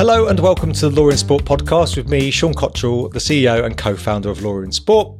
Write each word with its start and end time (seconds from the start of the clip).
Hello 0.00 0.28
and 0.28 0.40
welcome 0.40 0.72
to 0.72 0.88
the 0.88 0.98
Law 0.98 1.10
in 1.10 1.18
Sport 1.18 1.44
podcast 1.44 1.94
with 1.94 2.08
me, 2.08 2.30
Sean 2.30 2.54
Cottrell, 2.54 3.10
the 3.10 3.18
CEO 3.18 3.66
and 3.66 3.76
co 3.76 3.94
founder 3.94 4.30
of 4.30 4.42
Law 4.42 4.60
in 4.60 4.72
Sport. 4.72 5.14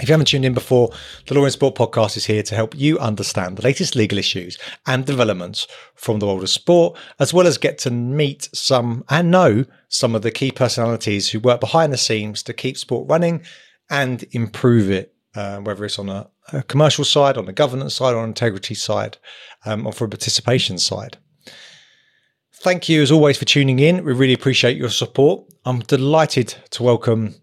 If 0.00 0.08
you 0.08 0.12
haven't 0.12 0.26
tuned 0.26 0.44
in 0.44 0.54
before, 0.54 0.90
the 1.28 1.34
Law 1.34 1.44
in 1.44 1.52
Sport 1.52 1.76
podcast 1.76 2.16
is 2.16 2.24
here 2.24 2.42
to 2.42 2.56
help 2.56 2.76
you 2.76 2.98
understand 2.98 3.56
the 3.56 3.62
latest 3.62 3.94
legal 3.94 4.18
issues 4.18 4.58
and 4.88 5.06
developments 5.06 5.68
from 5.94 6.18
the 6.18 6.26
world 6.26 6.42
of 6.42 6.50
sport, 6.50 6.98
as 7.20 7.32
well 7.32 7.46
as 7.46 7.58
get 7.58 7.78
to 7.78 7.92
meet 7.92 8.48
some 8.52 9.04
and 9.08 9.30
know 9.30 9.64
some 9.88 10.16
of 10.16 10.22
the 10.22 10.32
key 10.32 10.50
personalities 10.50 11.30
who 11.30 11.38
work 11.38 11.60
behind 11.60 11.92
the 11.92 11.96
scenes 11.96 12.42
to 12.42 12.52
keep 12.52 12.76
sport 12.76 13.08
running 13.08 13.44
and 13.88 14.24
improve 14.32 14.90
it, 14.90 15.14
uh, 15.36 15.58
whether 15.58 15.84
it's 15.84 16.00
on 16.00 16.08
a, 16.08 16.28
a, 16.52 16.64
commercial 16.64 17.04
side, 17.04 17.38
on 17.38 17.44
the 17.44 17.52
governance 17.52 17.94
side, 17.94 18.16
on 18.16 18.24
integrity 18.24 18.74
side, 18.74 19.18
um, 19.64 19.86
or 19.86 19.92
for 19.92 20.06
a 20.06 20.08
participation 20.08 20.76
side. 20.76 21.18
Thank 22.62 22.88
you 22.88 23.02
as 23.02 23.10
always 23.10 23.36
for 23.36 23.44
tuning 23.44 23.80
in. 23.80 24.04
We 24.04 24.12
really 24.12 24.34
appreciate 24.34 24.76
your 24.76 24.88
support. 24.88 25.52
I'm 25.64 25.80
delighted 25.80 26.54
to 26.70 26.84
welcome 26.84 27.34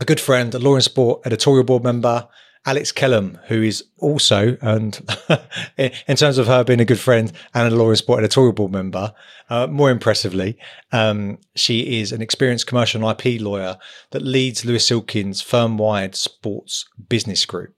a 0.00 0.06
good 0.06 0.18
friend, 0.18 0.54
a 0.54 0.58
Law 0.58 0.74
in 0.74 0.80
Sport 0.80 1.20
editorial 1.26 1.64
board 1.64 1.84
member, 1.84 2.26
Alex 2.64 2.92
Kelham, 2.92 3.38
who 3.48 3.60
is 3.60 3.84
also, 3.98 4.56
and 4.62 4.98
in 5.76 6.16
terms 6.16 6.38
of 6.38 6.46
her 6.46 6.64
being 6.64 6.80
a 6.80 6.86
good 6.86 6.98
friend 6.98 7.30
and 7.52 7.70
a 7.70 7.76
Law 7.76 7.90
in 7.90 7.96
Sport 7.96 8.20
editorial 8.20 8.54
board 8.54 8.72
member, 8.72 9.12
uh, 9.50 9.66
more 9.66 9.90
impressively, 9.90 10.56
um, 10.92 11.36
she 11.54 12.00
is 12.00 12.10
an 12.10 12.22
experienced 12.22 12.66
commercial 12.66 13.06
and 13.06 13.26
IP 13.26 13.38
lawyer 13.38 13.76
that 14.12 14.22
leads 14.22 14.64
Lewis 14.64 14.86
Silkin's 14.86 15.42
firm-wide 15.42 16.14
sports 16.14 16.88
business 17.10 17.44
group. 17.44 17.74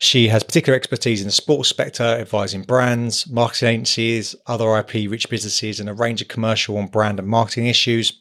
She 0.00 0.28
has 0.28 0.42
particular 0.42 0.76
expertise 0.76 1.20
in 1.20 1.26
the 1.26 1.32
sports 1.32 1.68
sector, 1.76 2.02
advising 2.02 2.62
brands, 2.62 3.28
marketing 3.28 3.68
agencies, 3.68 4.34
other 4.46 4.78
IP 4.78 5.10
rich 5.10 5.28
businesses, 5.28 5.78
and 5.78 5.90
a 5.90 5.94
range 5.94 6.22
of 6.22 6.28
commercial 6.28 6.78
and 6.78 6.90
brand 6.90 7.18
and 7.18 7.28
marketing 7.28 7.66
issues. 7.66 8.18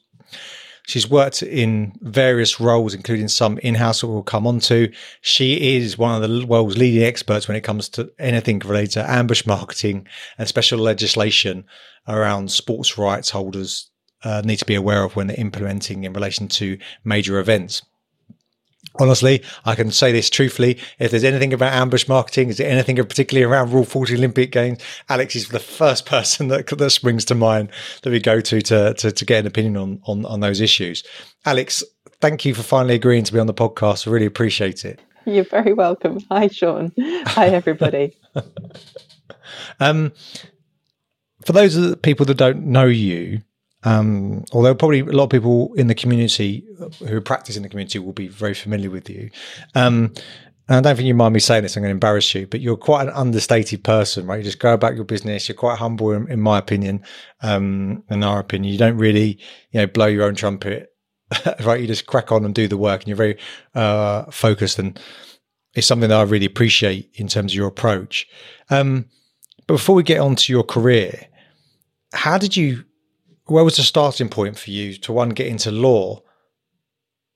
She's 0.88 1.09
worked 1.09 1.41
in 1.41 1.94
various 2.02 2.59
roles, 2.59 2.94
including 2.94 3.30
some 3.30 3.59
in 3.59 3.75
house 3.75 4.02
that 4.02 4.08
we'll 4.08 4.23
come 4.23 4.45
on 4.45 4.59
to. 4.61 4.91
She 5.21 5.77
is 5.77 5.97
one 5.97 6.21
of 6.21 6.30
the 6.30 6.45
world's 6.45 6.77
leading 6.77 7.03
experts 7.03 7.47
when 7.47 7.55
it 7.55 7.63
comes 7.63 7.88
to 7.89 8.11
anything 8.19 8.59
related 8.59 8.91
to 8.93 9.09
ambush 9.09 9.45
marketing 9.45 10.05
and 10.38 10.49
special 10.49 10.80
legislation 10.80 11.64
around 12.09 12.52
sports 12.52 12.97
rights 12.97 13.30
holders 13.30 13.89
uh, 14.23 14.41
need 14.43 14.58
to 14.58 14.66
be 14.66 14.75
aware 14.75 15.03
of 15.03 15.16
when 15.16 15.27
they're 15.27 15.39
implementing 15.39 16.03
in 16.03 16.11
relation 16.11 16.49
to 16.49 16.77
major 17.05 17.39
events. 17.39 17.83
Honestly, 19.00 19.42
I 19.64 19.75
can 19.75 19.92
say 19.92 20.11
this 20.11 20.30
truthfully. 20.30 20.78
If 21.00 21.11
there's 21.11 21.23
anything 21.23 21.53
about 21.53 21.73
ambush 21.73 22.08
marketing, 22.08 22.50
is 22.50 22.58
there 22.58 22.69
anything 22.69 22.97
particularly 22.97 23.50
around 23.50 23.72
Rule 23.72 23.86
40 23.86 24.16
Olympic 24.16 24.52
Games? 24.52 24.80
Alex 25.08 25.36
is 25.36 25.47
the 25.47 25.59
first 25.59 26.05
person 26.08 26.50
that, 26.50 26.67
that 26.67 26.89
springs 26.89 27.23
to 27.25 27.36
mind 27.36 27.72
that 28.03 28.09
we 28.09 28.20
go 28.20 28.42
to 28.42 28.61
to, 28.61 28.94
to, 28.95 29.11
to 29.11 29.25
get 29.25 29.39
an 29.39 29.47
opinion 29.47 29.77
on, 29.77 30.02
on, 30.05 30.25
on 30.25 30.42
those 30.42 30.59
issues. 30.59 31.03
Alex, 31.45 31.81
thank 32.20 32.44
you 32.44 32.53
for 32.53 32.64
finally 32.64 32.95
agreeing 32.95 33.23
to 33.23 33.33
be 33.33 33.39
on 33.39 33.47
the 33.47 33.53
podcast. 33.53 34.05
I 34.08 34.11
really 34.11 34.25
appreciate 34.25 34.83
it. 34.83 35.00
You're 35.25 35.45
very 35.45 35.73
welcome. 35.73 36.20
Hi, 36.30 36.47
Sean. 36.47 36.92
Hi, 37.00 37.47
everybody. 37.47 38.17
um, 39.80 40.11
for 41.45 41.53
those 41.53 41.95
people 41.97 42.25
that 42.25 42.38
don't 42.38 42.66
know 42.66 42.86
you, 42.86 43.42
um, 43.83 44.44
although 44.52 44.75
probably 44.75 44.99
a 44.99 45.05
lot 45.05 45.25
of 45.25 45.30
people 45.30 45.73
in 45.75 45.88
the 45.88 45.95
community 45.95 46.66
who 47.08 47.22
practice 47.22 47.55
in 47.55 47.63
the 47.63 47.69
community 47.69 47.99
will 47.99 48.13
be 48.13 48.27
very 48.27 48.53
familiar 48.53 48.89
with 48.89 49.09
you. 49.09 49.30
Um, 49.75 50.13
and 50.67 50.77
I 50.77 50.81
don't 50.81 50.97
think 50.97 51.08
you 51.08 51.16
mind 51.16 51.33
me 51.33 51.39
saying 51.39 51.63
this, 51.63 51.75
I'm 51.75 51.81
going 51.81 51.89
to 51.89 51.94
embarrass 51.94 52.36
you, 52.36 52.45
but 52.45 52.61
you're 52.61 52.77
quite 52.77 53.08
an 53.08 53.13
understated 53.16 53.83
person, 53.83 54.27
right? 54.27 54.38
You 54.38 54.44
just 54.44 54.59
go 54.59 54.73
about 54.73 54.95
your 54.95 55.03
business. 55.03 55.49
You're 55.49 55.55
quite 55.55 55.80
humble, 55.80 56.11
in, 56.11 56.30
in 56.30 56.39
my 56.39 56.59
opinion, 56.59 57.03
um, 57.41 58.03
in 58.11 58.23
our 58.23 58.39
opinion. 58.39 58.71
You 58.71 58.77
don't 58.77 58.98
really, 58.98 59.39
you 59.71 59.80
know, 59.80 59.87
blow 59.87 60.05
your 60.05 60.25
own 60.25 60.36
trumpet, 60.36 60.93
right? 61.64 61.81
You 61.81 61.87
just 61.87 62.05
crack 62.05 62.31
on 62.31 62.45
and 62.45 62.54
do 62.54 62.67
the 62.67 62.77
work 62.77 63.02
and 63.02 63.08
you're 63.08 63.17
very 63.17 63.37
uh, 63.73 64.25
focused. 64.30 64.77
And 64.77 64.99
it's 65.73 65.87
something 65.87 66.09
that 66.09 66.20
I 66.20 66.23
really 66.23 66.45
appreciate 66.45 67.09
in 67.15 67.27
terms 67.27 67.54
of 67.54 67.55
your 67.55 67.67
approach. 67.67 68.27
Um, 68.70 69.05
but 69.65 69.73
before 69.75 69.95
we 69.95 70.04
get 70.04 70.20
on 70.20 70.36
to 70.36 70.54
your 70.54 70.64
career, 70.64 71.27
how 72.14 72.37
did 72.37 72.55
you 72.55 72.83
where 73.52 73.64
was 73.64 73.77
the 73.77 73.83
starting 73.83 74.30
point 74.30 74.58
for 74.58 74.71
you 74.71 74.95
to 74.95 75.14
one 75.14 75.30
get 75.30 75.48
into 75.48 75.71
law? 75.71 76.21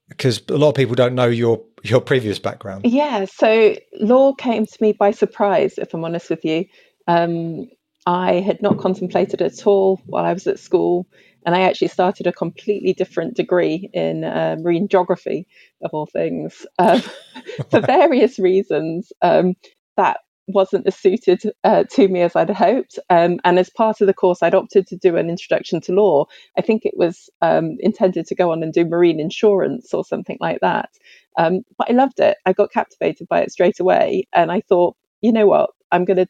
Because 0.08 0.42
a 0.48 0.56
lot 0.56 0.70
of 0.70 0.74
people 0.74 0.94
don't 0.94 1.14
know 1.14 1.26
your 1.26 1.62
your 1.82 2.00
previous 2.00 2.38
background. 2.38 2.86
Yeah, 2.86 3.26
so 3.26 3.76
law 4.00 4.34
came 4.34 4.66
to 4.66 4.76
me 4.80 4.92
by 4.92 5.10
surprise, 5.10 5.74
if 5.78 5.92
I'm 5.94 6.04
honest 6.04 6.30
with 6.30 6.44
you. 6.44 6.66
Um, 7.06 7.68
I 8.06 8.34
had 8.34 8.60
not 8.60 8.78
contemplated 8.78 9.40
at 9.40 9.66
all 9.66 10.00
while 10.06 10.24
I 10.24 10.32
was 10.32 10.46
at 10.46 10.58
school, 10.58 11.06
and 11.46 11.54
I 11.54 11.62
actually 11.62 11.88
started 11.88 12.26
a 12.26 12.32
completely 12.32 12.92
different 12.92 13.34
degree 13.34 13.88
in 13.92 14.24
uh, 14.24 14.56
marine 14.58 14.88
geography, 14.88 15.46
of 15.82 15.90
all 15.92 16.06
things, 16.06 16.66
um, 16.78 17.02
for 17.70 17.80
various 17.86 18.38
reasons. 18.38 19.12
Um, 19.22 19.54
that 19.96 20.18
wasn't 20.46 20.86
as 20.86 20.96
suited 20.96 21.42
uh, 21.64 21.84
to 21.92 22.08
me 22.08 22.20
as 22.22 22.36
I'd 22.36 22.50
hoped. 22.50 22.98
Um, 23.10 23.38
and 23.44 23.58
as 23.58 23.70
part 23.70 24.00
of 24.00 24.06
the 24.06 24.14
course, 24.14 24.42
I'd 24.42 24.54
opted 24.54 24.86
to 24.88 24.96
do 24.96 25.16
an 25.16 25.30
introduction 25.30 25.80
to 25.82 25.92
law. 25.92 26.26
I 26.58 26.60
think 26.62 26.84
it 26.84 26.96
was 26.96 27.30
um, 27.42 27.76
intended 27.80 28.26
to 28.26 28.34
go 28.34 28.52
on 28.52 28.62
and 28.62 28.72
do 28.72 28.84
marine 28.84 29.20
insurance 29.20 29.94
or 29.94 30.04
something 30.04 30.38
like 30.40 30.60
that. 30.60 30.90
Um, 31.38 31.62
but 31.78 31.90
I 31.90 31.94
loved 31.94 32.20
it. 32.20 32.36
I 32.46 32.52
got 32.52 32.72
captivated 32.72 33.28
by 33.28 33.40
it 33.40 33.52
straight 33.52 33.80
away. 33.80 34.28
And 34.34 34.52
I 34.52 34.60
thought, 34.60 34.96
you 35.20 35.32
know 35.32 35.46
what? 35.46 35.70
I'm 35.92 36.04
going 36.04 36.18
to 36.18 36.26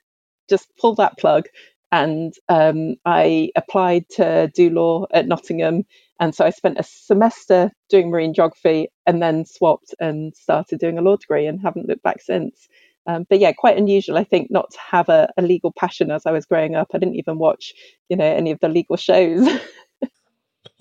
just 0.48 0.68
pull 0.80 0.94
that 0.96 1.18
plug. 1.18 1.46
And 1.92 2.34
um, 2.48 2.96
I 3.04 3.50
applied 3.56 4.08
to 4.16 4.50
do 4.54 4.70
law 4.70 5.06
at 5.12 5.28
Nottingham. 5.28 5.84
And 6.20 6.34
so 6.34 6.44
I 6.44 6.50
spent 6.50 6.78
a 6.78 6.84
semester 6.84 7.70
doing 7.88 8.10
marine 8.10 8.34
geography 8.34 8.88
and 9.06 9.22
then 9.22 9.44
swapped 9.44 9.94
and 10.00 10.34
started 10.34 10.78
doing 10.80 10.98
a 10.98 11.02
law 11.02 11.16
degree 11.16 11.46
and 11.46 11.60
haven't 11.60 11.88
looked 11.88 12.02
back 12.02 12.20
since. 12.20 12.68
Um, 13.06 13.26
but 13.28 13.38
yeah, 13.38 13.52
quite 13.52 13.76
unusual, 13.76 14.16
I 14.16 14.24
think, 14.24 14.50
not 14.50 14.70
to 14.70 14.78
have 14.78 15.08
a, 15.08 15.30
a, 15.36 15.42
legal 15.42 15.72
passion 15.72 16.10
as 16.10 16.24
I 16.24 16.32
was 16.32 16.46
growing 16.46 16.74
up. 16.74 16.88
I 16.94 16.98
didn't 16.98 17.16
even 17.16 17.38
watch, 17.38 17.74
you 18.08 18.16
know, 18.16 18.24
any 18.24 18.50
of 18.50 18.60
the 18.60 18.68
legal 18.68 18.96
shows. 18.96 19.46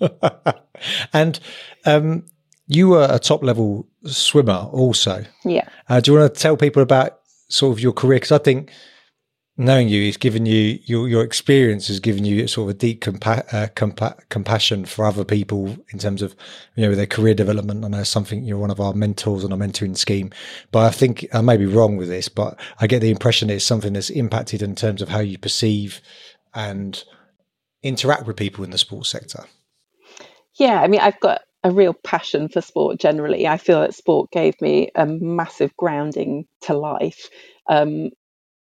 and 1.12 1.40
um, 1.84 2.24
you 2.66 2.88
were 2.88 3.06
a 3.10 3.18
top 3.18 3.42
level 3.42 3.86
swimmer, 4.06 4.68
also. 4.72 5.24
Yeah. 5.44 5.68
Uh, 5.88 6.00
do 6.00 6.12
you 6.12 6.18
want 6.18 6.34
to 6.34 6.40
tell 6.40 6.56
people 6.56 6.82
about 6.82 7.20
sort 7.48 7.72
of 7.72 7.80
your 7.80 7.92
career? 7.92 8.16
Because 8.16 8.32
I 8.32 8.38
think 8.38 8.70
knowing 9.56 9.88
you 9.88 10.06
has 10.06 10.16
given 10.16 10.46
you 10.46 10.78
your 10.84 11.08
your 11.08 11.22
experience 11.22 11.86
has 11.86 12.00
given 12.00 12.24
you 12.24 12.46
sort 12.48 12.68
of 12.68 12.74
a 12.74 12.78
deep 12.78 13.00
compa- 13.00 13.46
uh, 13.54 13.68
compa- 13.74 14.18
compassion 14.28 14.84
for 14.84 15.04
other 15.04 15.24
people 15.24 15.76
in 15.92 15.98
terms 15.98 16.22
of 16.22 16.34
you 16.74 16.86
know 16.86 16.94
their 16.94 17.06
career 17.06 17.34
development. 17.34 17.84
I 17.84 17.88
know 17.88 18.02
something 18.02 18.44
you're 18.44 18.58
one 18.58 18.70
of 18.70 18.80
our 18.80 18.94
mentors 18.94 19.44
on 19.44 19.52
a 19.52 19.56
mentoring 19.56 19.96
scheme, 19.96 20.30
but 20.72 20.84
I 20.84 20.90
think 20.90 21.26
I 21.32 21.40
may 21.40 21.56
be 21.56 21.66
wrong 21.66 21.96
with 21.96 22.08
this, 22.08 22.28
but 22.28 22.58
I 22.80 22.86
get 22.86 23.00
the 23.00 23.10
impression 23.10 23.50
it's 23.50 23.64
something 23.64 23.92
that's 23.92 24.10
impacted 24.10 24.62
in 24.62 24.74
terms 24.74 25.02
of 25.02 25.08
how 25.08 25.20
you 25.20 25.38
perceive 25.38 26.00
and 26.54 27.02
interact 27.82 28.26
with 28.26 28.36
people 28.36 28.64
in 28.64 28.70
the 28.70 28.78
sports 28.78 29.10
sector. 29.10 29.44
Yeah, 30.58 30.80
I 30.80 30.88
mean, 30.88 31.00
I've 31.00 31.20
got 31.20 31.42
a 31.64 31.70
real 31.70 31.94
passion 31.94 32.48
for 32.48 32.60
sport 32.60 32.98
generally. 32.98 33.46
I 33.46 33.56
feel 33.56 33.80
that 33.80 33.94
sport 33.94 34.30
gave 34.30 34.60
me 34.60 34.90
a 34.94 35.06
massive 35.06 35.76
grounding 35.76 36.46
to 36.62 36.74
life. 36.74 37.28
Um, 37.68 38.10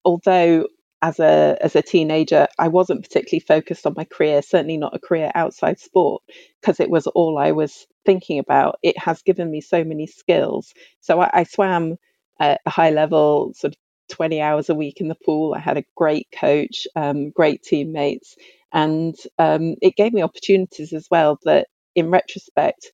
although 0.06 0.68
as 1.04 1.20
a 1.20 1.58
as 1.62 1.76
a 1.78 1.84
teenager 1.84 2.48
I 2.60 2.70
wasn't 2.70 3.04
particularly 3.04 3.42
focused 3.42 3.88
on 3.88 3.96
my 3.98 4.06
career, 4.06 4.42
certainly 4.44 4.78
not 4.78 4.96
a 4.96 5.00
career 5.00 5.32
outside 5.36 5.80
sport, 5.80 6.24
because 6.62 6.82
it 6.82 6.92
was 6.92 7.08
all 7.08 7.40
I 7.40 7.54
was 7.54 7.88
thinking 8.06 8.40
about. 8.40 8.80
It 8.84 8.98
has 9.00 9.24
given 9.24 9.52
me 9.52 9.62
so 9.62 9.84
many 9.86 10.08
skills. 10.08 10.74
So 11.02 11.22
I, 11.22 11.32
I 11.34 11.44
swam 11.46 11.98
at 12.40 12.62
a 12.66 12.72
high 12.72 12.92
level, 12.92 13.54
sort 13.56 13.74
of 13.75 13.80
20 14.16 14.42
hours 14.42 14.69
a 14.69 14.75
week 14.75 15.02
in 15.02 15.10
the 15.10 15.18
pool. 15.25 15.56
I 15.56 15.60
had 15.60 15.78
a 15.78 15.86
great 15.98 16.28
coach, 16.34 16.88
um, 16.96 17.31
great 17.31 17.63
teammates, 17.63 18.36
and 18.74 19.16
um, 19.40 19.75
it 19.81 19.96
gave 19.98 20.13
me 20.13 20.24
opportunities 20.24 20.94
as 20.94 21.08
well 21.12 21.40
that, 21.46 21.68
in 21.96 22.12
retrospect, 22.12 22.94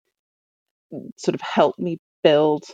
sort 1.18 1.36
of 1.36 1.42
helped 1.42 1.80
me 1.80 2.00
build 2.24 2.66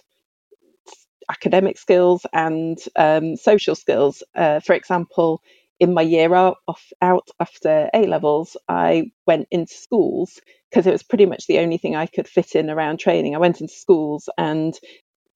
academic 1.29 1.77
skills 1.77 2.25
and 2.33 2.77
um, 2.95 3.35
social 3.35 3.75
skills. 3.75 4.23
Uh, 4.35 4.59
for 4.59 4.73
example, 4.73 5.41
in 5.79 5.93
my 5.93 6.01
year 6.01 6.33
out, 6.33 6.57
off, 6.67 6.83
out 7.01 7.29
after 7.39 7.89
A 7.93 8.07
levels, 8.07 8.57
I 8.67 9.11
went 9.25 9.47
into 9.51 9.73
schools 9.73 10.39
because 10.69 10.87
it 10.87 10.91
was 10.91 11.03
pretty 11.03 11.25
much 11.25 11.47
the 11.47 11.59
only 11.59 11.77
thing 11.77 11.95
I 11.95 12.07
could 12.07 12.27
fit 12.27 12.55
in 12.55 12.69
around 12.69 12.99
training. 12.99 13.35
I 13.35 13.39
went 13.39 13.61
into 13.61 13.73
schools 13.73 14.27
and 14.37 14.77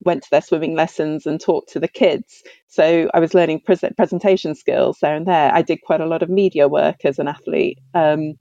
went 0.03 0.23
to 0.23 0.29
their 0.31 0.41
swimming 0.41 0.75
lessons 0.75 1.25
and 1.25 1.39
talked 1.39 1.71
to 1.73 1.79
the 1.79 1.87
kids. 1.87 2.41
So 2.67 3.09
I 3.13 3.19
was 3.19 3.33
learning 3.33 3.61
pre- 3.65 3.77
presentation 3.95 4.55
skills 4.55 4.97
there 5.01 5.15
and 5.15 5.27
there. 5.27 5.53
I 5.53 5.61
did 5.61 5.79
quite 5.83 6.01
a 6.01 6.07
lot 6.07 6.23
of 6.23 6.29
media 6.29 6.67
work 6.67 7.05
as 7.05 7.19
an 7.19 7.27
athlete. 7.27 7.77
Um, 7.93 8.33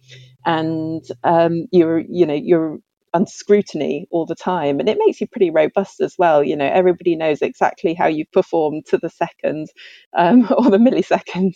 and 0.46 1.04
um, 1.22 1.66
you're, 1.70 2.00
you 2.08 2.24
know, 2.24 2.34
you're 2.34 2.78
under 3.14 3.30
scrutiny 3.30 4.06
all 4.10 4.26
the 4.26 4.34
time 4.36 4.80
and 4.80 4.88
it 4.88 4.98
makes 5.04 5.20
you 5.20 5.26
pretty 5.28 5.50
robust 5.50 6.00
as 6.00 6.14
well 6.18 6.44
you 6.44 6.56
know 6.56 6.66
everybody 6.66 7.16
knows 7.16 7.42
exactly 7.42 7.94
how 7.94 8.06
you 8.06 8.24
perform 8.32 8.82
to 8.86 8.98
the 8.98 9.10
second 9.10 9.68
um, 10.18 10.42
or 10.58 10.70
the 10.70 10.78
millisecond 10.78 11.54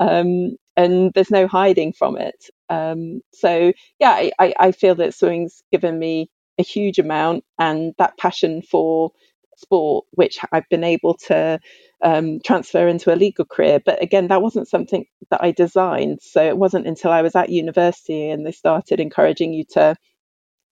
um, 0.00 0.56
and 0.76 1.12
there's 1.14 1.30
no 1.30 1.46
hiding 1.46 1.92
from 1.92 2.16
it 2.18 2.46
Um, 2.70 3.22
so 3.32 3.72
yeah, 4.00 4.30
I, 4.40 4.54
I 4.60 4.72
feel 4.72 4.96
that 4.96 5.14
swimming's 5.14 5.62
given 5.72 5.98
me 5.98 6.30
a 6.58 6.64
huge 6.64 7.00
amount, 7.00 7.44
and 7.60 7.94
that 7.98 8.18
passion 8.18 8.62
for 8.62 9.12
sport, 9.58 10.06
which 10.12 10.40
I've 10.52 10.68
been 10.70 10.84
able 10.84 11.16
to 11.28 11.60
um, 12.04 12.40
transfer 12.44 12.88
into 12.88 13.14
a 13.14 13.16
legal 13.16 13.46
career. 13.46 13.80
But 13.84 14.02
again, 14.02 14.28
that 14.28 14.42
wasn't 14.42 14.68
something 14.68 15.06
that 15.30 15.42
I 15.42 15.52
designed. 15.52 16.20
So 16.22 16.44
it 16.44 16.58
wasn't 16.58 16.88
until 16.88 17.12
I 17.12 17.22
was 17.22 17.36
at 17.36 17.50
university 17.50 18.30
and 18.30 18.46
they 18.46 18.52
started 18.52 19.00
encouraging 19.00 19.54
you 19.54 19.64
to 19.72 19.96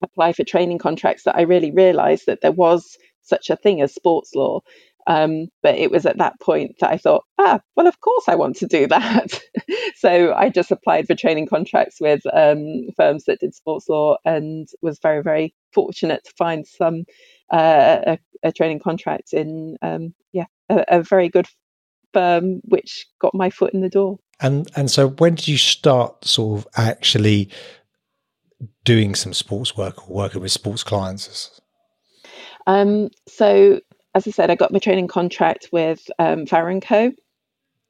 apply 0.02 0.32
for 0.32 0.44
training 0.44 0.78
contracts 0.78 1.24
that 1.24 1.36
I 1.36 1.42
really 1.42 1.70
realised 1.70 2.26
that 2.26 2.40
there 2.40 2.52
was 2.52 2.96
such 3.22 3.50
a 3.50 3.56
thing 3.56 3.80
as 3.80 3.94
sports 3.94 4.34
law. 4.34 4.60
Um, 5.06 5.46
but 5.62 5.74
it 5.76 5.90
was 5.90 6.04
at 6.04 6.18
that 6.18 6.38
point 6.38 6.76
that 6.80 6.90
I 6.90 6.98
thought, 6.98 7.24
ah, 7.38 7.60
well, 7.76 7.86
of 7.86 8.00
course 8.00 8.24
I 8.28 8.34
want 8.34 8.56
to 8.56 8.66
do 8.66 8.86
that. 8.88 9.40
so 9.96 10.34
I 10.34 10.50
just 10.50 10.70
applied 10.70 11.06
for 11.06 11.14
training 11.14 11.46
contracts 11.46 11.96
with 11.98 12.20
um, 12.34 12.88
firms 12.94 13.24
that 13.24 13.40
did 13.40 13.54
sports 13.54 13.88
law 13.88 14.18
and 14.26 14.68
was 14.82 14.98
very, 15.00 15.22
very 15.22 15.54
fortunate 15.72 16.24
to 16.24 16.32
find 16.36 16.66
some 16.66 17.04
uh, 17.50 18.00
a, 18.06 18.18
a, 18.42 18.52
training 18.52 18.80
contract 18.80 19.32
in, 19.32 19.78
um, 19.80 20.12
yeah, 20.32 20.44
a, 20.68 20.84
a 20.88 21.02
very 21.02 21.30
good 21.30 21.46
firm, 22.12 22.60
which 22.64 23.06
got 23.18 23.34
my 23.34 23.48
foot 23.48 23.72
in 23.72 23.80
the 23.80 23.88
door. 23.88 24.18
And 24.40 24.70
and 24.76 24.90
so 24.90 25.08
when 25.08 25.34
did 25.34 25.48
you 25.48 25.58
start 25.58 26.24
sort 26.24 26.60
of 26.60 26.68
actually 26.76 27.48
doing 28.84 29.14
some 29.14 29.32
sports 29.32 29.76
work 29.76 30.08
or 30.08 30.14
working 30.14 30.42
with 30.42 30.52
sports 30.52 30.82
clients? 30.82 31.60
Um, 32.66 33.08
so 33.26 33.80
as 34.14 34.26
I 34.26 34.30
said, 34.30 34.50
I 34.50 34.56
got 34.56 34.72
my 34.72 34.78
training 34.78 35.08
contract 35.08 35.68
with 35.72 36.10
um, 36.18 36.46
Farrer 36.46 36.80
Co., 36.80 37.12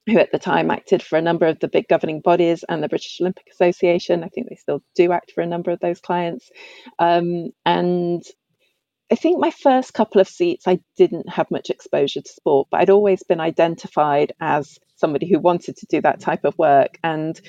who 0.06 0.18
at 0.18 0.32
the 0.32 0.38
time 0.38 0.70
acted 0.70 1.02
for 1.02 1.18
a 1.18 1.22
number 1.22 1.46
of 1.46 1.58
the 1.60 1.68
big 1.68 1.86
governing 1.88 2.20
bodies 2.20 2.64
and 2.68 2.82
the 2.82 2.88
British 2.88 3.18
Olympic 3.20 3.46
Association. 3.52 4.24
I 4.24 4.28
think 4.28 4.48
they 4.48 4.56
still 4.56 4.82
do 4.94 5.12
act 5.12 5.32
for 5.32 5.42
a 5.42 5.46
number 5.46 5.70
of 5.70 5.80
those 5.80 6.00
clients. 6.00 6.50
Um, 6.98 7.50
and 7.66 8.22
I 9.10 9.14
think 9.14 9.38
my 9.38 9.50
first 9.50 9.94
couple 9.94 10.20
of 10.20 10.28
seats, 10.28 10.66
I 10.66 10.80
didn't 10.96 11.28
have 11.28 11.50
much 11.50 11.70
exposure 11.70 12.20
to 12.20 12.28
sport, 12.28 12.68
but 12.70 12.80
I'd 12.80 12.90
always 12.90 13.22
been 13.22 13.40
identified 13.40 14.32
as 14.40 14.78
somebody 14.96 15.28
who 15.28 15.38
wanted 15.38 15.76
to 15.76 15.86
do 15.86 16.00
that 16.02 16.20
type 16.20 16.44
of 16.44 16.56
work. 16.58 16.98
And 17.02 17.40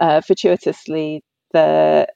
uh, 0.00 0.20
fortuitously, 0.20 1.22
the 1.52 2.06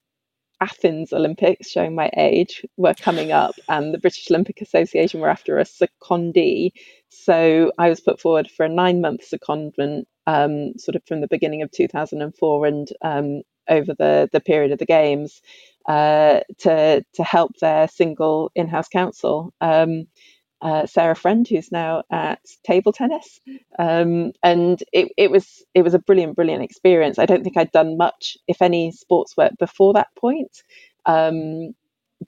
Athens 0.61 1.12
Olympics, 1.12 1.71
showing 1.71 1.95
my 1.95 2.11
age, 2.17 2.65
were 2.77 2.95
coming 2.95 3.33
up, 3.33 3.55
and 3.69 3.93
the 3.93 3.99
British 3.99 4.31
Olympic 4.31 4.61
Association 4.61 5.21
were 5.21 5.29
after 5.29 5.59
a 5.59 5.65
secondee. 5.65 6.73
So 7.11 7.73
I 7.79 7.89
was 7.89 8.01
put 8.01 8.21
forward 8.21 8.51
for 8.51 8.65
a 8.65 8.69
nine 8.69 9.01
month 9.01 9.23
secondment, 9.31 10.05
um, 10.27 10.79
sort 10.79 10.97
of 10.97 11.03
from 11.06 11.21
the 11.21 11.29
beginning 11.29 11.62
of 11.62 11.71
2004 11.71 12.67
and 12.67 12.89
um, 13.03 13.43
over 13.69 13.95
the, 13.95 14.29
the 14.33 14.41
period 14.41 14.73
of 14.73 14.79
the 14.79 14.87
Games, 14.87 15.41
uh, 15.87 16.41
to, 16.59 17.05
to 17.15 17.23
help 17.23 17.53
their 17.61 17.89
single 17.89 18.51
in 18.55 18.69
house 18.69 18.89
counsel. 18.89 19.53
Um, 19.61 20.06
uh, 20.62 20.87
Sarah 20.87 21.17
Friend, 21.17 21.47
who's 21.47 21.71
now 21.71 22.05
at 22.11 22.41
table 22.65 22.93
tennis, 22.93 23.41
um, 23.79 24.33
and 24.43 24.83
it, 24.93 25.12
it 25.17 25.31
was 25.31 25.65
it 25.75 25.83
was 25.83 25.95
a 25.95 25.99
brilliant, 25.99 26.37
brilliant 26.37 26.62
experience. 26.62 27.19
I 27.19 27.27
don't 27.27 27.45
think 27.45 27.56
I'd 27.56 27.73
done 27.73 27.97
much, 27.97 28.37
if 28.49 28.62
any, 28.62 28.93
sports 28.93 29.37
work 29.37 29.53
before 29.59 29.95
that 29.95 30.09
point, 30.17 30.62
um, 31.06 31.75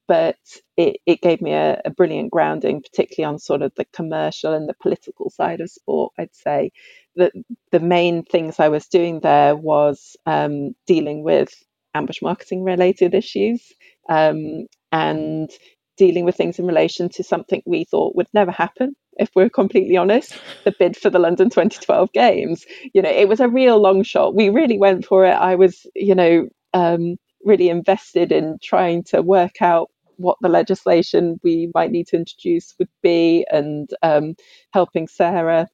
but 0.06 0.37
it, 0.76 0.99
it 1.06 1.20
gave 1.20 1.40
me 1.40 1.52
a, 1.52 1.81
a, 1.84 1.90
brilliant 1.90 2.31
grounding, 2.31 2.82
particularly 2.82 3.32
on 3.32 3.38
sort 3.38 3.62
of 3.62 3.73
the 3.76 3.87
commercial 3.87 4.52
and 4.52 4.69
the 4.69 4.75
political 4.75 5.31
side 5.31 5.61
of 5.61 5.70
sport. 5.70 6.12
I'd 6.19 6.34
say 6.34 6.73
that 7.17 7.32
the 7.73 7.81
main 7.81 8.23
things 8.25 8.61
I 8.61 8.69
was 8.69 8.87
doing 8.87 9.20
there 9.20 9.56
was 9.56 10.17
um, 10.26 10.75
dealing 10.87 11.23
with 11.23 11.55
ambush 11.94 12.20
marketing 12.20 12.62
related 12.62 13.14
issues 13.14 13.73
um, 14.08 14.67
and 14.93 15.50
dealing 15.96 16.25
with 16.25 16.37
things 16.37 16.58
in 16.58 16.66
relation 16.66 17.08
to 17.10 17.22
something 17.22 17.62
we 17.66 17.84
thought 17.84 18.16
would 18.16 18.28
never 18.34 18.50
happen 18.50 18.94
if 19.19 19.31
we're 19.34 19.48
completely 19.48 19.96
honest 19.96 20.38
the 20.64 20.75
bid 20.78 20.96
for 20.96 21.10
the 21.10 21.19
london 21.19 21.50
2012 21.50 22.12
games. 22.12 22.64
You 22.94 23.02
know 23.02 23.10
it 23.10 23.28
was 23.28 23.40
a 23.40 23.48
real 23.48 23.78
long 23.81 24.02
shot. 24.02 24.34
We 24.34 24.48
really 24.50 24.78
went 24.78 25.04
for 25.06 25.25
it. 25.25 25.32
I 25.34 25.54
was 25.56 25.87
you 25.94 26.14
know 26.14 26.48
um, 26.75 27.16
really 27.44 27.69
invested 27.69 28.32
in 28.32 28.58
trying 28.62 29.04
to 29.04 29.22
work 29.22 29.62
out 29.62 29.90
what 30.16 30.38
the 30.40 30.48
legislation 30.48 31.38
we 31.43 31.70
might 31.75 31.90
need 31.90 32.06
to 32.08 32.16
introduce 32.16 32.75
would 32.78 32.88
be 33.02 33.46
and 33.50 33.90
um, 34.02 34.34
helping 34.72 35.06
sarah 35.08 35.69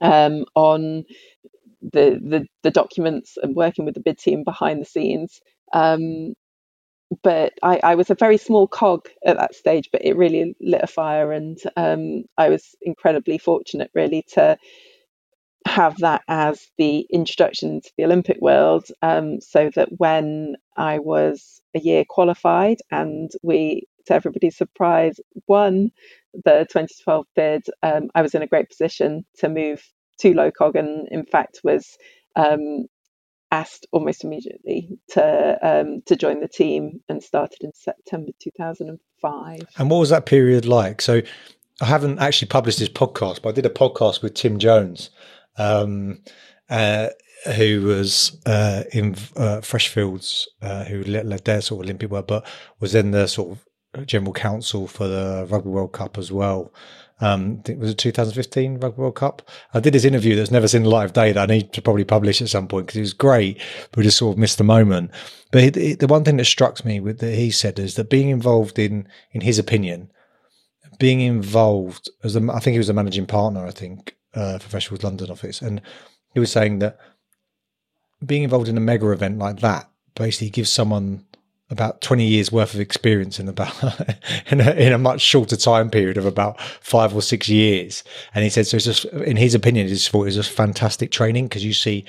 um, 0.00 0.44
on 0.54 1.04
the, 1.82 2.20
the, 2.22 2.46
the 2.62 2.70
documents 2.70 3.36
and 3.42 3.54
working 3.54 3.84
with 3.84 3.94
the 3.94 4.00
bid 4.00 4.18
team 4.18 4.44
behind 4.44 4.80
the 4.80 4.86
scenes. 4.86 5.40
Um, 5.72 6.34
but 7.22 7.52
I, 7.62 7.80
I, 7.82 7.94
was 7.94 8.10
a 8.10 8.14
very 8.14 8.36
small 8.36 8.66
cog 8.66 9.08
at 9.24 9.36
that 9.36 9.54
stage, 9.54 9.90
but 9.92 10.04
it 10.04 10.16
really 10.16 10.56
lit 10.60 10.82
a 10.82 10.86
fire, 10.86 11.32
and 11.32 11.58
um, 11.76 12.24
I 12.36 12.48
was 12.48 12.74
incredibly 12.82 13.38
fortunate, 13.38 13.90
really, 13.94 14.24
to 14.32 14.56
have 15.66 15.96
that 15.98 16.22
as 16.28 16.68
the 16.78 17.06
introduction 17.10 17.80
to 17.80 17.90
the 17.96 18.04
Olympic 18.04 18.38
world. 18.40 18.86
Um, 19.02 19.40
so 19.40 19.70
that 19.74 19.88
when 19.98 20.56
I 20.76 20.98
was 20.98 21.60
a 21.74 21.80
year 21.80 22.04
qualified, 22.08 22.78
and 22.90 23.30
we, 23.42 23.86
to 24.06 24.14
everybody's 24.14 24.56
surprise, 24.56 25.20
won 25.46 25.90
the 26.32 26.66
2012 26.70 27.26
bid, 27.36 27.66
um, 27.82 28.10
I 28.14 28.22
was 28.22 28.34
in 28.34 28.42
a 28.42 28.48
great 28.48 28.68
position 28.68 29.24
to 29.38 29.48
move 29.48 29.82
to 30.18 30.34
LOCOG, 30.34 30.76
and 30.76 31.08
in 31.08 31.24
fact 31.24 31.60
was 31.62 31.96
um, 32.34 32.86
asked 33.50 33.86
almost 33.92 34.24
immediately 34.24 34.98
to 35.08 35.58
um, 35.62 36.02
to 36.06 36.16
join 36.16 36.40
the 36.40 36.48
team 36.48 37.00
and 37.08 37.22
started 37.22 37.58
in 37.60 37.72
September 37.74 38.32
2005. 38.40 39.60
And 39.78 39.90
what 39.90 39.98
was 39.98 40.10
that 40.10 40.26
period 40.26 40.66
like? 40.66 41.00
So 41.00 41.22
I 41.80 41.84
haven't 41.84 42.18
actually 42.18 42.48
published 42.48 42.78
this 42.78 42.88
podcast, 42.88 43.42
but 43.42 43.50
I 43.50 43.52
did 43.52 43.66
a 43.66 43.70
podcast 43.70 44.22
with 44.22 44.34
Tim 44.34 44.58
Jones, 44.58 45.10
um, 45.58 46.22
uh, 46.68 47.08
who 47.56 47.82
was 47.82 48.40
uh, 48.46 48.84
in 48.92 49.14
uh, 49.36 49.60
Freshfields, 49.60 50.46
uh, 50.62 50.84
who 50.84 51.04
led, 51.04 51.26
led, 51.26 51.44
their 51.44 51.60
sort 51.60 51.80
of 51.80 51.86
Olympic 51.86 52.10
work, 52.10 52.26
but 52.26 52.46
was 52.80 52.92
then 52.92 53.10
the 53.10 53.26
sort 53.26 53.52
of 53.52 54.06
general 54.06 54.32
counsel 54.32 54.86
for 54.86 55.06
the 55.06 55.46
Rugby 55.48 55.70
World 55.70 55.92
Cup 55.92 56.18
as 56.18 56.32
well 56.32 56.72
um, 57.20 57.62
think 57.62 57.78
it 57.78 57.80
was 57.80 57.92
it 57.92 57.98
2015 57.98 58.78
Rugby 58.78 59.00
World 59.00 59.14
Cup. 59.14 59.48
I 59.72 59.80
did 59.80 59.94
this 59.94 60.04
interview 60.04 60.36
that's 60.36 60.50
never 60.50 60.68
seen 60.68 60.82
the 60.82 60.90
light 60.90 61.06
of 61.06 61.12
day 61.14 61.32
that 61.32 61.50
I 61.50 61.52
need 61.52 61.72
to 61.72 61.80
probably 61.80 62.04
publish 62.04 62.42
at 62.42 62.48
some 62.48 62.68
point 62.68 62.86
because 62.86 62.98
it 62.98 63.02
was 63.02 63.14
great, 63.14 63.58
but 63.90 63.98
we 63.98 64.02
just 64.04 64.18
sort 64.18 64.34
of 64.34 64.38
missed 64.38 64.58
the 64.58 64.64
moment. 64.64 65.10
But 65.50 65.62
he, 65.62 65.80
he, 65.80 65.94
the 65.94 66.06
one 66.06 66.24
thing 66.24 66.36
that 66.36 66.44
struck 66.44 66.84
me 66.84 67.00
with 67.00 67.20
that 67.20 67.34
he 67.34 67.50
said 67.50 67.78
is 67.78 67.94
that 67.94 68.10
being 68.10 68.28
involved 68.28 68.78
in, 68.78 69.08
in 69.32 69.40
his 69.40 69.58
opinion, 69.58 70.10
being 70.98 71.20
involved 71.20 72.10
as 72.22 72.36
a, 72.36 72.52
I 72.52 72.60
think 72.60 72.72
he 72.72 72.78
was 72.78 72.88
a 72.88 72.94
managing 72.94 73.26
partner, 73.26 73.66
I 73.66 73.70
think, 73.70 74.16
uh, 74.34 74.58
for 74.58 74.76
Freshfields 74.76 75.02
London 75.02 75.30
office, 75.30 75.62
and 75.62 75.80
he 76.34 76.40
was 76.40 76.52
saying 76.52 76.80
that 76.80 76.98
being 78.24 78.42
involved 78.42 78.68
in 78.68 78.76
a 78.76 78.80
mega 78.80 79.10
event 79.10 79.38
like 79.38 79.60
that 79.60 79.88
basically 80.14 80.50
gives 80.50 80.70
someone 80.70 81.24
about 81.70 82.00
20 82.00 82.24
years 82.24 82.52
worth 82.52 82.74
of 82.74 82.80
experience 82.80 83.40
in 83.40 83.48
about 83.48 83.74
in, 84.50 84.60
a, 84.60 84.70
in, 84.72 84.92
a, 84.92 84.98
much 84.98 85.20
shorter 85.20 85.56
time 85.56 85.90
period 85.90 86.16
of 86.16 86.24
about 86.24 86.60
five 86.60 87.14
or 87.14 87.22
six 87.22 87.48
years. 87.48 88.04
And 88.34 88.44
he 88.44 88.50
said 88.50 88.66
so 88.66 88.76
it's 88.76 88.86
just 88.86 89.04
in 89.04 89.36
his 89.36 89.54
opinion 89.54 89.88
it's 89.88 90.06
for 90.06 90.26
it's 90.26 90.36
just 90.36 90.50
fantastic 90.50 91.10
training 91.10 91.48
because 91.48 91.64
you 91.64 91.72
see 91.72 92.04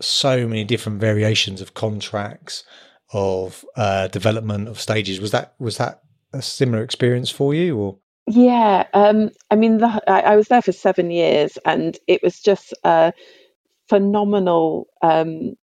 so 0.00 0.46
many 0.46 0.64
different 0.64 1.00
variations 1.00 1.60
of 1.60 1.74
contracts 1.74 2.64
of 3.12 3.64
uh, 3.76 4.08
development 4.08 4.68
of 4.68 4.80
stages. 4.80 5.20
Was 5.20 5.30
that 5.30 5.54
was 5.58 5.78
that 5.78 6.02
a 6.32 6.42
similar 6.42 6.82
experience 6.82 7.30
for 7.30 7.54
you 7.54 7.76
or? 7.76 7.98
Yeah 8.26 8.86
um, 8.94 9.30
i 9.50 9.56
mean 9.56 9.78
the, 9.78 10.02
I, 10.06 10.20
I, 10.20 10.36
was 10.36 10.48
there 10.48 10.62
for 10.62 10.70
seven 10.70 11.10
years 11.10 11.58
and 11.64 11.98
it 12.06 12.22
was 12.22 12.40
just 12.40 12.72
a 12.84 13.12
phenomenal 13.88 14.86
um, 15.02 15.56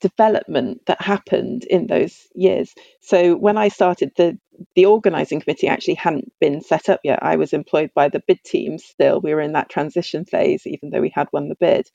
development 0.00 0.82
that 0.86 1.00
happened 1.00 1.64
in 1.64 1.86
those 1.86 2.28
years. 2.34 2.74
So 3.00 3.36
when 3.36 3.58
I 3.58 3.68
started, 3.68 4.12
the 4.16 4.38
the 4.76 4.86
organising 4.86 5.40
committee 5.40 5.68
actually 5.68 5.94
hadn't 5.94 6.32
been 6.40 6.60
set 6.62 6.88
up 6.88 7.00
yet. 7.04 7.20
I 7.22 7.36
was 7.36 7.52
employed 7.52 7.90
by 7.94 8.08
the 8.08 8.22
bid 8.26 8.42
team 8.44 8.78
still. 8.78 9.20
We 9.20 9.34
were 9.34 9.40
in 9.40 9.52
that 9.52 9.70
transition 9.70 10.24
phase, 10.24 10.66
even 10.66 10.90
though 10.90 11.00
we 11.00 11.12
had 11.14 11.28
won 11.32 11.48
the 11.48 11.56
bid. 11.56 11.88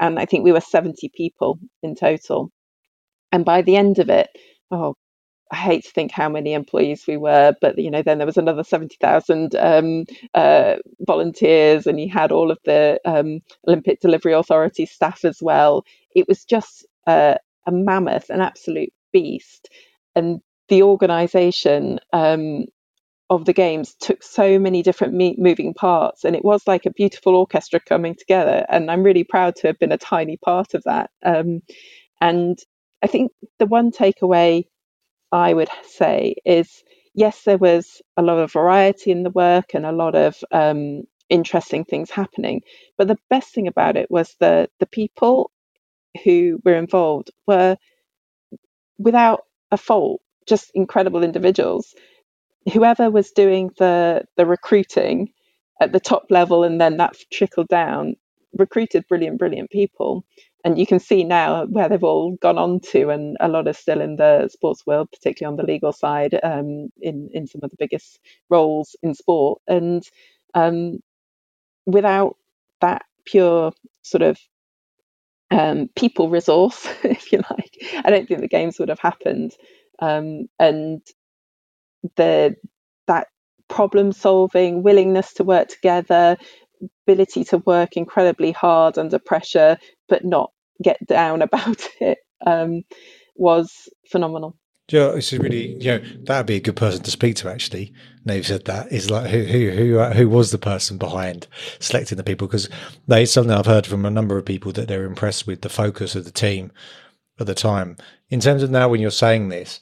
And 0.00 0.18
I 0.18 0.26
think 0.26 0.44
we 0.44 0.52
were 0.52 0.60
70 0.60 1.10
people 1.14 1.58
in 1.82 1.94
total. 1.94 2.50
And 3.32 3.44
by 3.44 3.62
the 3.62 3.76
end 3.76 3.98
of 4.00 4.10
it, 4.10 4.28
oh, 4.70 4.94
I 5.50 5.56
hate 5.56 5.84
to 5.84 5.92
think 5.92 6.12
how 6.12 6.28
many 6.28 6.54
employees 6.54 7.06
we 7.08 7.16
were, 7.16 7.54
but 7.62 7.78
you 7.78 7.90
know, 7.90 8.02
then 8.02 8.18
there 8.18 8.26
was 8.26 8.36
another 8.38 8.64
70,000 8.64 9.56
um, 9.56 10.04
uh, 10.34 10.76
volunteers, 11.06 11.86
and 11.86 12.00
you 12.00 12.10
had 12.10 12.32
all 12.32 12.50
of 12.50 12.58
the 12.66 13.00
um, 13.06 13.40
Olympic 13.66 14.00
Delivery 14.00 14.34
Authority 14.34 14.86
staff 14.86 15.24
as 15.24 15.38
well. 15.42 15.84
It 16.14 16.28
was 16.28 16.44
just 16.44 16.86
a, 17.06 17.38
a 17.66 17.72
mammoth, 17.72 18.30
an 18.30 18.40
absolute 18.40 18.92
beast. 19.12 19.68
And 20.16 20.40
the 20.68 20.82
organisation 20.82 22.00
um, 22.12 22.66
of 23.30 23.44
the 23.46 23.52
games 23.52 23.96
took 24.00 24.22
so 24.22 24.58
many 24.58 24.82
different 24.82 25.14
me- 25.14 25.36
moving 25.38 25.74
parts, 25.74 26.24
and 26.24 26.36
it 26.36 26.44
was 26.44 26.62
like 26.66 26.86
a 26.86 26.92
beautiful 26.92 27.36
orchestra 27.36 27.80
coming 27.80 28.14
together. 28.16 28.66
And 28.68 28.90
I'm 28.90 29.02
really 29.02 29.24
proud 29.24 29.56
to 29.56 29.68
have 29.68 29.78
been 29.78 29.92
a 29.92 29.98
tiny 29.98 30.38
part 30.38 30.74
of 30.74 30.82
that. 30.84 31.10
Um, 31.24 31.62
and 32.20 32.58
I 33.02 33.08
think 33.08 33.32
the 33.58 33.66
one 33.66 33.92
takeaway 33.92 34.64
I 35.32 35.54
would 35.54 35.68
say 35.88 36.36
is 36.44 36.82
yes, 37.14 37.42
there 37.44 37.58
was 37.58 38.00
a 38.16 38.22
lot 38.22 38.38
of 38.38 38.52
variety 38.52 39.10
in 39.10 39.22
the 39.22 39.30
work 39.30 39.74
and 39.74 39.84
a 39.84 39.92
lot 39.92 40.14
of 40.14 40.36
um, 40.52 41.02
interesting 41.28 41.84
things 41.84 42.10
happening. 42.10 42.62
But 42.96 43.08
the 43.08 43.18
best 43.28 43.52
thing 43.54 43.66
about 43.68 43.96
it 43.96 44.10
was 44.10 44.36
the 44.40 44.68
the 44.80 44.86
people 44.86 45.50
who 46.24 46.60
were 46.64 46.74
involved 46.76 47.30
were 47.46 47.76
without 48.98 49.44
a 49.70 49.76
fault, 49.76 50.20
just 50.46 50.70
incredible 50.74 51.22
individuals. 51.24 51.94
Whoever 52.72 53.10
was 53.10 53.32
doing 53.32 53.70
the 53.78 54.24
the 54.36 54.46
recruiting 54.46 55.32
at 55.80 55.92
the 55.92 56.00
top 56.00 56.26
level 56.30 56.64
and 56.64 56.80
then 56.80 56.98
that 56.98 57.16
trickled 57.32 57.68
down, 57.68 58.16
recruited 58.58 59.06
brilliant, 59.08 59.38
brilliant 59.38 59.70
people. 59.70 60.24
And 60.64 60.78
you 60.78 60.86
can 60.86 61.00
see 61.00 61.24
now 61.24 61.66
where 61.66 61.88
they've 61.88 62.04
all 62.04 62.36
gone 62.42 62.58
on 62.58 62.80
to, 62.92 63.10
and 63.10 63.36
a 63.40 63.48
lot 63.48 63.68
are 63.68 63.72
still 63.74 64.00
in 64.00 64.16
the 64.16 64.48
sports 64.48 64.86
world, 64.86 65.08
particularly 65.12 65.52
on 65.52 65.56
the 65.56 65.70
legal 65.72 65.92
side, 65.92 66.38
um, 66.42 66.90
in 67.00 67.30
in 67.32 67.46
some 67.46 67.62
of 67.64 67.70
the 67.70 67.76
biggest 67.78 68.20
roles 68.50 68.96
in 69.02 69.14
sport. 69.14 69.60
And 69.68 70.04
um, 70.54 71.00
without 71.86 72.36
that 72.80 73.04
pure 73.26 73.72
sort 74.02 74.22
of 74.22 74.38
um, 75.50 75.88
people 75.96 76.30
resource, 76.30 76.88
if 77.04 77.32
you 77.32 77.40
like, 77.50 77.78
I 78.04 78.10
don't 78.10 78.28
think 78.28 78.40
the 78.40 78.48
games 78.48 78.78
would 78.78 78.90
have 78.90 79.00
happened. 79.00 79.52
Um, 80.00 80.46
and 80.58 81.02
the 82.16 82.56
that 83.08 83.28
problem 83.68 84.12
solving, 84.12 84.82
willingness 84.82 85.34
to 85.34 85.44
work 85.44 85.68
together, 85.68 86.36
ability 87.08 87.44
to 87.46 87.58
work 87.60 87.96
incredibly 87.96 88.52
hard 88.52 88.98
under 88.98 89.20
pressure, 89.20 89.78
but 90.08 90.24
not 90.24 90.52
get 90.82 90.98
down 91.06 91.42
about 91.48 91.82
it, 92.00 92.18
um, 92.46 92.82
was 93.36 93.90
phenomenal. 94.10 94.56
Yeah, 94.90 95.12
this 95.12 95.32
is 95.32 95.38
really, 95.38 95.74
you 95.80 95.98
know, 95.98 96.04
that'd 96.24 96.46
be 96.46 96.56
a 96.56 96.60
good 96.60 96.74
person 96.74 97.02
to 97.04 97.10
speak 97.12 97.36
to. 97.36 97.48
Actually, 97.48 97.92
Nave 98.24 98.44
said 98.46 98.64
that 98.64 98.90
is 98.90 99.08
like 99.08 99.30
who 99.30 99.44
who 99.44 99.70
who 99.70 99.98
uh, 100.00 100.12
who 100.12 100.28
was 100.28 100.50
the 100.50 100.58
person 100.58 100.98
behind 100.98 101.46
selecting 101.78 102.16
the 102.16 102.24
people 102.24 102.48
because 102.48 102.68
they 103.06 103.24
something 103.24 103.52
I've 103.52 103.66
heard 103.66 103.86
from 103.86 104.04
a 104.04 104.10
number 104.10 104.36
of 104.36 104.44
people 104.44 104.72
that 104.72 104.88
they're 104.88 105.04
impressed 105.04 105.46
with 105.46 105.60
the 105.60 105.68
focus 105.68 106.16
of 106.16 106.24
the 106.24 106.32
team 106.32 106.72
at 107.38 107.46
the 107.46 107.54
time. 107.54 107.96
In 108.30 108.40
terms 108.40 108.64
of 108.64 108.70
now, 108.70 108.88
when 108.88 109.00
you're 109.00 109.12
saying 109.12 109.48
this, 109.48 109.78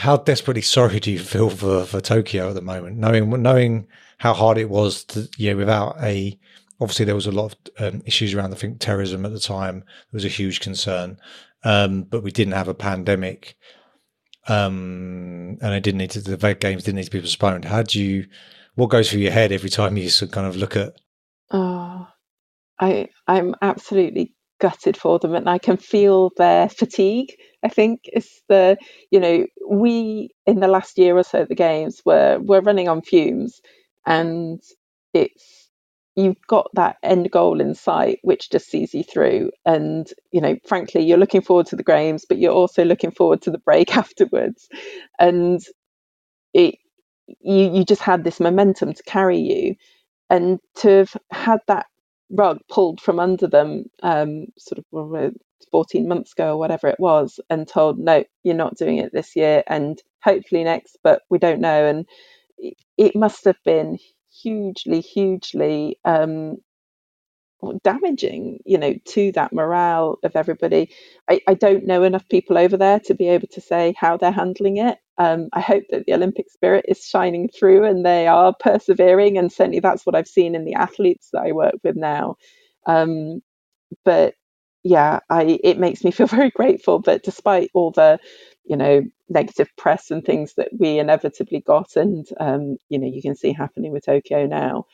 how 0.00 0.16
desperately 0.16 0.62
sorry 0.62 0.98
do 0.98 1.12
you 1.12 1.20
feel 1.20 1.48
for 1.48 1.84
for 1.84 2.00
Tokyo 2.00 2.48
at 2.48 2.54
the 2.56 2.62
moment, 2.62 2.98
knowing 2.98 3.30
knowing 3.42 3.86
how 4.18 4.34
hard 4.34 4.58
it 4.58 4.70
was 4.70 5.04
to 5.04 5.28
yeah 5.38 5.54
without 5.54 5.96
a 6.02 6.36
obviously 6.80 7.04
there 7.04 7.14
was 7.14 7.28
a 7.28 7.32
lot 7.32 7.54
of 7.78 7.94
um, 7.94 8.02
issues 8.06 8.34
around 8.34 8.52
I 8.52 8.56
think 8.56 8.80
terrorism 8.80 9.24
at 9.24 9.32
the 9.32 9.38
time. 9.38 9.80
There 9.80 10.16
was 10.18 10.24
a 10.24 10.28
huge 10.28 10.58
concern 10.58 11.16
um, 11.64 12.02
but 12.04 12.22
we 12.22 12.30
didn't 12.30 12.54
have 12.54 12.68
a 12.68 12.74
pandemic, 12.74 13.56
um, 14.48 15.58
and 15.60 15.74
I 15.74 15.78
didn't 15.78 15.98
need 15.98 16.10
to. 16.12 16.20
The 16.20 16.54
games 16.54 16.84
didn't 16.84 16.96
need 16.96 17.04
to 17.04 17.10
be 17.10 17.20
postponed. 17.20 17.64
How 17.64 17.82
do 17.82 18.02
you? 18.02 18.26
What 18.74 18.90
goes 18.90 19.10
through 19.10 19.20
your 19.20 19.32
head 19.32 19.52
every 19.52 19.70
time 19.70 19.96
you 19.96 20.10
kind 20.30 20.46
of 20.46 20.56
look 20.56 20.76
at? 20.76 20.94
Oh, 21.50 22.08
I 22.80 23.08
I'm 23.26 23.54
absolutely 23.62 24.34
gutted 24.60 24.96
for 24.96 25.18
them, 25.18 25.34
and 25.34 25.48
I 25.48 25.58
can 25.58 25.76
feel 25.76 26.30
their 26.36 26.68
fatigue. 26.68 27.34
I 27.62 27.68
think 27.68 28.00
it's 28.04 28.42
the 28.48 28.76
you 29.10 29.20
know 29.20 29.46
we 29.68 30.30
in 30.46 30.60
the 30.60 30.68
last 30.68 30.98
year 30.98 31.16
or 31.16 31.24
so 31.24 31.44
the 31.44 31.54
games 31.54 32.02
were 32.04 32.38
were 32.40 32.60
running 32.60 32.88
on 32.88 33.02
fumes, 33.02 33.60
and 34.06 34.60
it's 35.14 35.61
you've 36.16 36.40
got 36.48 36.70
that 36.74 36.96
end 37.02 37.30
goal 37.30 37.60
in 37.60 37.74
sight 37.74 38.18
which 38.22 38.50
just 38.50 38.70
sees 38.70 38.94
you 38.94 39.04
through. 39.04 39.50
And 39.66 40.08
you 40.32 40.40
know 40.40 40.56
frankly 40.66 41.04
you're 41.04 41.18
looking 41.18 41.42
forward 41.42 41.66
to 41.68 41.76
the 41.76 41.84
games 41.84 42.24
but 42.28 42.38
you're 42.38 42.52
also 42.52 42.84
looking 42.84 43.12
forward 43.12 43.42
to 43.42 43.50
the 43.50 43.58
break 43.58 43.96
afterwards. 43.96 44.68
And 45.18 45.60
it 46.54 46.76
you 47.40 47.72
you 47.72 47.84
just 47.84 48.02
had 48.02 48.24
this 48.24 48.40
momentum 48.40 48.94
to 48.94 49.02
carry 49.04 49.38
you. 49.38 49.76
And 50.30 50.60
to 50.78 50.88
have 50.90 51.16
had 51.30 51.60
that 51.68 51.86
rug 52.30 52.58
pulled 52.70 53.00
from 53.00 53.20
under 53.20 53.46
them 53.48 53.84
um, 54.02 54.46
sort 54.58 54.78
of 54.78 55.32
14 55.72 56.08
months 56.08 56.32
ago 56.32 56.52
or 56.54 56.58
whatever 56.58 56.88
it 56.88 57.00
was 57.00 57.40
and 57.50 57.68
told 57.68 57.98
no 57.98 58.24
you're 58.44 58.54
not 58.54 58.76
doing 58.76 58.98
it 58.98 59.12
this 59.12 59.36
year 59.36 59.62
and 59.68 60.02
hopefully 60.22 60.64
next 60.64 60.98
but 61.04 61.22
we 61.30 61.38
don't 61.38 61.60
know. 61.60 61.86
And 61.86 62.06
it 62.98 63.16
must 63.16 63.44
have 63.46 63.58
been 63.64 63.98
hugely, 64.32 65.00
hugely 65.00 65.98
um, 66.04 66.58
damaging, 67.84 68.60
you 68.64 68.78
know, 68.78 68.94
to 69.06 69.32
that 69.32 69.52
morale 69.52 70.18
of 70.24 70.36
everybody. 70.36 70.90
I, 71.30 71.40
I, 71.48 71.54
don't 71.54 71.86
know 71.86 72.02
enough 72.02 72.28
people 72.28 72.58
over 72.58 72.76
there 72.76 73.00
to 73.00 73.14
be 73.14 73.28
able 73.28 73.48
to 73.48 73.60
say 73.60 73.94
how 73.98 74.16
they're 74.16 74.32
handling 74.32 74.78
it. 74.78 74.98
Um, 75.18 75.48
I 75.52 75.60
hope 75.60 75.84
that 75.90 76.06
the 76.06 76.14
Olympic 76.14 76.50
spirit 76.50 76.86
is 76.88 77.04
shining 77.06 77.48
through 77.48 77.84
and 77.84 78.04
they 78.04 78.26
are 78.26 78.54
persevering, 78.58 79.38
and 79.38 79.52
certainly 79.52 79.80
that's 79.80 80.06
what 80.06 80.14
I've 80.16 80.28
seen 80.28 80.54
in 80.54 80.64
the 80.64 80.74
athletes 80.74 81.30
that 81.32 81.42
I 81.42 81.52
work 81.52 81.74
with 81.84 81.96
now. 81.96 82.36
Um, 82.86 83.42
but 84.04 84.34
yeah, 84.84 85.20
I 85.30 85.60
it 85.64 85.78
makes 85.78 86.04
me 86.04 86.10
feel 86.10 86.26
very 86.28 86.50
grateful. 86.50 86.98
But 87.00 87.22
despite 87.24 87.70
all 87.74 87.90
the 87.92 88.18
you 88.64 88.76
know 88.76 89.02
negative 89.28 89.68
press 89.76 90.10
and 90.10 90.24
things 90.24 90.54
that 90.54 90.68
we 90.78 90.98
inevitably 90.98 91.60
got 91.60 91.96
and 91.96 92.28
um, 92.38 92.76
you 92.88 92.98
know 92.98 93.06
you 93.06 93.22
can 93.22 93.34
see 93.34 93.52
happening 93.52 93.92
with 93.92 94.04
tokyo 94.04 94.46
now 94.46 94.86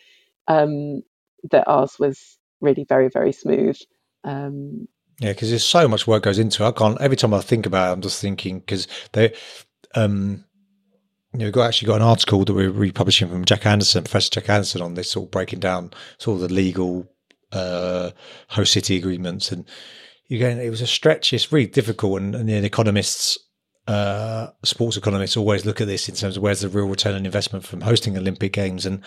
um, 0.47 1.03
that 1.51 1.69
ours 1.69 1.99
was 1.99 2.39
really 2.61 2.85
very 2.85 3.09
very 3.09 3.33
smooth 3.33 3.79
um, 4.25 4.89
yeah 5.21 5.33
because 5.33 5.51
there's 5.51 5.65
so 5.65 5.89
much 5.89 6.07
work 6.07 6.23
goes 6.23 6.39
into 6.39 6.65
it 6.65 6.69
i 6.69 6.73
can't 6.73 7.01
every 7.01 7.17
time 7.17 7.35
i 7.35 7.41
think 7.41 7.67
about 7.67 7.91
it 7.91 7.93
i'm 7.93 8.01
just 8.01 8.21
thinking 8.21 8.61
because 8.61 8.87
they 9.13 9.33
um 9.95 10.45
you 11.33 11.41
know, 11.41 11.45
we've 11.47 11.53
got 11.53 11.67
actually 11.67 11.87
got 11.87 11.97
an 11.97 12.09
article 12.09 12.45
that 12.45 12.55
we're 12.55 12.71
republishing 12.71 13.29
from 13.29 13.45
Jack 13.45 13.67
Anderson, 13.67 14.03
Professor 14.05 14.31
Jack 14.31 14.49
Anderson, 14.49 14.81
on 14.81 14.95
this, 14.95 15.15
all 15.15 15.27
breaking 15.27 15.61
down 15.61 15.93
sort 16.17 16.37
of 16.37 16.49
the 16.49 16.55
legal 16.55 17.07
uh, 17.53 18.11
host 18.49 18.73
city 18.73 18.97
agreements, 18.97 19.53
and 19.53 19.67
again, 20.31 20.59
it 20.59 20.71
was 20.71 20.81
a 20.81 20.87
stretch. 20.87 21.33
It's 21.33 21.53
really 21.53 21.67
difficult, 21.67 22.21
and, 22.21 22.35
and 22.35 22.49
the 22.49 22.65
economists 22.65 23.39
uh, 23.89 24.51
sports 24.63 24.97
economists 24.97 25.37
always 25.37 25.65
look 25.65 25.81
at 25.81 25.87
this 25.87 26.09
in 26.09 26.15
terms 26.15 26.37
of 26.37 26.43
where's 26.43 26.61
the 26.61 26.69
real 26.69 26.87
return 26.87 27.15
on 27.15 27.25
investment 27.25 27.65
from 27.65 27.81
hosting 27.81 28.17
Olympic 28.17 28.53
Games, 28.53 28.85
and 28.85 29.03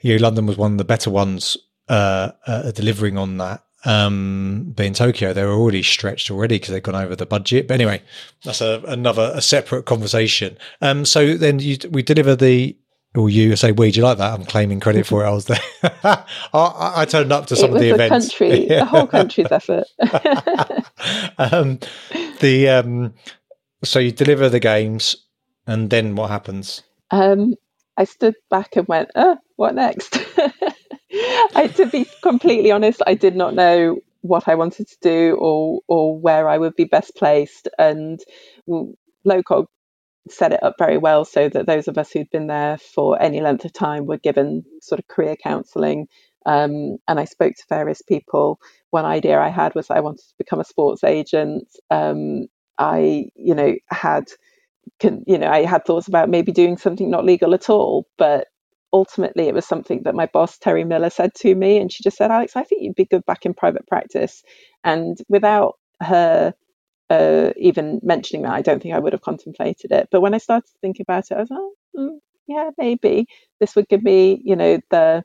you 0.00 0.16
know, 0.16 0.22
London 0.22 0.46
was 0.46 0.58
one 0.58 0.72
of 0.72 0.78
the 0.78 0.84
better 0.84 1.10
ones 1.10 1.56
uh, 1.88 2.32
uh, 2.46 2.70
delivering 2.72 3.16
on 3.16 3.38
that. 3.38 3.62
Um, 3.84 4.72
but 4.76 4.84
in 4.86 4.94
Tokyo, 4.94 5.32
they 5.32 5.44
were 5.44 5.52
already 5.52 5.84
stretched 5.84 6.30
already 6.30 6.56
because 6.56 6.70
they'd 6.70 6.82
gone 6.82 6.96
over 6.96 7.14
the 7.14 7.26
budget. 7.26 7.68
But 7.68 7.74
anyway, 7.74 8.02
that's 8.44 8.60
a, 8.60 8.82
another 8.88 9.30
a 9.32 9.40
separate 9.40 9.84
conversation. 9.84 10.58
Um, 10.80 11.04
so 11.04 11.34
then 11.34 11.60
you, 11.60 11.78
we 11.90 12.02
deliver 12.02 12.34
the 12.34 12.76
or 13.16 13.30
you 13.30 13.56
say 13.56 13.72
we 13.72 13.90
do 13.90 14.00
you 14.00 14.04
like 14.04 14.18
that 14.18 14.34
i'm 14.34 14.44
claiming 14.44 14.80
credit 14.80 15.06
for 15.06 15.24
it 15.24 15.26
i 15.26 15.30
was 15.30 15.46
there 15.46 15.58
I, 15.82 16.24
I, 16.52 17.04
turned 17.06 17.32
up 17.32 17.46
to 17.46 17.56
some 17.56 17.72
of 17.72 17.80
the, 17.80 17.88
the 17.88 17.94
events 17.94 18.28
country 18.28 18.66
the 18.66 18.84
whole 18.84 19.06
country's 19.18 19.50
effort 19.50 19.86
um, 21.38 21.78
the 22.40 22.68
um, 22.68 23.14
so 23.84 23.98
you 23.98 24.12
deliver 24.12 24.48
the 24.48 24.60
games, 24.60 25.16
and 25.66 25.90
then 25.90 26.14
what 26.14 26.30
happens? 26.30 26.82
Um, 27.10 27.54
I 27.96 28.04
stood 28.04 28.34
back 28.50 28.76
and 28.76 28.86
went, 28.88 29.10
uh, 29.14 29.36
"What 29.56 29.74
next?" 29.74 30.18
I, 31.54 31.70
to 31.76 31.86
be 31.86 32.06
completely 32.22 32.70
honest, 32.70 33.02
I 33.06 33.14
did 33.14 33.34
not 33.34 33.54
know 33.54 33.98
what 34.22 34.48
I 34.48 34.54
wanted 34.54 34.88
to 34.88 34.96
do 35.00 35.36
or 35.40 35.80
or 35.88 36.18
where 36.18 36.48
I 36.48 36.58
would 36.58 36.76
be 36.76 36.84
best 36.84 37.16
placed. 37.16 37.68
And 37.78 38.20
LOCOG 39.26 39.66
set 40.30 40.52
it 40.52 40.62
up 40.62 40.74
very 40.78 40.98
well 40.98 41.24
so 41.24 41.48
that 41.48 41.66
those 41.66 41.88
of 41.88 41.98
us 41.98 42.12
who'd 42.12 42.30
been 42.30 42.48
there 42.48 42.78
for 42.78 43.20
any 43.20 43.40
length 43.40 43.64
of 43.64 43.72
time 43.72 44.06
were 44.06 44.18
given 44.18 44.64
sort 44.80 44.98
of 44.98 45.08
career 45.08 45.36
counselling. 45.36 46.06
Um, 46.46 46.96
and 47.06 47.18
I 47.20 47.24
spoke 47.24 47.54
to 47.54 47.64
various 47.68 48.02
people. 48.02 48.58
One 48.90 49.04
idea 49.04 49.38
I 49.38 49.48
had 49.48 49.74
was 49.74 49.90
I 49.90 50.00
wanted 50.00 50.26
to 50.28 50.34
become 50.38 50.60
a 50.60 50.64
sports 50.64 51.04
agent. 51.04 51.68
Um, 51.90 52.46
I, 52.78 53.26
you 53.36 53.54
know, 53.54 53.76
had, 53.90 54.24
can, 55.00 55.24
you 55.26 55.38
know, 55.38 55.48
I 55.50 55.64
had 55.64 55.84
thoughts 55.86 56.08
about 56.08 56.30
maybe 56.30 56.52
doing 56.52 56.78
something 56.78 57.10
not 57.10 57.24
legal 57.26 57.54
at 57.54 57.70
all, 57.70 58.06
but 58.18 58.48
ultimately 58.92 59.48
it 59.48 59.54
was 59.54 59.66
something 59.66 60.02
that 60.04 60.14
my 60.16 60.26
boss 60.26 60.58
Terry 60.58 60.84
Miller 60.84 61.10
said 61.10 61.34
to 61.36 61.54
me, 61.54 61.78
and 61.78 61.92
she 61.92 62.04
just 62.04 62.16
said, 62.18 62.30
Alex, 62.32 62.56
I 62.56 62.64
think 62.64 62.82
you'd 62.82 62.96
be 62.96 63.06
good 63.06 63.26
back 63.26 63.46
in 63.46 63.54
private 63.54 63.86
practice, 63.88 64.42
and 64.84 65.18
without 65.28 65.74
her 66.02 66.52
uh, 67.10 67.52
even 67.56 68.00
mentioning 68.02 68.42
that, 68.42 68.52
I 68.52 68.62
don't 68.62 68.82
think 68.82 68.94
I 68.94 68.98
would 68.98 69.12
have 69.12 69.22
contemplated 69.22 69.92
it. 69.92 70.08
But 70.10 70.20
when 70.20 70.34
I 70.34 70.38
started 70.38 70.68
to 70.68 70.78
think 70.80 71.00
about 71.00 71.30
it, 71.30 71.34
I 71.36 71.40
was 71.40 71.50
like, 71.50 71.60
oh, 71.60 71.74
mm, 71.96 72.18
yeah, 72.48 72.70
maybe 72.78 73.26
this 73.60 73.76
would 73.76 73.88
give 73.88 74.02
me, 74.02 74.40
you 74.44 74.56
know, 74.56 74.80
the 74.90 75.24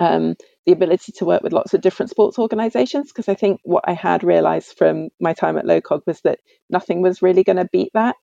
um, 0.00 0.36
the 0.66 0.72
ability 0.72 1.12
to 1.12 1.24
work 1.24 1.42
with 1.42 1.52
lots 1.52 1.74
of 1.74 1.80
different 1.80 2.10
sports 2.10 2.38
organizations 2.38 3.08
because 3.08 3.28
I 3.28 3.34
think 3.34 3.60
what 3.64 3.84
I 3.86 3.92
had 3.92 4.22
realized 4.22 4.76
from 4.78 5.08
my 5.20 5.32
time 5.32 5.58
at 5.58 5.64
LOCOG 5.64 6.02
was 6.06 6.20
that 6.20 6.38
nothing 6.70 7.02
was 7.02 7.22
really 7.22 7.42
going 7.42 7.56
to 7.56 7.68
beat 7.72 7.90
that. 7.94 8.16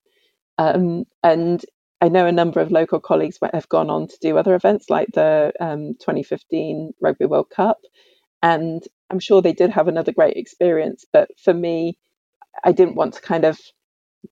Um, 0.57 1.05
and 1.23 1.63
I 2.01 2.07
know 2.07 2.25
a 2.25 2.31
number 2.31 2.61
of 2.61 2.71
local 2.71 2.99
colleagues 2.99 3.39
have 3.53 3.67
gone 3.67 3.89
on 3.89 4.07
to 4.07 4.17
do 4.21 4.37
other 4.37 4.55
events 4.55 4.89
like 4.89 5.09
the 5.13 5.51
um, 5.59 5.95
2015 5.99 6.93
Rugby 7.01 7.25
World 7.25 7.49
Cup. 7.49 7.77
And 8.41 8.81
I'm 9.09 9.19
sure 9.19 9.41
they 9.41 9.53
did 9.53 9.71
have 9.71 9.89
another 9.89 10.13
great 10.13 10.37
experience. 10.37 11.05
But 11.11 11.29
for 11.43 11.53
me, 11.53 11.97
I 12.63 12.71
didn't 12.71 12.95
want 12.95 13.15
to 13.15 13.21
kind 13.21 13.43
of 13.43 13.59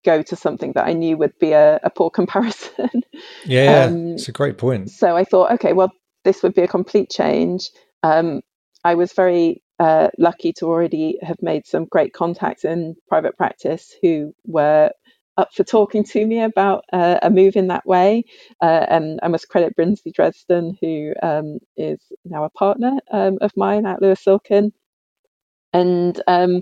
go 0.05 0.21
to 0.21 0.35
something 0.35 0.73
that 0.73 0.87
I 0.87 0.93
knew 0.93 1.17
would 1.17 1.37
be 1.39 1.51
a, 1.51 1.79
a 1.83 1.89
poor 1.89 2.09
comparison. 2.19 3.03
Yeah, 3.45 3.85
um, 3.85 4.13
it's 4.13 4.29
a 4.29 4.31
great 4.33 4.57
point. 4.57 4.89
So 4.91 5.15
I 5.15 5.25
thought, 5.25 5.51
okay, 5.53 5.73
well, 5.73 5.91
this 6.23 6.43
would 6.43 6.53
be 6.53 6.61
a 6.61 6.67
complete 6.67 7.09
change. 7.09 7.69
Um, 8.07 8.41
I 8.85 8.95
was 8.95 9.13
very 9.13 9.63
uh, 9.79 10.09
lucky 10.19 10.53
to 10.55 10.67
already 10.67 11.19
have 11.23 11.37
made 11.41 11.67
some 11.67 11.85
great 11.85 12.13
contacts 12.13 12.65
in 12.65 12.95
private 13.09 13.37
practice 13.37 13.95
who 14.03 14.33
were 14.45 14.91
up 15.37 15.49
for 15.53 15.65
talking 15.65 16.05
to 16.05 16.25
me 16.25 16.41
about 16.41 16.85
uh, 16.93 17.19
a 17.23 17.29
move 17.31 17.57
in 17.57 17.67
that 17.69 17.85
way. 17.87 18.23
Uh, 18.61 18.85
and 18.89 19.19
I 19.23 19.29
must 19.29 19.49
credit 19.49 19.75
Brinsley 19.77 20.13
Dresden, 20.13 20.77
who 20.81 21.13
um, 21.23 21.59
is 21.77 21.99
now 22.25 22.45
a 22.45 22.51
partner 22.51 22.93
um, 23.11 23.39
of 23.41 23.51
mine 23.57 23.87
at 23.87 24.01
Lewis 24.01 24.23
Silkin. 24.23 24.71
And 25.73 26.21
um, 26.27 26.61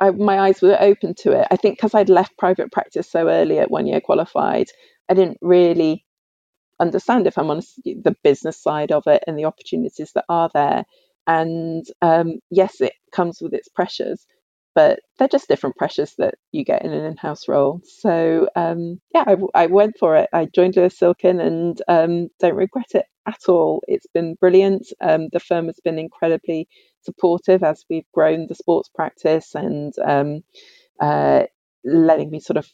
I, 0.00 0.12
my 0.12 0.40
eyes 0.40 0.62
were 0.62 0.78
open 0.80 1.14
to 1.20 1.32
it. 1.32 1.48
I 1.50 1.56
think 1.56 1.78
because 1.78 1.94
I'd 1.94 2.10
left 2.10 2.38
private 2.38 2.72
practice 2.72 3.10
so 3.10 3.28
early 3.28 3.60
at 3.60 3.72
one 3.72 3.88
year 3.88 4.02
qualified, 4.02 4.68
I 5.10 5.14
didn't 5.14 5.38
really 5.42 6.05
understand, 6.80 7.26
if 7.26 7.38
I'm 7.38 7.50
honest, 7.50 7.80
the 7.84 8.16
business 8.22 8.60
side 8.62 8.92
of 8.92 9.04
it 9.06 9.24
and 9.26 9.38
the 9.38 9.44
opportunities 9.44 10.12
that 10.14 10.24
are 10.28 10.50
there. 10.52 10.84
And 11.26 11.84
um, 12.02 12.38
yes, 12.50 12.80
it 12.80 12.92
comes 13.12 13.40
with 13.40 13.52
its 13.52 13.68
pressures, 13.68 14.26
but 14.74 15.00
they're 15.18 15.26
just 15.26 15.48
different 15.48 15.76
pressures 15.76 16.14
that 16.18 16.34
you 16.52 16.64
get 16.64 16.84
in 16.84 16.92
an 16.92 17.04
in-house 17.04 17.48
role. 17.48 17.80
So 17.84 18.48
um, 18.54 19.00
yeah, 19.14 19.24
I, 19.26 19.36
I, 19.54 19.66
went 19.66 19.96
for 19.98 20.16
it. 20.16 20.28
I 20.32 20.46
joined 20.46 20.76
Lewis 20.76 20.98
Silkin 20.98 21.40
and 21.40 21.80
um, 21.88 22.28
don't 22.38 22.54
regret 22.54 22.90
it 22.94 23.06
at 23.26 23.48
all. 23.48 23.82
It's 23.88 24.06
been 24.14 24.34
brilliant. 24.34 24.86
Um, 25.00 25.28
the 25.32 25.40
firm 25.40 25.66
has 25.66 25.80
been 25.82 25.98
incredibly 25.98 26.68
supportive 27.02 27.64
as 27.64 27.84
we've 27.90 28.10
grown 28.12 28.46
the 28.48 28.54
sports 28.54 28.88
practice 28.94 29.54
and 29.54 29.92
um, 30.04 30.42
uh, 31.00 31.44
letting 31.84 32.30
me 32.30 32.40
sort 32.40 32.56
of 32.56 32.68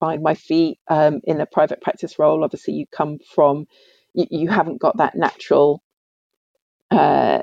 find 0.00 0.22
my 0.22 0.34
feet 0.34 0.78
um, 0.88 1.20
in 1.24 1.40
a 1.40 1.46
private 1.46 1.80
practice 1.80 2.18
role. 2.18 2.44
Obviously, 2.44 2.74
you 2.74 2.86
come 2.90 3.18
from 3.34 3.66
you, 4.14 4.26
you 4.30 4.48
haven't 4.48 4.80
got 4.80 4.96
that 4.98 5.14
natural 5.14 5.82
uh, 6.90 7.42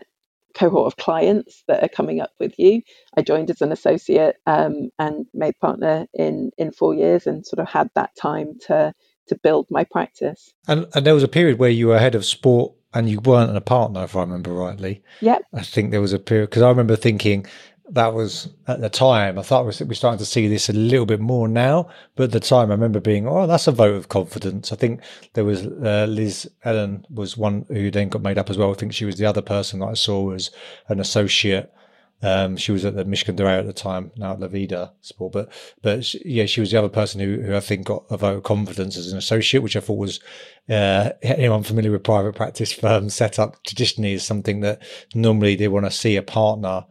cohort 0.54 0.88
of 0.88 0.98
clients 0.98 1.64
that 1.68 1.84
are 1.84 1.90
coming 1.90 2.22
up 2.22 2.32
with 2.40 2.58
you. 2.58 2.82
I 3.18 3.22
joined 3.22 3.50
as 3.50 3.62
an 3.62 3.72
associate 3.72 4.38
um, 4.46 4.90
and 5.00 5.26
made 5.34 5.60
partner 5.60 6.08
in 6.14 6.52
in 6.58 6.72
four 6.72 6.94
years, 6.94 7.28
and 7.28 7.46
sort 7.46 7.60
of 7.60 7.70
had 7.70 7.90
that 7.96 8.16
time 8.16 8.54
to 8.68 8.94
to 9.28 9.36
build 9.42 9.68
my 9.70 9.86
practice. 9.86 10.54
And, 10.68 10.86
and 10.94 11.06
there 11.06 11.14
was 11.14 11.24
a 11.24 11.30
period 11.30 11.58
where 11.58 11.70
you 11.70 11.88
were 11.88 12.00
head 12.00 12.16
of 12.16 12.26
sport 12.26 12.74
and 12.94 13.10
you 13.10 13.22
weren't 13.22 13.56
a 13.56 13.62
partner, 13.62 14.04
if 14.04 14.16
I 14.16 14.22
remember 14.22 14.52
rightly. 14.52 15.02
Yeah, 15.22 15.40
I 15.54 15.64
think 15.64 15.92
there 15.92 16.02
was 16.02 16.14
a 16.14 16.20
period 16.20 16.50
because 16.50 16.62
I 16.62 16.70
remember 16.70 16.96
thinking 16.96 17.46
that 17.90 18.14
was 18.14 18.50
at 18.68 18.82
the 18.82 18.90
time. 18.90 19.38
I 19.38 19.42
thought 19.42 19.66
we're 19.66 19.72
starting 19.72 20.20
to 20.20 20.26
see 20.26 20.48
this 20.48 20.70
a 20.70 20.74
little 20.74 21.06
bit 21.06 21.20
more 21.20 21.48
now, 21.48 21.90
but 22.16 22.26
at 22.26 22.32
the 22.32 22.40
time 22.40 22.70
I 22.70 22.76
remember 22.76 23.00
being, 23.00 23.28
oh, 23.28 23.46
that's 23.46 23.68
a 23.68 23.72
vote 23.72 23.96
of 23.96 24.10
confidence. 24.10 24.72
I 24.72 24.76
think 24.76 25.02
there 25.34 25.44
was 25.44 25.66
uh, 25.66 26.06
Liz 26.10 26.50
Ellen 26.64 27.06
was 27.10 27.38
one 27.38 27.66
who 27.68 27.92
then 27.92 28.10
got 28.10 28.22
made 28.22 28.38
up 28.38 28.50
as 28.50 28.58
well. 28.58 28.72
I 28.72 28.76
think 28.76 28.94
she 28.94 29.06
was 29.06 29.18
the 29.18 29.26
other 29.26 29.42
person 29.42 29.80
that 29.80 29.88
I 29.88 29.94
saw 29.96 30.22
was 30.22 30.52
an 30.88 31.00
associate. 31.00 31.74
Um, 32.22 32.56
she 32.56 32.72
was 32.72 32.86
at 32.86 32.96
the 32.96 33.04
Mishcon 33.04 33.36
de 33.36 33.44
Reya 33.44 33.60
at 33.60 33.66
the 33.66 33.74
time, 33.74 34.12
now 34.16 34.32
at 34.32 34.40
Lavida 34.40 34.92
Sport, 35.02 35.34
but 35.34 35.52
but 35.82 36.06
she, 36.06 36.22
yeah, 36.24 36.46
she 36.46 36.62
was 36.62 36.72
the 36.72 36.80
other 36.80 36.88
person 36.88 37.20
who, 37.20 37.42
who 37.42 37.54
I 37.54 37.60
think 37.60 37.86
got 37.86 38.06
a 38.10 38.16
vote 38.16 38.38
of 38.38 38.44
confidence 38.44 38.96
as 38.96 39.12
an 39.12 39.18
associate, 39.18 39.62
which 39.62 39.76
I 39.76 39.82
thought 39.82 39.98
was 39.98 40.22
uh, 40.70 41.10
anyone 41.22 41.64
familiar 41.64 41.92
with 41.92 42.06
private 42.06 42.34
practice 42.34 42.72
firms 42.72 43.14
set 43.14 43.40
up 43.40 43.62
traditionally 43.66 44.14
is 44.14 44.24
something 44.24 44.62
that 44.62 44.82
normally 45.14 45.58
they 45.58 45.68
want 45.68 45.86
to 45.86 45.92
see 45.92 46.16
a 46.16 46.24
partner 46.24 46.86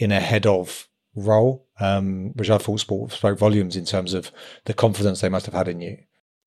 in 0.00 0.12
a 0.12 0.20
head 0.20 0.46
of 0.46 0.88
role, 1.14 1.66
um, 1.78 2.32
which 2.34 2.50
I 2.50 2.58
thought 2.58 2.80
spoke, 2.80 3.12
spoke 3.12 3.38
volumes 3.38 3.76
in 3.76 3.84
terms 3.84 4.14
of 4.14 4.32
the 4.64 4.74
confidence 4.74 5.20
they 5.20 5.28
must 5.28 5.46
have 5.46 5.54
had 5.54 5.68
in 5.68 5.80
you. 5.80 5.98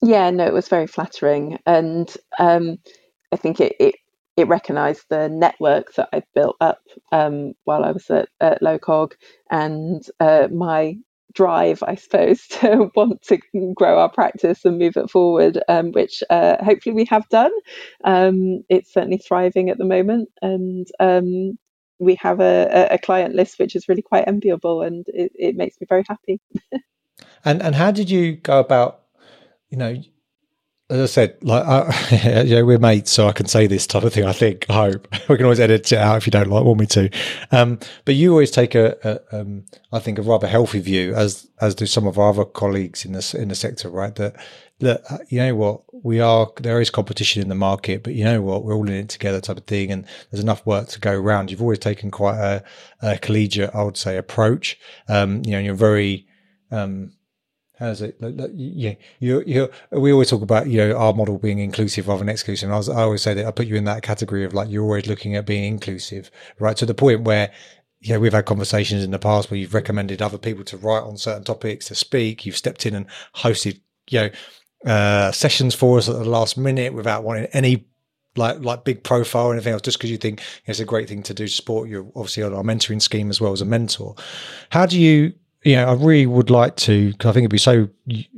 Yeah, 0.01 0.29
no, 0.31 0.45
it 0.45 0.53
was 0.53 0.67
very 0.67 0.87
flattering, 0.87 1.59
and 1.65 2.13
um, 2.39 2.77
I 3.31 3.37
think 3.37 3.61
it, 3.61 3.75
it 3.79 3.95
it 4.35 4.47
recognised 4.47 5.05
the 5.09 5.29
network 5.29 5.93
that 5.93 6.09
I'd 6.11 6.25
built 6.33 6.55
up 6.59 6.81
um, 7.11 7.53
while 7.65 7.83
I 7.83 7.91
was 7.91 8.09
at, 8.09 8.29
at 8.41 8.61
LOCOG 8.61 9.13
and 9.51 10.03
uh, 10.19 10.47
my 10.51 10.95
drive, 11.33 11.83
I 11.83 11.95
suppose, 11.95 12.47
to 12.59 12.91
want 12.95 13.21
to 13.23 13.37
grow 13.75 13.99
our 13.99 14.09
practice 14.09 14.65
and 14.65 14.77
move 14.77 14.97
it 14.97 15.09
forward, 15.09 15.59
um, 15.67 15.91
which 15.91 16.23
uh, 16.29 16.63
hopefully 16.63 16.95
we 16.95 17.05
have 17.05 17.27
done. 17.29 17.51
Um, 18.03 18.63
it's 18.69 18.93
certainly 18.93 19.17
thriving 19.17 19.69
at 19.69 19.77
the 19.77 19.85
moment, 19.85 20.29
and 20.41 20.87
um, 20.99 21.57
we 22.03 22.15
have 22.15 22.39
a, 22.39 22.87
a 22.91 22.97
client 22.97 23.35
list 23.35 23.59
which 23.59 23.75
is 23.75 23.87
really 23.87 24.01
quite 24.01 24.27
enviable 24.27 24.81
and 24.81 25.05
it, 25.07 25.31
it 25.35 25.55
makes 25.55 25.79
me 25.79 25.87
very 25.87 26.03
happy. 26.07 26.39
and 27.45 27.61
and 27.61 27.75
how 27.75 27.91
did 27.91 28.09
you 28.09 28.35
go 28.35 28.59
about, 28.59 29.03
you 29.69 29.77
know, 29.77 30.01
as 30.89 30.99
I 30.99 31.05
said, 31.05 31.37
like 31.41 31.63
yeah, 32.11 32.61
we're 32.61 32.77
mates, 32.77 33.11
so 33.11 33.27
I 33.27 33.31
can 33.31 33.47
say 33.47 33.67
this 33.67 33.87
type 33.87 34.03
of 34.03 34.13
thing. 34.13 34.25
I 34.25 34.33
think. 34.33 34.65
I 34.69 34.73
hope 34.91 35.07
we 35.29 35.37
can 35.37 35.45
always 35.45 35.59
edit 35.59 35.91
it 35.91 35.97
out 35.97 36.17
if 36.17 36.27
you 36.27 36.31
don't 36.31 36.49
like 36.49 36.63
want 36.63 36.79
me 36.79 36.85
to. 36.87 37.09
Um, 37.51 37.79
but 38.05 38.15
you 38.15 38.31
always 38.31 38.51
take 38.51 38.75
a, 38.75 38.97
a 39.03 39.41
um, 39.41 39.65
I 39.91 39.99
think, 39.99 40.19
a 40.19 40.21
rather 40.21 40.47
healthy 40.47 40.79
view, 40.79 41.15
as 41.15 41.47
as 41.61 41.75
do 41.75 41.85
some 41.85 42.05
of 42.05 42.17
our 42.19 42.29
other 42.29 42.45
colleagues 42.45 43.05
in 43.05 43.13
this 43.13 43.33
in 43.33 43.47
the 43.47 43.55
sector, 43.55 43.89
right? 43.89 44.13
That 44.15 44.35
that 44.79 45.01
uh, 45.09 45.19
you 45.29 45.39
know 45.39 45.55
what 45.55 45.81
we 46.03 46.19
are 46.19 46.51
there 46.57 46.81
is 46.81 46.89
competition 46.89 47.41
in 47.41 47.49
the 47.49 47.55
market 47.55 48.03
but 48.03 48.13
you 48.13 48.23
know 48.23 48.41
what 48.41 48.63
we're 48.63 48.75
all 48.75 48.87
in 48.87 48.93
it 48.93 49.09
together 49.09 49.39
type 49.39 49.57
of 49.57 49.65
thing 49.65 49.91
and 49.91 50.05
there's 50.29 50.43
enough 50.43 50.65
work 50.65 50.87
to 50.87 50.99
go 50.99 51.13
around 51.13 51.49
you've 51.49 51.61
always 51.61 51.79
taken 51.79 52.11
quite 52.11 52.37
a, 52.37 52.63
a 53.01 53.17
collegiate 53.19 53.73
i 53.73 53.83
would 53.83 53.97
say 53.97 54.17
approach 54.17 54.77
um, 55.07 55.41
you 55.45 55.51
know 55.51 55.59
you're 55.59 55.75
very 55.75 56.27
um, 56.71 57.11
how's 57.83 58.01
it 58.01 58.19
like, 58.21 58.35
like, 58.35 58.51
yeah 58.53 58.93
you 59.19 59.43
you 59.45 59.69
we 59.91 60.11
always 60.11 60.29
talk 60.29 60.41
about 60.41 60.67
you 60.67 60.77
know 60.77 60.95
our 60.95 61.13
model 61.13 61.37
being 61.37 61.59
inclusive 61.59 62.07
rather 62.07 62.19
than 62.19 62.29
exclusive 62.29 62.71
I, 62.71 62.77
was, 62.77 62.89
I 62.89 63.01
always 63.01 63.21
say 63.21 63.33
that 63.33 63.45
i 63.45 63.51
put 63.51 63.67
you 63.67 63.75
in 63.75 63.83
that 63.85 64.03
category 64.03 64.45
of 64.45 64.53
like 64.53 64.69
you're 64.69 64.83
always 64.83 65.07
looking 65.07 65.35
at 65.35 65.45
being 65.45 65.65
inclusive 65.65 66.31
right 66.59 66.77
to 66.77 66.85
the 66.85 66.93
point 66.93 67.21
where 67.21 67.51
yeah, 68.03 68.17
we've 68.17 68.33
had 68.33 68.45
conversations 68.45 69.03
in 69.03 69.11
the 69.11 69.19
past 69.19 69.49
where 69.49 69.57
you've 69.57 69.73
recommended 69.73 70.21
other 70.21 70.37
people 70.37 70.65
to 70.65 70.77
write 70.77 71.03
on 71.03 71.15
certain 71.15 71.45
topics, 71.45 71.87
to 71.87 71.95
speak. 71.95 72.45
You've 72.45 72.57
stepped 72.57 72.85
in 72.85 72.95
and 72.95 73.05
hosted, 73.33 73.79
you 74.09 74.19
know, 74.19 74.29
uh, 74.85 75.31
sessions 75.31 75.73
for 75.73 75.97
us 75.97 76.09
at 76.09 76.15
the 76.15 76.25
last 76.25 76.57
minute 76.57 76.93
without 76.93 77.23
wanting 77.23 77.45
any 77.53 77.85
like 78.35 78.59
like 78.59 78.83
big 78.83 79.03
profile 79.03 79.47
or 79.47 79.53
anything 79.53 79.71
else, 79.71 79.81
just 79.81 79.97
because 79.97 80.11
you 80.11 80.17
think 80.17 80.41
it's 80.65 80.79
a 80.79 80.85
great 80.85 81.07
thing 81.07 81.23
to 81.23 81.33
do 81.33 81.47
to 81.47 81.53
support 81.53 81.87
you. 81.87 82.11
Obviously, 82.15 82.43
on 82.43 82.53
our 82.53 82.63
mentoring 82.63 83.01
scheme 83.01 83.29
as 83.29 83.39
well 83.39 83.53
as 83.53 83.61
a 83.61 83.65
mentor. 83.65 84.15
How 84.69 84.85
do 84.85 84.99
you? 84.99 85.33
You 85.63 85.77
know, 85.77 85.85
I 85.85 85.93
really 85.93 86.25
would 86.25 86.49
like 86.49 86.75
to 86.77 87.11
because 87.11 87.29
I 87.29 87.33
think 87.33 87.43
it'd 87.43 87.51
be 87.51 87.57
so 87.57 87.89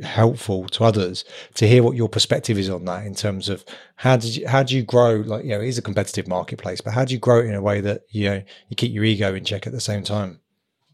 helpful 0.03 0.67
to 0.69 0.83
others 0.83 1.25
to 1.55 1.67
hear 1.67 1.81
what 1.81 1.95
your 1.95 2.07
perspective 2.07 2.57
is 2.57 2.69
on 2.69 2.85
that 2.85 3.05
in 3.05 3.15
terms 3.15 3.49
of 3.49 3.65
how 3.95 4.17
did 4.17 4.35
you 4.35 4.47
how 4.47 4.63
do 4.63 4.75
you 4.75 4.83
grow? 4.83 5.15
Like, 5.15 5.43
you 5.43 5.51
know, 5.51 5.61
it 5.61 5.67
is 5.67 5.77
a 5.77 5.81
competitive 5.81 6.27
marketplace, 6.27 6.81
but 6.81 6.93
how 6.93 7.03
do 7.03 7.13
you 7.13 7.19
grow 7.19 7.39
it 7.39 7.45
in 7.45 7.55
a 7.55 7.61
way 7.61 7.81
that 7.81 8.01
you 8.09 8.29
know 8.29 8.43
you 8.69 8.75
keep 8.75 8.93
your 8.93 9.03
ego 9.03 9.33
in 9.33 9.43
check 9.43 9.65
at 9.65 9.73
the 9.73 9.81
same 9.81 10.03
time, 10.03 10.39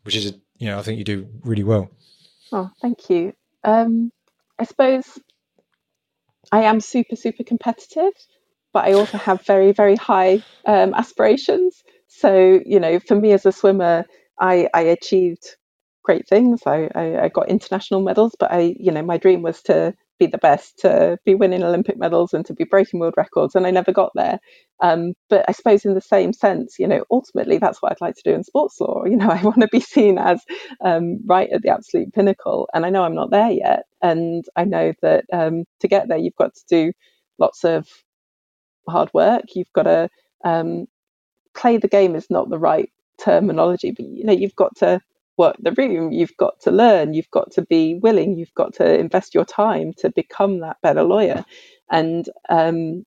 which 0.03 0.15
is 0.15 0.33
you 0.57 0.67
know 0.67 0.79
I 0.79 0.83
think 0.83 0.97
you 0.97 1.03
do 1.03 1.27
really 1.43 1.63
well. 1.63 1.89
Oh, 2.53 2.69
thank 2.81 3.09
you. 3.09 3.33
Um, 3.63 4.11
I 4.59 4.65
suppose 4.65 5.19
I 6.51 6.63
am 6.63 6.79
super, 6.81 7.15
super 7.15 7.43
competitive, 7.43 8.13
but 8.73 8.85
I 8.85 8.93
also 8.93 9.17
have 9.17 9.45
very, 9.45 9.71
very 9.71 9.95
high 9.95 10.43
um, 10.65 10.93
aspirations. 10.93 11.83
So, 12.07 12.59
you 12.65 12.79
know, 12.79 12.99
for 12.99 13.15
me 13.15 13.31
as 13.31 13.45
a 13.45 13.51
swimmer, 13.51 14.05
I, 14.39 14.67
I 14.73 14.81
achieved 14.81 15.55
great 16.03 16.27
things. 16.27 16.61
I, 16.65 16.89
I, 16.95 17.23
I, 17.23 17.27
got 17.29 17.49
international 17.49 18.01
medals, 18.01 18.35
but 18.39 18.51
I, 18.51 18.75
you 18.79 18.91
know, 18.91 19.03
my 19.03 19.17
dream 19.17 19.41
was 19.41 19.61
to 19.63 19.93
be 20.19 20.27
the 20.27 20.37
best, 20.37 20.79
to 20.79 21.17
be 21.25 21.35
winning 21.35 21.63
Olympic 21.63 21.97
medals 21.97 22.33
and 22.33 22.45
to 22.45 22.53
be 22.53 22.63
breaking 22.63 22.99
world 22.99 23.15
records, 23.17 23.55
and 23.55 23.65
I 23.65 23.71
never 23.71 23.91
got 23.91 24.11
there. 24.15 24.39
Um, 24.81 25.13
but 25.29 25.45
I 25.47 25.51
suppose 25.51 25.85
in 25.85 25.93
the 25.93 26.01
same 26.01 26.33
sense, 26.33 26.77
you 26.79 26.87
know, 26.87 27.03
ultimately 27.11 27.57
that's 27.57 27.81
what 27.81 27.91
I'd 27.91 28.01
like 28.01 28.15
to 28.15 28.21
do 28.23 28.33
in 28.33 28.43
sports 28.43 28.79
law. 28.79 29.03
You 29.11 29.17
know, 29.17 29.29
I 29.29 29.41
want 29.43 29.61
to 29.61 29.67
be 29.67 29.79
seen 29.79 30.17
as 30.17 30.41
um, 30.83 31.19
right 31.25 31.49
at 31.51 31.61
the 31.63 31.69
absolute 31.69 32.13
pinnacle, 32.13 32.69
and 32.73 32.85
I 32.85 32.89
know 32.89 33.03
I'm 33.03 33.15
not 33.15 33.31
there 33.31 33.51
yet. 33.51 33.83
And 34.01 34.45
I 34.55 34.63
know 34.63 34.93
that 35.01 35.25
um, 35.33 35.65
to 35.81 35.87
get 35.87 36.07
there, 36.07 36.17
you've 36.17 36.35
got 36.35 36.53
to 36.55 36.63
do 36.69 36.93
lots 37.39 37.63
of 37.63 37.87
hard 38.87 39.09
work. 39.13 39.43
You've 39.55 39.73
got 39.73 39.83
to 39.83 40.09
um, 40.43 40.85
play 41.55 41.77
the 41.77 41.87
game 41.87 42.15
is 42.15 42.29
not 42.29 42.49
the 42.49 42.59
right 42.59 42.89
terminology, 43.19 43.91
but 43.91 44.05
you 44.05 44.23
know, 44.23 44.33
you've 44.33 44.55
got 44.55 44.75
to 44.77 44.99
work 45.37 45.57
the 45.59 45.73
room. 45.73 46.11
You've 46.11 46.37
got 46.37 46.59
to 46.61 46.71
learn. 46.71 47.13
You've 47.13 47.31
got 47.31 47.51
to 47.53 47.63
be 47.63 47.95
willing. 47.95 48.37
You've 48.37 48.53
got 48.55 48.75
to 48.75 48.99
invest 48.99 49.35
your 49.35 49.45
time 49.45 49.93
to 49.99 50.11
become 50.11 50.61
that 50.61 50.77
better 50.83 51.03
lawyer. 51.03 51.45
And 51.91 52.29
um, 52.49 53.03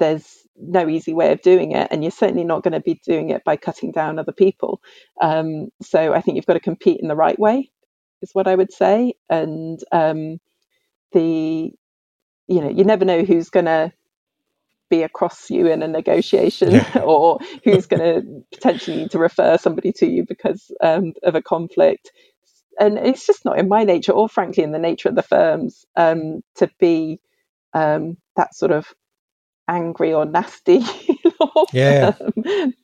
there's 0.00 0.28
no 0.58 0.88
easy 0.88 1.14
way 1.14 1.32
of 1.32 1.42
doing 1.42 1.72
it, 1.72 1.88
and 1.92 2.04
you're 2.04 2.12
certainly 2.12 2.44
not 2.44 2.64
going 2.64 2.74
to 2.74 2.80
be 2.80 3.00
doing 3.06 3.30
it 3.30 3.44
by 3.44 3.56
cutting 3.56 3.92
down 3.92 4.20
other 4.20 4.32
people. 4.32 4.82
Um, 5.22 5.70
so 5.82 6.14
I 6.14 6.22
think 6.22 6.36
you've 6.36 6.46
got 6.46 6.54
to 6.54 6.60
compete 6.60 7.00
in 7.02 7.08
the 7.08 7.16
right 7.16 7.38
way, 7.38 7.70
is 8.22 8.30
what 8.34 8.48
I 8.48 8.56
would 8.56 8.72
say. 8.72 9.14
And 9.30 9.80
um, 9.92 10.38
the 11.12 11.72
you 12.48 12.60
know 12.60 12.70
you 12.70 12.84
never 12.84 13.04
know 13.04 13.24
who's 13.24 13.50
going 13.50 13.66
to 13.66 13.92
be 14.90 15.02
across 15.02 15.50
you 15.50 15.66
in 15.66 15.82
a 15.82 15.88
negotiation 15.88 16.72
yeah. 16.72 17.00
or 17.04 17.38
who's 17.64 17.86
going 17.86 18.02
to 18.02 18.44
potentially 18.52 18.96
need 18.98 19.10
to 19.10 19.18
refer 19.18 19.56
somebody 19.56 19.92
to 19.92 20.06
you 20.06 20.24
because 20.24 20.70
um, 20.80 21.12
of 21.22 21.34
a 21.34 21.42
conflict. 21.42 22.10
and 22.78 22.98
it's 22.98 23.26
just 23.26 23.44
not 23.44 23.58
in 23.58 23.68
my 23.68 23.84
nature, 23.84 24.12
or 24.12 24.28
frankly, 24.28 24.62
in 24.62 24.72
the 24.72 24.78
nature 24.78 25.08
of 25.08 25.14
the 25.14 25.22
firms, 25.22 25.84
um, 25.96 26.42
to 26.56 26.70
be 26.78 27.20
um, 27.72 28.16
that 28.36 28.54
sort 28.54 28.72
of 28.72 28.92
angry 29.68 30.12
or 30.12 30.26
nasty 30.26 30.80
yeah. 31.72 32.12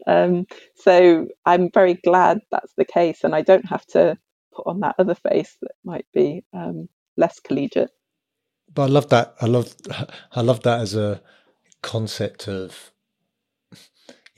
Um, 0.06 0.46
so 0.76 1.28
I'm 1.44 1.70
very 1.72 1.94
glad 1.94 2.40
that's 2.50 2.72
the 2.76 2.84
case, 2.84 3.24
and 3.24 3.34
I 3.34 3.42
don't 3.42 3.66
have 3.66 3.86
to 3.86 4.18
put 4.52 4.66
on 4.66 4.80
that 4.80 4.96
other 4.98 5.14
face 5.14 5.56
that 5.62 5.72
might 5.84 6.06
be 6.12 6.44
um, 6.52 6.88
less 7.16 7.40
collegiate. 7.40 7.90
But 8.72 8.82
I 8.82 8.86
love 8.86 9.08
that. 9.10 9.34
I 9.40 9.46
love. 9.46 9.74
I 10.32 10.40
love 10.40 10.62
that 10.62 10.80
as 10.80 10.94
a 10.94 11.20
concept 11.82 12.48
of 12.48 12.92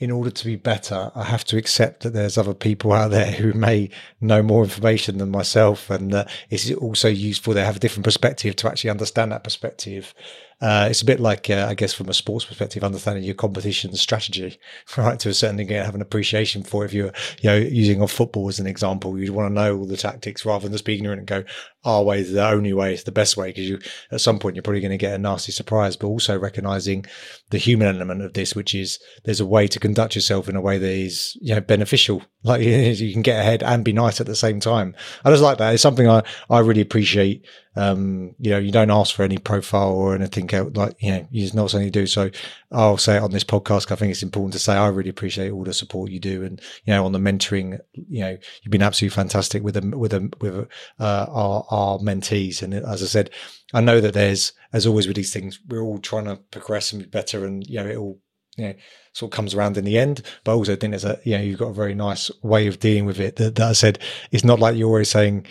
in 0.03 0.11
order 0.11 0.31
to 0.31 0.45
be 0.45 0.57
better, 0.57 1.11
I 1.15 1.23
have 1.23 1.45
to 1.45 1.57
accept 1.57 2.03
that 2.03 2.09
there's 2.09 2.37
other 2.37 2.53
people 2.53 2.91
out 2.91 3.11
there 3.11 3.31
who 3.31 3.53
may 3.53 3.89
know 4.19 4.43
more 4.43 4.61
information 4.63 5.17
than 5.17 5.29
myself, 5.29 5.89
and 5.89 6.11
that 6.11 6.29
it's 6.49 6.69
also 6.71 7.07
useful 7.07 7.53
to 7.53 7.63
have 7.63 7.77
a 7.77 7.79
different 7.79 8.03
perspective 8.03 8.57
to 8.57 8.67
actually 8.67 8.89
understand 8.89 9.31
that 9.31 9.45
perspective 9.45 10.13
uh, 10.61 10.87
it's 10.89 11.01
a 11.01 11.05
bit 11.05 11.19
like, 11.19 11.49
uh, 11.49 11.67
I 11.69 11.73
guess, 11.73 11.93
from 11.93 12.09
a 12.09 12.13
sports 12.13 12.45
perspective, 12.45 12.83
understanding 12.83 13.23
your 13.23 13.35
competition 13.35 13.93
strategy, 13.95 14.59
right? 14.97 15.19
To 15.19 15.29
a 15.29 15.33
certain 15.33 15.57
degree, 15.57 15.75
have 15.75 15.95
an 15.95 16.01
appreciation 16.01 16.63
for. 16.63 16.85
If 16.85 16.93
you're, 16.93 17.11
you 17.41 17.49
know, 17.49 17.57
using 17.57 18.01
a 18.01 18.07
football 18.07 18.47
as 18.49 18.59
an 18.59 18.67
example, 18.67 19.17
you'd 19.19 19.31
want 19.31 19.49
to 19.49 19.53
know 19.53 19.77
all 19.77 19.85
the 19.85 19.97
tactics 19.97 20.45
rather 20.45 20.63
than 20.63 20.71
just 20.71 20.85
being 20.85 20.99
ignorant 20.99 21.19
and 21.19 21.27
go, 21.27 21.43
"Our 21.83 22.03
way 22.03 22.21
is 22.21 22.31
the 22.31 22.47
only 22.47 22.73
way, 22.73 22.93
it's 22.93 23.03
the 23.03 23.11
best 23.11 23.35
way." 23.35 23.49
Because 23.49 23.69
you, 23.69 23.79
at 24.11 24.21
some 24.21 24.39
point, 24.39 24.55
you're 24.55 24.63
probably 24.63 24.81
going 24.81 24.91
to 24.91 24.97
get 24.97 25.13
a 25.13 25.17
nasty 25.17 25.51
surprise. 25.51 25.95
But 25.95 26.07
also 26.07 26.37
recognizing 26.37 27.05
the 27.49 27.57
human 27.57 27.87
element 27.87 28.21
of 28.21 28.33
this, 28.33 28.55
which 28.55 28.73
is 28.73 28.99
there's 29.25 29.39
a 29.39 29.45
way 29.45 29.67
to 29.67 29.79
conduct 29.79 30.15
yourself 30.15 30.47
in 30.47 30.55
a 30.55 30.61
way 30.61 30.77
that 30.77 30.87
is, 30.87 31.37
you 31.41 31.53
know, 31.53 31.61
beneficial. 31.61 32.23
Like 32.45 32.61
you 32.61 33.13
can 33.13 33.21
get 33.21 33.39
ahead 33.39 33.63
and 33.63 33.85
be 33.85 33.93
nice 33.93 34.19
at 34.19 34.27
the 34.27 34.35
same 34.35 34.59
time. 34.59 34.97
I 35.23 35.29
just 35.29 35.41
like 35.41 35.59
that. 35.59 35.73
It's 35.73 35.81
something 35.81 36.09
I 36.09 36.23
I 36.49 36.59
really 36.59 36.81
appreciate 36.81 37.45
um, 37.75 38.35
you 38.39 38.51
know, 38.51 38.59
you 38.59 38.71
don't 38.71 38.91
ask 38.91 39.15
for 39.15 39.23
any 39.23 39.37
profile 39.37 39.91
or 39.91 40.15
anything 40.15 40.53
else, 40.53 40.75
like, 40.75 40.95
you 40.99 41.11
know, 41.11 41.27
you 41.31 41.41
just 41.41 41.55
not 41.55 41.71
something 41.71 41.85
you 41.85 41.91
do. 41.91 42.05
So 42.05 42.29
I'll 42.71 42.97
say 42.97 43.17
it 43.17 43.23
on 43.23 43.31
this 43.31 43.43
podcast. 43.43 43.91
I 43.91 43.95
think 43.95 44.11
it's 44.11 44.23
important 44.23 44.53
to 44.53 44.59
say 44.59 44.73
I 44.73 44.87
really 44.89 45.09
appreciate 45.09 45.51
all 45.51 45.63
the 45.63 45.73
support 45.73 46.11
you 46.11 46.19
do. 46.19 46.43
And, 46.43 46.61
you 46.85 46.93
know, 46.93 47.05
on 47.05 47.11
the 47.11 47.19
mentoring, 47.19 47.79
you 47.93 48.21
know, 48.21 48.37
you've 48.61 48.71
been 48.71 48.83
absolutely 48.83 49.15
fantastic 49.15 49.63
with 49.63 49.73
them, 49.73 49.91
with 49.91 50.11
them, 50.11 50.31
with 50.39 50.67
uh, 50.99 51.25
our, 51.29 51.65
our 51.69 51.97
mentees. 51.99 52.61
And 52.61 52.73
as 52.73 53.01
I 53.01 53.07
said, 53.07 53.31
I 53.73 53.81
know 53.81 53.99
that 54.01 54.13
there's, 54.13 54.53
as 54.71 54.85
always 54.85 55.07
with 55.07 55.15
these 55.15 55.33
things, 55.33 55.59
we're 55.67 55.81
all 55.81 55.99
trying 55.99 56.25
to 56.25 56.37
progress 56.51 56.93
and 56.93 57.01
be 57.01 57.07
better 57.09 57.45
and, 57.45 57.65
you 57.67 57.79
know, 57.81 57.89
it 57.89 57.97
all, 57.97 58.19
you 58.55 58.65
know, 58.65 58.73
sort 59.13 59.31
of 59.31 59.35
comes 59.35 59.55
around 59.55 59.77
in 59.77 59.85
the 59.85 59.97
end. 59.97 60.21
But 60.43 60.55
also, 60.55 60.73
I 60.73 60.75
think 60.75 60.91
there's 60.91 61.05
a, 61.05 61.19
you 61.23 61.35
know, 61.35 61.43
you've 61.43 61.59
got 61.59 61.69
a 61.69 61.73
very 61.73 61.95
nice 61.95 62.29
way 62.43 62.67
of 62.67 62.79
dealing 62.79 63.05
with 63.05 63.19
it 63.19 63.37
that, 63.37 63.55
that 63.55 63.69
I 63.69 63.73
said, 63.73 63.97
it's 64.31 64.43
not 64.43 64.59
like 64.59 64.75
you're 64.75 64.87
always 64.87 65.09
saying, 65.09 65.47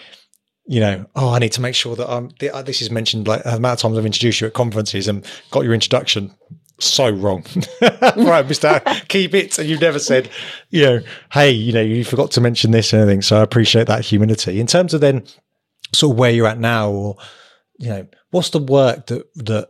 you 0.66 0.80
know, 0.80 1.06
oh, 1.16 1.30
I 1.30 1.38
need 1.38 1.52
to 1.52 1.60
make 1.60 1.74
sure 1.74 1.96
that 1.96 2.08
I'm. 2.08 2.30
Uh, 2.52 2.62
this 2.62 2.82
is 2.82 2.90
mentioned 2.90 3.26
like 3.26 3.42
the 3.42 3.56
amount 3.56 3.78
of 3.78 3.82
times 3.82 3.98
I've 3.98 4.06
introduced 4.06 4.40
you 4.40 4.46
at 4.46 4.54
conferences 4.54 5.08
and 5.08 5.26
got 5.50 5.64
your 5.64 5.74
introduction. 5.74 6.34
So 6.78 7.10
wrong, 7.10 7.44
right, 7.80 8.46
Mister? 8.46 8.80
Keep 9.08 9.34
it. 9.34 9.58
And 9.58 9.68
you've 9.68 9.80
never 9.80 9.98
said, 9.98 10.28
you 10.70 10.84
know, 10.84 11.00
hey, 11.32 11.50
you 11.50 11.72
know, 11.72 11.82
you 11.82 12.04
forgot 12.04 12.32
to 12.32 12.40
mention 12.40 12.70
this 12.72 12.92
or 12.92 12.98
anything. 12.98 13.22
So 13.22 13.38
I 13.38 13.42
appreciate 13.42 13.86
that 13.86 14.04
humility. 14.04 14.58
In 14.58 14.66
terms 14.66 14.92
of 14.94 15.00
then, 15.00 15.24
sort 15.92 16.14
of 16.14 16.18
where 16.18 16.30
you're 16.32 16.46
at 16.46 16.58
now, 16.58 16.90
or 16.90 17.16
you 17.78 17.88
know, 17.88 18.06
what's 18.30 18.50
the 18.50 18.58
work 18.58 19.06
that 19.06 19.24
that? 19.36 19.68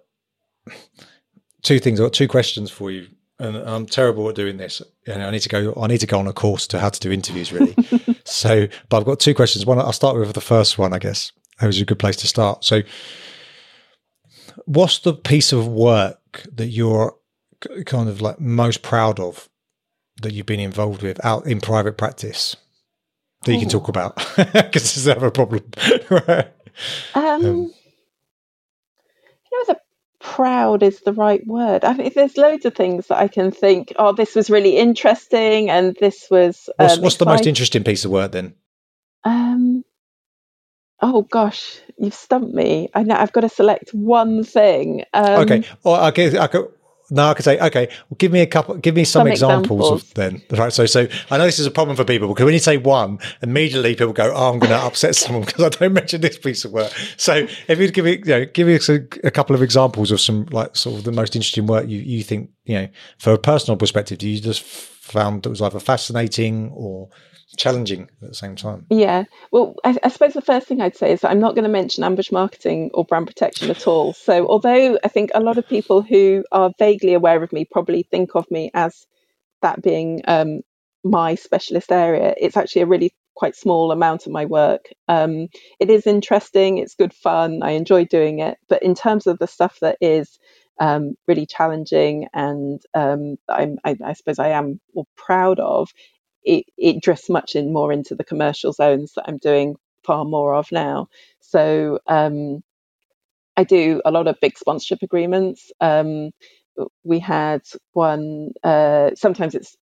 Two 1.63 1.79
things. 1.79 2.01
I've 2.01 2.07
got 2.07 2.13
two 2.13 2.29
questions 2.29 2.71
for 2.71 2.91
you 2.91 3.09
and 3.43 3.57
I'm 3.57 3.87
terrible 3.87 4.29
at 4.29 4.37
doing 4.37 4.57
this. 4.57 4.81
And 5.07 5.23
I 5.23 5.31
need 5.31 5.41
to 5.41 5.49
go. 5.49 5.75
I 5.81 5.89
need 5.89 5.99
to 5.99 6.07
go 6.07 6.19
on 6.19 6.29
a 6.29 6.33
course 6.33 6.67
to 6.69 6.79
how 6.79 6.89
to 6.89 7.01
do 7.01 7.11
interviews, 7.11 7.53
really. 7.53 7.75
so, 8.25 8.69
but 8.89 8.99
I've 8.99 9.05
got 9.05 9.21
two 9.21 9.35
questions. 9.35 9.67
One, 9.67 9.79
I'll 9.79 9.93
start 9.93 10.17
with 10.17 10.33
the 10.33 10.41
first 10.41 10.79
one. 10.79 10.93
I 10.93 10.99
guess 10.99 11.33
That 11.61 11.67
was 11.67 11.81
a 11.81 11.85
good 11.85 11.99
place 11.99 12.17
to 12.17 12.29
start. 12.29 12.65
So, 12.65 12.83
what's 14.67 15.01
the 15.01 15.13
piece 15.13 15.53
of 15.53 15.67
work 15.67 16.47
that 16.53 16.69
you're 16.69 17.17
kind 17.87 18.09
of 18.09 18.21
like 18.21 18.41
most 18.41 18.83
proud 18.83 19.19
of 19.19 19.49
that 20.23 20.33
you've 20.33 20.47
been 20.47 20.61
involved 20.61 21.03
with 21.03 21.25
out 21.25 21.47
in 21.47 21.61
private 21.61 21.97
practice 21.99 22.57
that 23.45 23.53
you 23.53 23.59
can 23.59 23.69
talk 23.69 23.89
about? 23.89 24.17
Because 24.37 24.83
this 24.83 24.97
is 24.97 25.07
never 25.07 25.27
a 25.27 25.33
problem. 25.33 25.65
Um, 27.15 27.23
um, 27.25 27.35
you 27.35 27.43
know, 27.43 27.71
the 27.71 27.82
proud 30.23 30.83
is 30.83 31.01
the 31.01 31.13
right 31.13 31.47
word. 31.47 31.85
I 31.85 31.95
mean, 31.95 32.13
there's 32.15 32.37
loads 32.37 32.65
of 32.65 32.75
things 32.75 33.09
that 33.09 33.19
I 33.19 33.29
can 33.29 33.51
think. 33.51 33.93
Oh, 33.97 34.13
this 34.13 34.35
was 34.35 34.49
really 34.51 34.77
interesting, 34.77 35.69
and 35.69 35.97
this 36.01 36.29
was. 36.31 36.69
Um, 36.79 36.87
what's, 36.87 36.99
what's 37.01 37.17
the 37.17 37.27
most 37.27 37.47
interesting 37.47 37.85
piece 37.85 38.05
of 38.05 38.11
work 38.11 38.33
then? 38.33 38.55
Um. 39.25 39.85
Oh 41.01 41.23
gosh, 41.23 41.81
you've 41.99 42.15
stumped 42.15 42.55
me. 42.55 42.89
I 42.95 43.03
know 43.03 43.17
I've 43.17 43.33
got 43.33 43.41
to 43.41 43.49
select 43.49 43.93
one 43.93 44.45
thing. 44.45 45.05
Um, 45.13 45.43
okay. 45.43 45.65
Well, 45.83 46.07
okay. 46.07 46.39
I 46.39 46.47
could, 46.47 46.73
now 47.11 47.31
I 47.31 47.35
could 47.35 47.45
say, 47.45 47.59
okay, 47.59 47.89
well, 48.09 48.17
give 48.19 48.33
me 48.33 48.41
a 48.41 48.47
couple, 48.47 48.77
give 48.77 48.95
me 48.95 49.05
some, 49.05 49.21
some 49.21 49.27
examples, 49.29 49.81
examples, 49.81 50.03
of 50.03 50.15
then. 50.15 50.43
Right. 50.51 50.73
So, 50.73 50.87
so 50.87 51.09
I 51.31 51.39
know 51.39 51.45
this 51.45 51.59
is 51.59 51.67
a 51.67 51.71
problem 51.71 51.97
for 51.97 52.05
people 52.05 52.29
because 52.29 52.45
when 52.45 52.55
you 52.55 52.61
say 52.61 52.77
one, 52.77 53.19
immediately 53.43 53.95
people 53.95 54.13
go, 54.13 54.33
"Oh, 54.35 54.53
I'm 54.53 54.59
going 54.59 54.71
to 54.79 54.79
upset 54.79 55.15
someone 55.15 55.45
because 55.45 55.63
I 55.63 55.69
don't 55.69 55.93
mention 55.93 56.21
this 56.21 56.39
piece 56.39 56.65
of 56.65 56.73
work." 56.73 56.93
So, 57.17 57.47
if 57.69 57.79
you'd 57.79 57.95
give 57.95 58.05
me, 58.05 58.19
you 58.19 58.25
know, 58.25 58.45
give 58.47 58.67
me 58.67 58.75
a, 58.75 59.27
a, 59.27 59.31
couple 59.31 59.55
of 59.55 59.63
examples 59.63 60.11
of 60.11 60.21
some 60.21 60.47
like 60.47 60.77
sort 60.77 60.99
of 60.99 61.05
the 61.05 61.13
most 61.13 61.37
interesting 61.37 61.67
work 61.67 61.89
you 61.89 61.99
you 61.99 62.23
think, 62.23 62.51
you 62.65 62.75
know, 62.75 62.89
for 63.19 63.33
a 63.33 63.39
personal 63.39 63.77
perspective, 63.77 64.19
do 64.19 64.29
you 64.29 64.41
just 64.41 64.63
found 64.63 65.43
that 65.43 65.51
was 65.51 65.61
either 65.61 65.81
fascinating 65.81 66.71
or 66.75 67.09
challenging 67.57 68.09
at 68.23 68.29
the 68.29 68.35
same 68.35 68.57
time. 68.57 68.87
Yeah. 68.91 69.25
Well, 69.51 69.77
I, 69.85 69.97
I, 70.03 70.09
suppose 70.09 70.33
the 70.33 70.41
first 70.41 70.67
thing 70.67 70.81
I'd 70.81 70.97
say 70.97 71.13
is 71.13 71.21
that 71.21 71.31
I'm 71.31 71.41
not 71.41 71.55
going 71.55 71.65
to 71.65 71.71
mention 71.71 72.05
ambush 72.05 72.33
marketing 72.33 72.91
or 72.95 73.05
brand 73.05 73.27
protection 73.27 73.71
at 73.71 73.87
all. 73.87 74.13
So, 74.15 74.47
although 74.47 74.99
I 75.05 75.09
think 75.09 75.31
a 75.35 75.41
lot 75.41 75.59
of 75.59 75.69
people 75.69 76.03
who 76.03 76.45
are 76.53 76.73
vaguely 76.79 77.15
aware 77.15 77.43
of 77.43 77.53
me 77.53 77.65
probably 77.65 78.05
think 78.05 78.35
of 78.35 78.51
me 78.51 78.71
as 78.75 79.07
that 79.61 79.83
being 79.83 80.23
um, 80.27 80.61
my 81.05 81.35
specialist 81.35 81.93
area, 81.93 82.35
it's 82.39 82.57
actually 82.57 82.83
a 82.83 82.87
really 82.87 83.13
quite 83.35 83.57
small 83.57 83.93
amount 83.93 84.27
of 84.27 84.33
my 84.33 84.45
work. 84.45 84.87
Um, 85.09 85.49
it 85.81 85.91
is 85.91 86.07
interesting, 86.07 86.79
it's 86.79 86.95
good 86.95 87.13
fun, 87.13 87.63
I 87.63 87.73
enjoy 87.73 88.05
doing 88.05 88.41
it. 88.41 88.59
But 88.69 88.83
in 88.83 88.95
terms 88.95 89.27
of 89.27 89.39
the 89.39 89.47
stuff 89.47 89.79
that 89.81 89.99
is 90.01 90.39
um, 90.81 91.15
really 91.29 91.47
challenging 91.47 92.29
and 92.33 92.81
um, 92.95 93.37
I, 93.49 93.75
I, 93.85 94.13
suppose 94.15 94.39
I 94.39 94.49
am 94.49 94.81
proud 95.17 95.61
of 95.61 95.91
it, 96.45 96.67
it 96.79 97.03
drifts 97.03 97.31
much 97.31 97.57
in 97.57 97.73
more 97.73 97.93
into 97.93 98.15
the 98.15 98.25
commercial 98.25 98.73
zones 98.73 99.13
that 99.17 99.25
I'm 99.29 99.39
doing 99.39 99.77
far 100.05 100.25
more 100.25 100.55
of 100.55 100.73
now. 100.73 101.09
So 101.41 102.01
um, 102.07 102.63
I 103.57 103.65
do 103.65 104.03
a 104.05 104.11
lot 104.13 104.29
of 104.29 104.41
big 104.41 104.59
sponsorship 104.59 105.03
agreements. 105.03 105.73
Um, 105.81 106.31
we 107.05 107.21
had 107.21 107.63
one, 107.93 108.51
uh, 108.65 109.11
sometimes 109.15 109.55
it's 109.55 109.77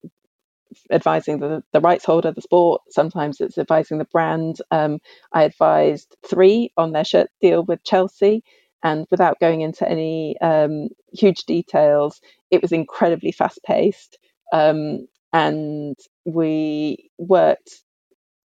advising 0.90 1.40
the, 1.40 1.62
the 1.72 1.80
rights 1.80 2.04
holder, 2.04 2.32
the 2.32 2.42
sport, 2.42 2.82
sometimes 2.90 3.40
it's 3.40 3.58
advising 3.58 3.98
the 3.98 4.06
brand. 4.06 4.58
Um, 4.70 5.00
I 5.32 5.44
advised 5.44 6.16
three 6.28 6.72
on 6.76 6.92
their 6.92 7.04
shirt 7.04 7.28
deal 7.40 7.64
with 7.64 7.84
Chelsea. 7.84 8.44
And 8.82 9.06
without 9.10 9.40
going 9.40 9.62
into 9.62 9.88
any 9.88 10.40
um, 10.40 10.88
huge 11.12 11.44
details, 11.44 12.20
it 12.50 12.62
was 12.62 12.72
incredibly 12.72 13.32
fast 13.32 13.60
paced. 13.64 14.18
Um, 14.52 15.08
and 15.32 15.96
we 16.24 17.10
worked 17.18 17.70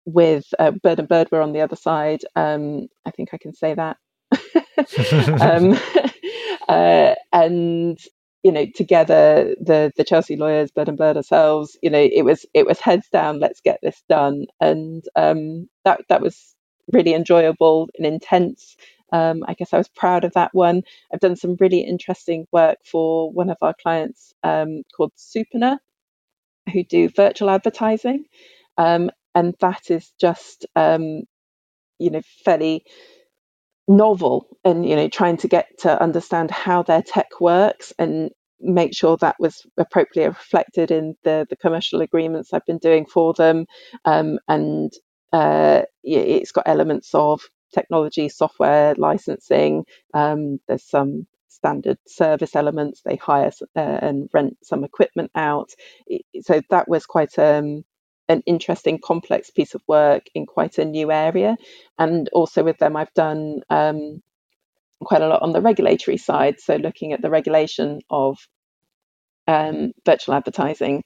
with 0.04 0.46
uh, 0.58 0.72
Bird 0.72 0.98
and 0.98 1.08
Bird 1.08 1.30
were 1.30 1.42
on 1.42 1.52
the 1.52 1.60
other 1.60 1.76
side. 1.76 2.20
Um, 2.36 2.88
I 3.06 3.10
think 3.10 3.30
I 3.32 3.38
can 3.38 3.54
say 3.54 3.74
that. 3.74 3.96
um, 5.40 5.78
uh, 6.68 7.14
and 7.32 7.98
you 8.42 8.52
know, 8.52 8.66
together 8.74 9.54
the 9.60 9.92
the 9.96 10.04
Chelsea 10.04 10.36
lawyers, 10.36 10.70
Bird 10.70 10.88
and 10.88 10.96
Bird 10.98 11.16
ourselves, 11.16 11.76
you 11.82 11.90
know, 11.90 12.00
it 12.00 12.24
was 12.24 12.46
it 12.54 12.66
was 12.66 12.80
heads 12.80 13.08
down, 13.12 13.38
let's 13.40 13.60
get 13.60 13.78
this 13.82 14.02
done, 14.08 14.46
and 14.60 15.04
um, 15.16 15.68
that 15.84 16.00
that 16.08 16.22
was 16.22 16.54
really 16.92 17.14
enjoyable 17.14 17.88
and 17.96 18.06
intense. 18.06 18.76
Um, 19.12 19.42
I 19.46 19.54
guess 19.54 19.74
I 19.74 19.78
was 19.78 19.88
proud 19.88 20.24
of 20.24 20.32
that 20.34 20.54
one. 20.54 20.82
I've 21.12 21.20
done 21.20 21.36
some 21.36 21.56
really 21.58 21.80
interesting 21.80 22.46
work 22.52 22.78
for 22.84 23.30
one 23.32 23.50
of 23.50 23.56
our 23.60 23.74
clients 23.82 24.32
um, 24.44 24.82
called 24.96 25.12
Supponor, 25.16 25.78
who 26.70 26.84
do 26.84 27.08
virtual 27.08 27.50
advertising. 27.50 28.24
Um, 28.78 29.10
and 29.34 29.54
that 29.60 29.90
is 29.90 30.12
just, 30.20 30.66
um, 30.74 31.22
you 31.98 32.10
know, 32.10 32.22
fairly 32.44 32.84
novel 33.86 34.46
and, 34.64 34.88
you 34.88 34.96
know, 34.96 35.08
trying 35.08 35.36
to 35.38 35.48
get 35.48 35.66
to 35.80 36.02
understand 36.02 36.50
how 36.50 36.82
their 36.82 37.02
tech 37.02 37.40
works 37.40 37.92
and 37.98 38.30
make 38.60 38.94
sure 38.94 39.16
that 39.16 39.36
was 39.38 39.66
appropriately 39.76 40.28
reflected 40.28 40.90
in 40.90 41.16
the, 41.24 41.46
the 41.48 41.56
commercial 41.56 42.00
agreements 42.00 42.52
I've 42.52 42.66
been 42.66 42.78
doing 42.78 43.06
for 43.06 43.34
them. 43.34 43.66
Um, 44.04 44.38
and 44.48 44.92
uh, 45.32 45.82
it's 46.02 46.52
got 46.52 46.68
elements 46.68 47.10
of 47.14 47.40
technology, 47.72 48.28
software, 48.28 48.94
licensing. 48.96 49.84
Um, 50.12 50.58
there's 50.66 50.84
some 50.84 51.26
standard 51.50 51.98
service 52.06 52.56
elements. 52.56 53.02
They 53.04 53.16
hire 53.16 53.52
uh, 53.76 53.80
and 53.80 54.28
rent 54.32 54.56
some 54.62 54.84
equipment 54.84 55.30
out. 55.34 55.70
So 56.42 56.62
that 56.70 56.88
was 56.88 57.06
quite 57.06 57.38
um, 57.38 57.84
an 58.28 58.42
interesting, 58.46 58.98
complex 59.04 59.50
piece 59.50 59.74
of 59.74 59.82
work 59.88 60.22
in 60.34 60.46
quite 60.46 60.78
a 60.78 60.84
new 60.84 61.10
area. 61.12 61.56
And 61.98 62.28
also 62.32 62.62
with 62.64 62.78
them, 62.78 62.96
I've 62.96 63.12
done 63.14 63.60
um, 63.68 64.22
quite 65.04 65.22
a 65.22 65.28
lot 65.28 65.42
on 65.42 65.52
the 65.52 65.60
regulatory 65.60 66.16
side. 66.16 66.60
So 66.60 66.76
looking 66.76 67.12
at 67.12 67.22
the 67.22 67.30
regulation 67.30 68.00
of 68.10 68.38
um, 69.46 69.92
virtual 70.06 70.34
advertising 70.34 71.02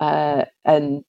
uh, 0.00 0.44
and 0.64 1.02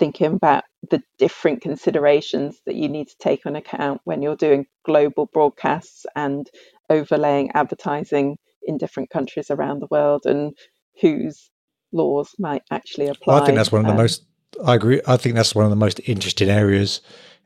thinking 0.00 0.32
about 0.32 0.64
the 0.90 1.02
different 1.18 1.60
considerations 1.60 2.60
that 2.64 2.74
you 2.74 2.88
need 2.88 3.06
to 3.06 3.14
take 3.20 3.44
on 3.44 3.54
account 3.54 4.00
when 4.04 4.22
you're 4.22 4.34
doing 4.34 4.64
global 4.84 5.26
broadcasts 5.26 6.06
and 6.16 6.48
overlaying 6.88 7.50
advertising 7.52 8.36
in 8.62 8.78
different 8.78 9.10
countries 9.10 9.50
around 9.50 9.80
the 9.80 9.88
world 9.90 10.22
and 10.24 10.54
whose 11.00 11.50
laws 11.92 12.30
might 12.38 12.62
actually 12.70 13.08
apply. 13.08 13.34
Well, 13.34 13.42
I 13.42 13.46
think 13.46 13.56
that's 13.56 13.70
one 13.70 13.82
of 13.82 13.86
the 13.86 13.92
um, 13.92 13.98
most. 13.98 14.24
I 14.64 14.74
agree. 14.74 15.02
I 15.06 15.18
think 15.18 15.34
that's 15.34 15.54
one 15.54 15.66
of 15.66 15.70
the 15.70 15.76
most 15.76 16.00
interesting 16.06 16.48
areas 16.48 17.02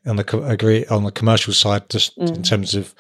on 0.07 0.17
the 0.17 0.47
agree 0.47 0.87
on 0.87 1.03
the 1.03 1.11
commercial 1.11 1.53
side, 1.53 1.91
just 1.91 2.17
mm. 2.17 2.35
in 2.37 2.43
terms 2.45 2.75
of 2.77 2.95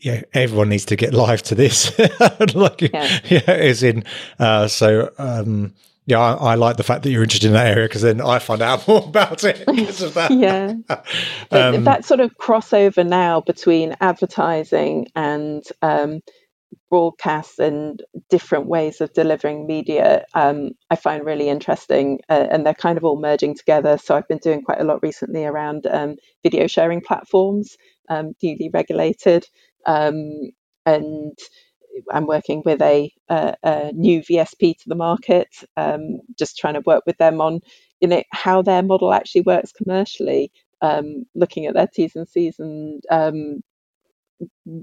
yeah, 0.00 0.22
everyone 0.34 0.70
needs 0.70 0.86
to 0.86 0.96
get 0.96 1.14
live 1.24 1.42
to 1.44 1.54
this. 1.54 1.96
like, 2.54 2.82
yeah. 2.82 3.20
yeah, 3.24 3.52
is 3.52 3.84
in. 3.84 4.04
Uh, 4.40 4.66
so, 4.66 5.12
um, 5.18 5.72
yeah, 6.06 6.20
I, 6.20 6.52
I, 6.52 6.54
like 6.54 6.76
the 6.76 6.84
fact 6.84 7.02
that 7.02 7.10
you're 7.10 7.24
interested 7.24 7.48
in 7.48 7.54
that 7.54 7.66
area 7.66 7.88
because 7.88 8.02
then 8.02 8.20
I 8.20 8.38
find 8.38 8.62
out 8.62 8.86
more 8.88 9.04
about 9.04 9.42
it 9.44 9.66
because 9.66 10.02
of 10.02 10.14
that. 10.14 10.30
yeah, 10.30 10.74
um, 11.50 11.84
that 11.84 12.04
sort 12.04 12.20
of 12.20 12.36
crossover 12.38 13.06
now 13.06 13.40
between 13.40 13.96
advertising 14.00 15.08
and 15.16 15.64
um, 15.82 16.20
broadcasts 16.88 17.58
and 17.58 18.02
different 18.30 18.66
ways 18.66 19.00
of 19.00 19.12
delivering 19.12 19.66
media 19.66 20.24
um, 20.34 20.70
I 20.90 20.96
find 20.96 21.24
really 21.24 21.48
interesting 21.48 22.20
uh, 22.28 22.46
and 22.50 22.64
they're 22.64 22.74
kind 22.74 22.96
of 22.96 23.04
all 23.04 23.20
merging 23.20 23.56
together. 23.56 23.98
So 23.98 24.16
I've 24.16 24.28
been 24.28 24.38
doing 24.38 24.62
quite 24.62 24.80
a 24.80 24.84
lot 24.84 25.02
recently 25.02 25.44
around 25.44 25.86
um, 25.86 26.16
video 26.44 26.68
sharing 26.68 27.00
platforms, 27.00 27.76
um, 28.08 28.32
newly 28.42 28.70
regulated, 28.72 29.46
um, 29.86 30.50
and 30.84 31.36
I'm 32.12 32.26
working 32.26 32.62
with 32.64 32.82
a, 32.82 33.12
a, 33.28 33.54
a, 33.62 33.92
new 33.92 34.20
VSP 34.20 34.78
to 34.78 34.88
the 34.88 34.94
market, 34.94 35.48
um, 35.76 36.20
just 36.38 36.56
trying 36.56 36.74
to 36.74 36.82
work 36.86 37.04
with 37.06 37.18
them 37.18 37.40
on 37.40 37.60
you 38.00 38.08
know 38.08 38.22
how 38.32 38.62
their 38.62 38.82
model 38.82 39.12
actually 39.12 39.42
works 39.42 39.72
commercially, 39.72 40.52
um, 40.82 41.24
looking 41.34 41.66
at 41.66 41.74
their 41.74 41.88
T's 41.88 42.14
and 42.14 42.28
C's 42.28 42.58
and 42.58 43.02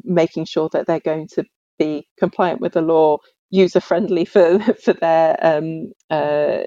making 0.04 0.46
sure 0.46 0.70
that 0.74 0.88
they're 0.88 1.00
going 1.00 1.28
to 1.28 1.44
be 1.78 2.08
compliant 2.18 2.62
with 2.62 2.74
the 2.74 2.82
law, 2.82 3.18
user 3.50 3.80
friendly 3.80 4.26
for 4.34 4.60
for 4.84 4.94
their 4.94 5.38
um, 5.42 5.92
uh, 6.10 6.64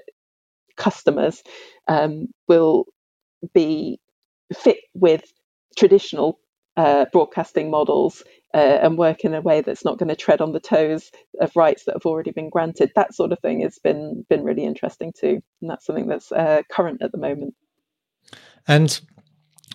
customers, 0.77 1.43
um, 1.87 2.27
will 2.47 2.85
be 3.53 3.99
fit 4.53 4.77
with 4.93 5.23
traditional 5.77 6.39
uh, 6.77 7.05
broadcasting 7.11 7.69
models 7.69 8.23
uh, 8.57 8.79
and 8.81 8.97
work 8.97 9.23
in 9.23 9.35
a 9.35 9.41
way 9.41 9.61
that's 9.61 9.85
not 9.85 9.99
going 9.99 10.09
to 10.09 10.15
tread 10.15 10.41
on 10.41 10.51
the 10.51 10.59
toes 10.59 11.11
of 11.39 11.55
rights 11.55 11.83
that 11.85 11.93
have 11.93 12.07
already 12.07 12.31
been 12.31 12.49
granted. 12.49 12.91
That 12.95 13.13
sort 13.13 13.31
of 13.31 13.39
thing 13.39 13.61
has 13.61 13.77
been 13.77 14.25
been 14.29 14.43
really 14.43 14.65
interesting 14.65 15.13
too, 15.15 15.43
and 15.61 15.69
that's 15.69 15.85
something 15.85 16.07
that's 16.07 16.31
uh, 16.31 16.63
current 16.71 17.03
at 17.03 17.11
the 17.11 17.19
moment. 17.19 17.53
And 18.67 18.99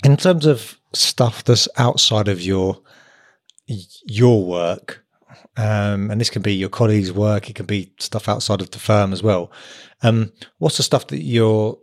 in 0.04 0.16
terms 0.16 0.46
of 0.46 0.80
stuff 0.92 1.44
that's 1.44 1.68
outside 1.76 2.26
of 2.26 2.40
your 2.40 2.80
your 3.68 4.44
work, 4.44 5.04
um, 5.56 6.10
and 6.10 6.20
this 6.20 6.30
can 6.30 6.42
be 6.42 6.52
your 6.52 6.68
colleagues' 6.68 7.12
work, 7.12 7.48
it 7.48 7.54
can 7.54 7.66
be 7.66 7.92
stuff 8.00 8.28
outside 8.28 8.60
of 8.60 8.72
the 8.72 8.80
firm 8.80 9.12
as 9.12 9.22
well. 9.22 9.52
Um, 10.02 10.32
what's 10.58 10.78
the 10.78 10.82
stuff 10.82 11.06
that 11.06 11.22
you're 11.22 11.78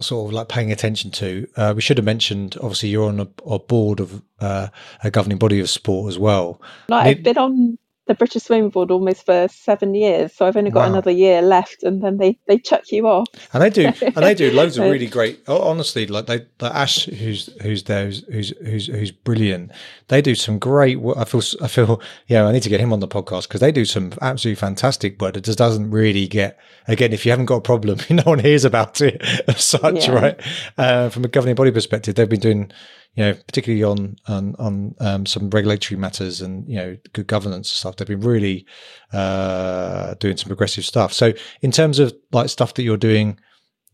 sort 0.00 0.28
of 0.28 0.32
like 0.32 0.48
paying 0.48 0.72
attention 0.72 1.10
to? 1.12 1.46
Uh, 1.56 1.72
we 1.74 1.82
should 1.82 1.98
have 1.98 2.04
mentioned, 2.04 2.56
obviously, 2.60 2.88
you're 2.88 3.08
on 3.08 3.20
a, 3.20 3.28
a 3.46 3.58
board 3.58 4.00
of 4.00 4.22
uh, 4.40 4.68
a 5.04 5.10
governing 5.10 5.38
body 5.38 5.60
of 5.60 5.68
sport 5.68 6.08
as 6.08 6.18
well. 6.18 6.60
I've 6.90 7.22
been 7.22 7.38
on 7.38 7.78
the 8.10 8.16
British 8.16 8.42
Swimming 8.42 8.70
Board 8.70 8.90
almost 8.90 9.24
for 9.24 9.46
seven 9.48 9.94
years, 9.94 10.34
so 10.34 10.44
I've 10.44 10.56
only 10.56 10.72
got 10.72 10.80
wow. 10.80 10.92
another 10.94 11.12
year 11.12 11.42
left, 11.42 11.84
and 11.84 12.02
then 12.02 12.16
they 12.16 12.36
they 12.48 12.58
chuck 12.58 12.90
you 12.90 13.06
off. 13.06 13.28
And 13.52 13.62
they 13.62 13.70
do, 13.70 13.84
and 14.02 14.16
they 14.16 14.34
do 14.34 14.50
loads 14.50 14.76
of 14.78 14.90
really 14.90 15.06
great. 15.06 15.48
Honestly, 15.48 16.08
like 16.08 16.26
they, 16.26 16.44
like 16.58 16.74
Ash, 16.74 17.04
who's 17.04 17.50
who's 17.62 17.84
there, 17.84 18.06
who's 18.06 18.24
who's 18.26 18.48
who's, 18.58 18.86
who's 18.88 19.12
brilliant. 19.12 19.70
They 20.08 20.20
do 20.20 20.34
some 20.34 20.58
great. 20.58 20.98
I 21.16 21.24
feel, 21.24 21.42
I 21.62 21.68
feel, 21.68 22.02
yeah, 22.26 22.46
I 22.46 22.50
need 22.50 22.64
to 22.64 22.68
get 22.68 22.80
him 22.80 22.92
on 22.92 22.98
the 22.98 23.06
podcast 23.06 23.46
because 23.46 23.60
they 23.60 23.70
do 23.70 23.84
some 23.84 24.12
absolutely 24.20 24.56
fantastic 24.56 25.22
work. 25.22 25.36
It 25.36 25.44
just 25.44 25.58
doesn't 25.58 25.92
really 25.92 26.26
get. 26.26 26.58
Again, 26.88 27.12
if 27.12 27.24
you 27.24 27.30
haven't 27.30 27.46
got 27.46 27.58
a 27.58 27.60
problem, 27.60 28.00
no 28.10 28.24
one 28.24 28.40
hears 28.40 28.64
about 28.64 29.00
it 29.00 29.22
as 29.46 29.64
such, 29.64 30.08
yeah. 30.08 30.12
right? 30.12 30.40
Uh, 30.76 31.10
from 31.10 31.24
a 31.24 31.28
governing 31.28 31.54
body 31.54 31.70
perspective, 31.70 32.16
they've 32.16 32.28
been 32.28 32.40
doing 32.40 32.72
you 33.14 33.24
know, 33.24 33.34
particularly 33.34 33.82
on 33.82 34.16
on, 34.28 34.54
on 34.58 34.94
um, 35.00 35.26
some 35.26 35.50
regulatory 35.50 35.98
matters 35.98 36.40
and 36.40 36.68
you 36.68 36.76
know 36.76 36.96
good 37.12 37.26
governance 37.26 37.70
stuff. 37.70 37.96
They've 37.96 38.08
been 38.08 38.20
really 38.20 38.66
uh, 39.12 40.14
doing 40.14 40.36
some 40.36 40.48
progressive 40.48 40.84
stuff. 40.84 41.12
So, 41.12 41.32
in 41.60 41.70
terms 41.70 41.98
of 41.98 42.14
like 42.32 42.48
stuff 42.48 42.74
that 42.74 42.82
you're 42.82 42.96
doing, 42.96 43.38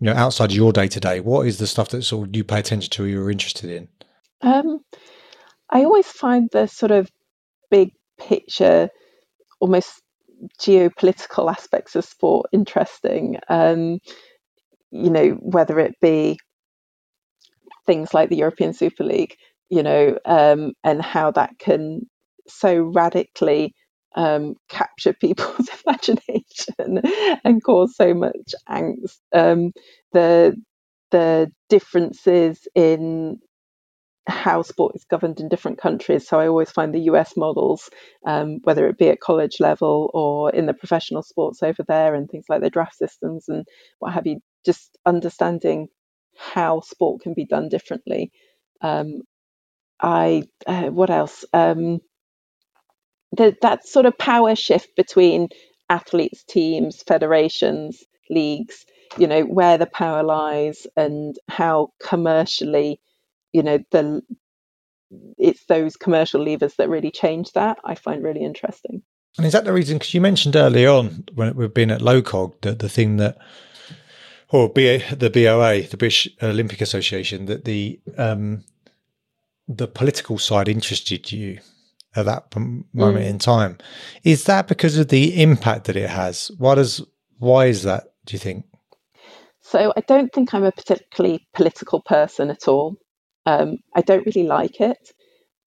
you 0.00 0.06
know, 0.06 0.14
outside 0.14 0.50
of 0.50 0.56
your 0.56 0.72
day 0.72 0.88
to 0.88 1.00
day, 1.00 1.20
what 1.20 1.46
is 1.46 1.58
the 1.58 1.66
stuff 1.66 1.88
that 1.90 2.02
sort 2.02 2.28
of 2.28 2.36
you 2.36 2.44
pay 2.44 2.58
attention 2.58 2.90
to 2.90 3.04
or 3.04 3.06
you're 3.06 3.30
interested 3.30 3.70
in? 3.70 3.88
Um, 4.42 4.80
I 5.70 5.84
always 5.84 6.06
find 6.06 6.48
the 6.52 6.66
sort 6.66 6.92
of 6.92 7.10
big 7.70 7.92
picture, 8.18 8.90
almost 9.60 10.02
geopolitical 10.60 11.50
aspects 11.50 11.96
of 11.96 12.04
sport 12.04 12.48
interesting. 12.52 13.38
Um, 13.48 13.98
you 14.90 15.10
know, 15.10 15.30
whether 15.40 15.80
it 15.80 15.94
be 16.00 16.38
things 17.86 18.14
like 18.14 18.28
the 18.30 18.36
European 18.36 18.72
Super 18.74 19.04
League, 19.04 19.36
you 19.68 19.82
know, 19.82 20.18
um, 20.24 20.72
and 20.84 21.02
how 21.02 21.30
that 21.32 21.58
can 21.58 22.02
so 22.48 22.78
radically 22.94 23.74
um, 24.16 24.54
capture 24.68 25.12
people's 25.20 25.68
imagination 25.86 27.02
and 27.44 27.62
cause 27.64 27.96
so 27.96 28.14
much 28.14 28.54
angst. 28.68 29.18
Um, 29.34 29.72
the 30.12 30.56
the 31.12 31.50
differences 31.68 32.66
in 32.74 33.38
how 34.28 34.62
sport 34.62 34.96
is 34.96 35.04
governed 35.04 35.40
in 35.40 35.48
different 35.48 35.78
countries. 35.78 36.28
So 36.28 36.40
I 36.40 36.48
always 36.48 36.70
find 36.70 36.94
the 36.94 37.02
US 37.12 37.36
models, 37.36 37.90
um, 38.26 38.60
whether 38.64 38.88
it 38.88 38.98
be 38.98 39.10
at 39.10 39.20
college 39.20 39.60
level 39.60 40.10
or 40.14 40.50
in 40.50 40.66
the 40.66 40.74
professional 40.74 41.22
sports 41.22 41.62
over 41.62 41.84
there, 41.86 42.14
and 42.14 42.28
things 42.28 42.46
like 42.48 42.62
the 42.62 42.70
draft 42.70 42.96
systems 42.96 43.48
and 43.48 43.66
what 44.00 44.14
have 44.14 44.26
you, 44.26 44.40
just 44.64 44.98
understanding 45.06 45.88
how 46.38 46.80
sport 46.80 47.22
can 47.22 47.34
be 47.34 47.44
done 47.44 47.68
differently. 47.68 48.32
Um, 48.80 49.22
I 50.00 50.42
uh, 50.66 50.86
what 50.86 51.10
else? 51.10 51.44
Um, 51.52 52.00
the, 53.32 53.56
that 53.62 53.86
sort 53.86 54.06
of 54.06 54.18
power 54.18 54.54
shift 54.54 54.94
between 54.96 55.48
athletes, 55.88 56.44
teams, 56.44 57.02
federations, 57.02 58.02
leagues. 58.30 58.84
You 59.18 59.26
know 59.26 59.42
where 59.42 59.78
the 59.78 59.86
power 59.86 60.22
lies 60.22 60.86
and 60.96 61.36
how 61.48 61.92
commercially, 62.02 63.00
you 63.52 63.62
know 63.62 63.78
the 63.90 64.22
it's 65.38 65.64
those 65.66 65.96
commercial 65.96 66.44
levers 66.44 66.74
that 66.74 66.88
really 66.88 67.10
change 67.10 67.52
that. 67.52 67.78
I 67.84 67.94
find 67.94 68.22
really 68.22 68.42
interesting. 68.42 69.02
And 69.36 69.46
is 69.46 69.52
that 69.52 69.64
the 69.64 69.72
reason? 69.72 69.98
Because 69.98 70.14
you 70.14 70.20
mentioned 70.20 70.56
early 70.56 70.86
on 70.86 71.24
when 71.34 71.54
we've 71.54 71.72
been 71.72 71.90
at 71.90 72.00
LOCOG 72.00 72.60
that 72.62 72.78
the 72.78 72.88
thing 72.88 73.18
that 73.18 73.38
or 74.50 74.68
BA, 74.68 75.00
the 75.14 75.30
BOA, 75.30 75.82
the 75.82 75.96
British 75.96 76.28
Olympic 76.42 76.80
Association, 76.80 77.46
that 77.46 77.64
the 77.64 78.00
um, 78.16 78.64
the 79.68 79.88
political 79.88 80.38
side 80.38 80.68
interested 80.68 81.32
you 81.32 81.58
at 82.14 82.24
that 82.26 82.54
moment 82.56 83.24
mm. 83.24 83.28
in 83.28 83.38
time. 83.38 83.78
Is 84.24 84.44
that 84.44 84.68
because 84.68 84.96
of 84.96 85.08
the 85.08 85.42
impact 85.42 85.84
that 85.84 85.96
it 85.96 86.10
has? 86.10 86.50
Why 86.58 86.76
does 86.76 87.04
why 87.38 87.66
is 87.66 87.82
that? 87.82 88.12
Do 88.24 88.34
you 88.34 88.38
think? 88.38 88.64
So 89.60 89.92
I 89.96 90.00
don't 90.00 90.32
think 90.32 90.54
I'm 90.54 90.64
a 90.64 90.72
particularly 90.72 91.46
political 91.52 92.00
person 92.00 92.50
at 92.50 92.68
all. 92.68 92.96
Um, 93.46 93.78
I 93.94 94.00
don't 94.00 94.26
really 94.26 94.46
like 94.46 94.80
it, 94.80 95.12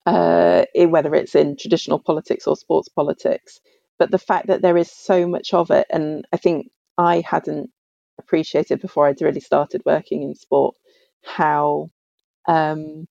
uh, 0.06 0.66
whether 0.76 1.14
it's 1.16 1.36
in 1.36 1.58
traditional 1.58 2.00
politics 2.00 2.48
or 2.48 2.56
sports 2.56 2.90
politics. 2.90 3.60
But 3.98 4.12
the 4.12 4.18
fact 4.18 4.48
that 4.48 4.62
there 4.62 4.78
is 4.78 4.90
so 4.90 5.28
much 5.28 5.54
of 5.54 5.70
it, 5.70 5.86
and 5.90 6.26
I 6.32 6.38
think 6.38 6.72
I 6.98 7.22
hadn't 7.26 7.72
appreciated 8.20 8.82
before 8.82 9.08
I'd 9.08 9.22
really 9.22 9.42
started 9.42 9.84
working 9.86 10.24
in 10.24 10.36
sport 10.36 10.76
how 11.26 11.90
um, 12.48 13.08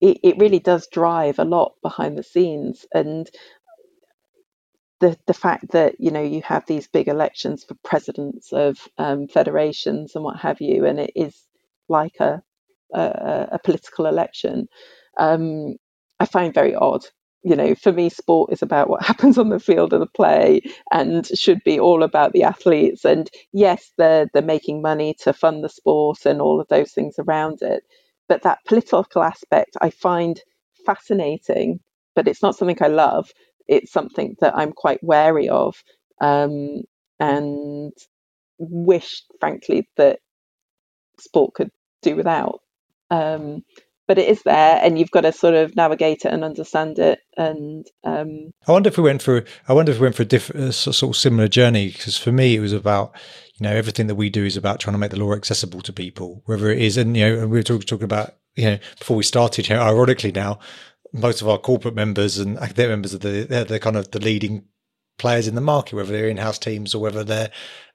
it, 0.00 0.18
it 0.24 0.38
really 0.38 0.60
does 0.60 0.88
drive 0.92 1.38
a 1.38 1.44
lot 1.44 1.74
behind 1.82 2.18
the 2.18 2.22
scenes 2.24 2.86
and 2.94 3.30
the 5.00 5.16
the 5.26 5.34
fact 5.34 5.72
that 5.72 5.96
you 5.98 6.10
know 6.10 6.22
you 6.22 6.42
have 6.42 6.64
these 6.66 6.88
big 6.88 7.08
elections 7.08 7.64
for 7.64 7.74
presidents 7.84 8.52
of 8.52 8.78
um, 8.98 9.28
federations 9.28 10.14
and 10.14 10.24
what 10.24 10.38
have 10.40 10.60
you, 10.60 10.86
and 10.86 10.98
it 11.00 11.12
is 11.14 11.36
like 11.88 12.16
a 12.20 12.42
a, 12.94 13.00
a 13.52 13.58
political 13.62 14.06
election. 14.06 14.68
Um, 15.18 15.76
I 16.20 16.26
find 16.26 16.54
very 16.54 16.74
odd 16.74 17.04
you 17.44 17.56
know, 17.56 17.74
for 17.74 17.92
me, 17.92 18.08
sport 18.08 18.52
is 18.52 18.62
about 18.62 18.88
what 18.90 19.02
happens 19.06 19.38
on 19.38 19.50
the 19.50 19.60
field 19.60 19.92
of 19.92 20.00
the 20.00 20.06
play 20.06 20.62
and 20.92 21.26
should 21.26 21.62
be 21.64 21.80
all 21.80 22.02
about 22.02 22.32
the 22.32 22.44
athletes. 22.44 23.04
And 23.04 23.30
yes, 23.52 23.92
they're 23.98 24.28
they're 24.32 24.42
making 24.42 24.82
money 24.82 25.14
to 25.22 25.32
fund 25.32 25.64
the 25.64 25.68
sport 25.68 26.26
and 26.26 26.40
all 26.40 26.60
of 26.60 26.68
those 26.68 26.92
things 26.92 27.16
around 27.18 27.60
it. 27.62 27.84
But 28.28 28.42
that 28.42 28.60
political 28.66 29.22
aspect 29.22 29.76
I 29.80 29.90
find 29.90 30.40
fascinating, 30.86 31.80
but 32.14 32.28
it's 32.28 32.42
not 32.42 32.56
something 32.56 32.78
I 32.80 32.88
love. 32.88 33.30
It's 33.68 33.92
something 33.92 34.36
that 34.40 34.56
I'm 34.56 34.72
quite 34.72 35.02
wary 35.02 35.48
of, 35.48 35.82
um, 36.20 36.82
and 37.20 37.92
wish, 38.58 39.22
frankly, 39.40 39.88
that 39.96 40.20
sport 41.20 41.54
could 41.54 41.70
do 42.02 42.16
without. 42.16 42.60
Um, 43.10 43.64
but 44.08 44.18
it 44.18 44.28
is 44.28 44.42
there 44.42 44.80
and 44.82 44.98
you've 44.98 45.10
got 45.10 45.22
to 45.22 45.32
sort 45.32 45.54
of 45.54 45.74
navigate 45.76 46.24
it 46.24 46.32
and 46.32 46.44
understand 46.44 46.98
it 46.98 47.20
and 47.36 47.86
um, 48.04 48.52
i 48.66 48.72
wonder 48.72 48.88
if 48.88 48.96
we 48.96 49.04
went 49.04 49.22
for 49.22 49.44
i 49.68 49.72
wonder 49.72 49.92
if 49.92 49.98
we 49.98 50.04
went 50.04 50.14
for 50.14 50.22
a 50.22 50.26
different 50.26 50.74
sort 50.74 51.02
of 51.02 51.16
similar 51.16 51.48
journey 51.48 51.90
because 51.90 52.16
for 52.16 52.32
me 52.32 52.56
it 52.56 52.60
was 52.60 52.72
about 52.72 53.14
you 53.58 53.64
know 53.64 53.74
everything 53.74 54.06
that 54.06 54.14
we 54.14 54.30
do 54.30 54.44
is 54.44 54.56
about 54.56 54.80
trying 54.80 54.94
to 54.94 54.98
make 54.98 55.10
the 55.10 55.18
law 55.18 55.32
accessible 55.32 55.80
to 55.80 55.92
people 55.92 56.42
whether 56.46 56.70
it 56.70 56.78
is 56.78 56.96
and 56.96 57.16
you 57.16 57.24
know 57.24 57.42
and 57.42 57.50
we 57.50 57.58
were 57.58 57.62
talking, 57.62 57.82
talking 57.82 58.04
about 58.04 58.34
you 58.54 58.64
know 58.64 58.78
before 58.98 59.16
we 59.16 59.22
started 59.22 59.66
here 59.66 59.78
ironically 59.78 60.32
now 60.32 60.58
most 61.12 61.42
of 61.42 61.48
our 61.48 61.58
corporate 61.58 61.94
members 61.94 62.38
and 62.38 62.58
academic 62.58 62.90
members 62.90 63.14
are 63.14 63.18
the 63.18 63.66
the 63.68 63.78
kind 63.78 63.96
of 63.96 64.10
the 64.10 64.20
leading 64.20 64.64
players 65.22 65.46
in 65.46 65.54
the 65.54 65.60
market, 65.60 65.94
whether 65.94 66.12
they're 66.12 66.28
in-house 66.28 66.58
teams 66.58 66.94
or 66.94 67.00
whether 67.00 67.22
they're 67.22 67.50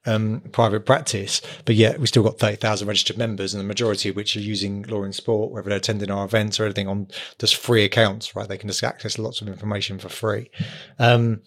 um, 0.05 0.41
private 0.53 0.85
practice. 0.85 1.41
But 1.65 1.75
yet 1.75 1.99
we 1.99 2.07
still 2.07 2.23
got 2.23 2.39
30,000 2.39 2.87
registered 2.87 3.17
members 3.17 3.53
and 3.53 3.61
the 3.61 3.67
majority 3.67 4.07
of 4.07 4.15
which 4.15 4.37
are 4.37 4.41
using 4.41 4.85
LawInSport, 4.85 5.51
whether 5.51 5.67
they're 5.67 5.77
attending 5.77 6.09
our 6.09 6.23
events 6.23 6.57
or 6.57 6.63
anything 6.63 6.87
on 6.87 7.09
just 7.37 7.57
free 7.57 7.83
accounts, 7.83 8.33
right? 8.33 8.47
They 8.47 8.57
can 8.57 8.69
just 8.69 8.81
access 8.81 9.19
lots 9.19 9.41
of 9.41 9.49
information 9.49 9.99
for 9.99 10.07
free. 10.07 10.49
Um, 10.97 11.41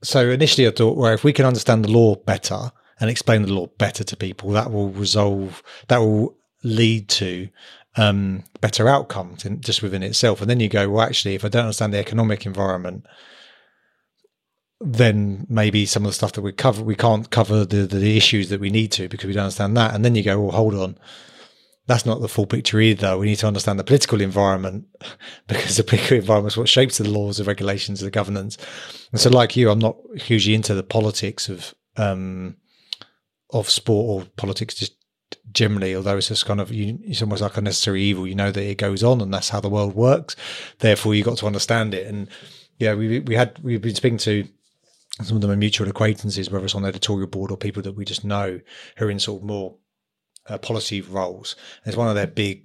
so 0.00 0.30
initially 0.30 0.68
I 0.68 0.70
thought, 0.70 0.96
well, 0.96 1.12
if 1.12 1.24
we 1.24 1.32
can 1.32 1.44
understand 1.44 1.84
the 1.84 1.90
law 1.90 2.14
better 2.14 2.70
and 3.00 3.10
explain 3.10 3.42
the 3.42 3.52
law 3.52 3.66
better 3.78 4.04
to 4.04 4.16
people, 4.16 4.50
that 4.50 4.70
will 4.70 4.90
resolve, 4.90 5.60
that 5.88 5.98
will 5.98 6.36
lead 6.62 7.08
to 7.08 7.48
um, 7.96 8.44
better 8.60 8.88
outcomes 8.88 9.44
in, 9.44 9.60
just 9.60 9.82
within 9.82 10.04
itself. 10.04 10.40
And 10.40 10.48
then 10.48 10.60
you 10.60 10.68
go, 10.68 10.88
well, 10.88 11.04
actually, 11.04 11.34
if 11.34 11.44
I 11.44 11.48
don't 11.48 11.64
understand 11.64 11.92
the 11.92 11.98
economic 11.98 12.46
environment, 12.46 13.06
then 14.80 15.46
maybe 15.48 15.86
some 15.86 16.04
of 16.04 16.10
the 16.10 16.14
stuff 16.14 16.32
that 16.32 16.42
we 16.42 16.52
cover 16.52 16.82
we 16.82 16.96
can't 16.96 17.30
cover 17.30 17.64
the, 17.64 17.86
the 17.86 18.16
issues 18.16 18.48
that 18.48 18.60
we 18.60 18.70
need 18.70 18.92
to 18.92 19.08
because 19.08 19.26
we 19.26 19.32
don't 19.32 19.44
understand 19.44 19.76
that. 19.76 19.94
And 19.94 20.04
then 20.04 20.14
you 20.14 20.22
go 20.22 20.40
well 20.40 20.52
hold 20.52 20.74
on. 20.74 20.98
That's 21.86 22.06
not 22.06 22.22
the 22.22 22.28
full 22.28 22.46
picture 22.46 22.80
either. 22.80 23.18
We 23.18 23.26
need 23.26 23.36
to 23.36 23.46
understand 23.46 23.78
the 23.78 23.84
political 23.84 24.20
environment 24.20 24.86
because 25.46 25.76
the 25.76 25.84
political 25.84 26.16
environment 26.16 26.52
is 26.52 26.56
what 26.56 26.68
shapes 26.68 26.98
the 26.98 27.08
laws 27.08 27.36
the 27.38 27.44
regulations 27.44 28.00
the 28.00 28.10
governance. 28.10 28.58
And 29.12 29.20
so 29.20 29.30
like 29.30 29.56
you 29.56 29.70
i'm 29.70 29.78
not 29.78 29.96
hugely 30.16 30.54
into 30.54 30.74
the 30.74 30.82
politics 30.82 31.48
of 31.48 31.74
um 31.96 32.56
of 33.50 33.70
sport 33.70 34.24
or 34.24 34.28
politics 34.36 34.74
just 34.74 34.96
generally 35.52 35.94
although 35.94 36.16
it's 36.16 36.28
just 36.28 36.46
kind 36.46 36.60
of 36.60 36.72
you, 36.72 36.98
it's 37.04 37.22
almost 37.22 37.42
like 37.42 37.56
a 37.56 37.60
necessary 37.60 38.02
evil. 38.02 38.26
You 38.26 38.34
know 38.34 38.50
that 38.50 38.62
it 38.62 38.78
goes 38.78 39.04
on 39.04 39.20
and 39.20 39.32
that's 39.32 39.50
how 39.50 39.60
the 39.60 39.70
world 39.70 39.94
works. 39.94 40.34
Therefore 40.80 41.14
you 41.14 41.22
got 41.22 41.38
to 41.38 41.46
understand 41.46 41.94
it. 41.94 42.06
And 42.06 42.28
yeah 42.78 42.94
we 42.94 43.20
we 43.20 43.36
had 43.36 43.56
we've 43.62 43.80
been 43.80 43.94
speaking 43.94 44.18
to 44.18 44.48
some 45.22 45.36
of 45.36 45.42
them 45.42 45.50
are 45.50 45.56
mutual 45.56 45.88
acquaintances, 45.88 46.50
whether 46.50 46.64
it's 46.64 46.74
on 46.74 46.84
editorial 46.84 47.28
board 47.28 47.50
or 47.50 47.56
people 47.56 47.82
that 47.82 47.96
we 47.96 48.04
just 48.04 48.24
know 48.24 48.60
who 48.96 49.06
are 49.06 49.10
in 49.10 49.20
sort 49.20 49.42
of 49.42 49.46
more 49.46 49.76
uh, 50.48 50.58
policy 50.58 51.00
roles. 51.00 51.54
And 51.84 51.92
it's 51.92 51.96
one 51.96 52.08
of 52.08 52.16
their 52.16 52.26
big 52.26 52.64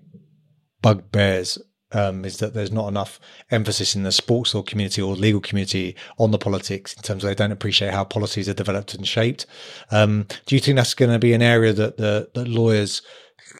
bugbears 0.81 1.59
um, 1.91 2.23
is 2.25 2.37
that 2.37 2.53
there's 2.53 2.71
not 2.71 2.87
enough 2.87 3.19
emphasis 3.51 3.95
in 3.95 4.03
the 4.03 4.11
sports 4.11 4.53
law 4.53 4.61
community 4.61 5.01
or 5.01 5.15
legal 5.15 5.41
community 5.41 5.95
on 6.17 6.31
the 6.31 6.37
politics 6.37 6.93
in 6.93 7.01
terms 7.01 7.23
of 7.23 7.29
they 7.29 7.35
don't 7.35 7.51
appreciate 7.51 7.93
how 7.93 8.03
policies 8.03 8.47
are 8.47 8.53
developed 8.53 8.93
and 8.93 9.07
shaped. 9.07 9.45
Um, 9.91 10.27
do 10.45 10.55
you 10.55 10.61
think 10.61 10.75
that's 10.75 10.93
going 10.93 11.11
to 11.11 11.19
be 11.19 11.33
an 11.33 11.41
area 11.41 11.73
that 11.73 11.97
the 11.97 12.29
that 12.35 12.47
lawyers 12.47 13.01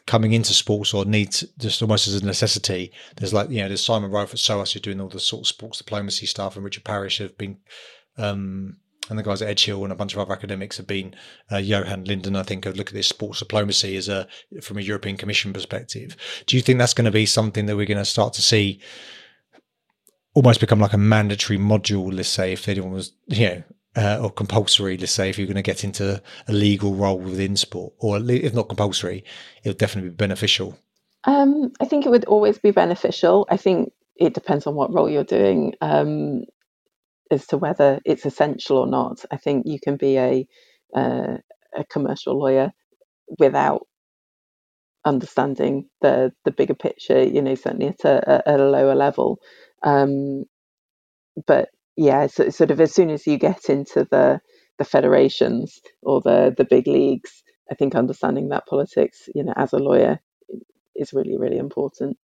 coming 0.06 0.32
into 0.32 0.52
sports 0.52 0.94
or 0.94 1.04
needs 1.04 1.44
just 1.58 1.82
almost 1.82 2.06
as 2.06 2.22
a 2.22 2.24
necessity? 2.24 2.92
There's 3.16 3.34
like 3.34 3.50
you 3.50 3.62
know 3.62 3.68
there's 3.68 3.84
Simon 3.84 4.10
Rofe 4.10 4.32
at 4.32 4.38
SOAS 4.38 4.72
who's 4.72 4.82
doing 4.82 5.00
all 5.00 5.08
the 5.08 5.20
sort 5.20 5.42
of 5.42 5.48
sports 5.48 5.78
diplomacy 5.78 6.26
stuff, 6.26 6.54
and 6.54 6.64
Richard 6.64 6.84
Parrish 6.84 7.18
have 7.18 7.36
been 7.36 7.58
um, 8.20 8.76
and 9.08 9.18
the 9.18 9.22
guys 9.22 9.42
at 9.42 9.48
Edge 9.48 9.64
Hill 9.64 9.82
and 9.82 9.92
a 9.92 9.96
bunch 9.96 10.12
of 10.12 10.20
other 10.20 10.32
academics 10.32 10.76
have 10.76 10.86
been 10.86 11.14
uh, 11.50 11.56
Johan 11.56 12.04
Linden, 12.04 12.36
I 12.36 12.44
think, 12.44 12.64
have 12.64 12.76
looked 12.76 12.90
at 12.90 12.94
this 12.94 13.08
sports 13.08 13.40
diplomacy 13.40 13.96
as 13.96 14.08
a 14.08 14.28
from 14.62 14.78
a 14.78 14.82
European 14.82 15.16
Commission 15.16 15.52
perspective. 15.52 16.16
Do 16.46 16.56
you 16.56 16.62
think 16.62 16.78
that's 16.78 16.94
going 16.94 17.06
to 17.06 17.10
be 17.10 17.26
something 17.26 17.66
that 17.66 17.76
we're 17.76 17.86
going 17.86 17.98
to 17.98 18.04
start 18.04 18.34
to 18.34 18.42
see 18.42 18.80
almost 20.34 20.60
become 20.60 20.78
like 20.78 20.92
a 20.92 20.98
mandatory 20.98 21.58
module? 21.58 22.14
Let's 22.14 22.28
say 22.28 22.52
if 22.52 22.68
anyone 22.68 22.92
was, 22.92 23.12
you 23.26 23.48
know. 23.48 23.62
Uh, 23.96 24.20
or 24.22 24.30
compulsory, 24.30 24.96
let's 24.96 25.10
say, 25.10 25.28
if 25.28 25.36
you're 25.36 25.48
going 25.48 25.56
to 25.56 25.62
get 25.62 25.82
into 25.82 26.22
a 26.46 26.52
legal 26.52 26.94
role 26.94 27.18
within 27.18 27.56
sport, 27.56 27.92
or 27.98 28.20
if 28.30 28.54
not 28.54 28.68
compulsory, 28.68 29.24
it 29.64 29.68
would 29.68 29.78
definitely 29.78 30.10
be 30.10 30.14
beneficial. 30.14 30.78
Um, 31.24 31.72
I 31.80 31.86
think 31.86 32.06
it 32.06 32.10
would 32.10 32.24
always 32.26 32.56
be 32.56 32.70
beneficial. 32.70 33.48
I 33.50 33.56
think 33.56 33.92
it 34.14 34.32
depends 34.32 34.68
on 34.68 34.76
what 34.76 34.94
role 34.94 35.10
you're 35.10 35.24
doing. 35.24 35.74
Um, 35.80 36.44
as 37.30 37.46
to 37.48 37.58
whether 37.58 38.00
it's 38.04 38.26
essential 38.26 38.78
or 38.78 38.86
not. 38.86 39.24
I 39.30 39.36
think 39.36 39.66
you 39.66 39.78
can 39.80 39.96
be 39.96 40.16
a 40.18 40.46
uh, 40.94 41.38
a 41.76 41.84
commercial 41.84 42.38
lawyer 42.38 42.72
without 43.38 43.86
understanding 45.04 45.88
the 46.00 46.32
the 46.44 46.50
bigger 46.50 46.74
picture. 46.74 47.22
You 47.22 47.42
know, 47.42 47.54
certainly 47.54 47.88
at 47.88 48.04
a, 48.04 48.42
at 48.48 48.60
a 48.60 48.70
lower 48.70 48.94
level. 48.94 49.38
Um, 49.82 50.44
but 51.46 51.70
yeah, 51.96 52.26
so, 52.26 52.50
sort 52.50 52.70
of 52.70 52.80
as 52.80 52.94
soon 52.94 53.10
as 53.10 53.26
you 53.26 53.38
get 53.38 53.68
into 53.68 54.06
the 54.10 54.40
the 54.78 54.84
federations 54.84 55.80
or 56.02 56.20
the 56.20 56.54
the 56.56 56.64
big 56.64 56.86
leagues, 56.86 57.42
I 57.70 57.74
think 57.74 57.94
understanding 57.94 58.48
that 58.48 58.66
politics, 58.66 59.28
you 59.34 59.44
know, 59.44 59.54
as 59.56 59.72
a 59.72 59.78
lawyer, 59.78 60.18
is 60.96 61.12
really 61.12 61.38
really 61.38 61.58
important. 61.58 62.16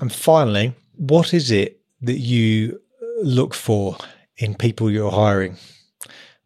And 0.00 0.12
finally, 0.12 0.74
what 0.96 1.34
is 1.34 1.50
it 1.50 1.80
that 2.02 2.18
you 2.18 2.80
look 3.22 3.54
for 3.54 3.96
in 4.36 4.54
people 4.54 4.90
you're 4.90 5.10
hiring 5.10 5.56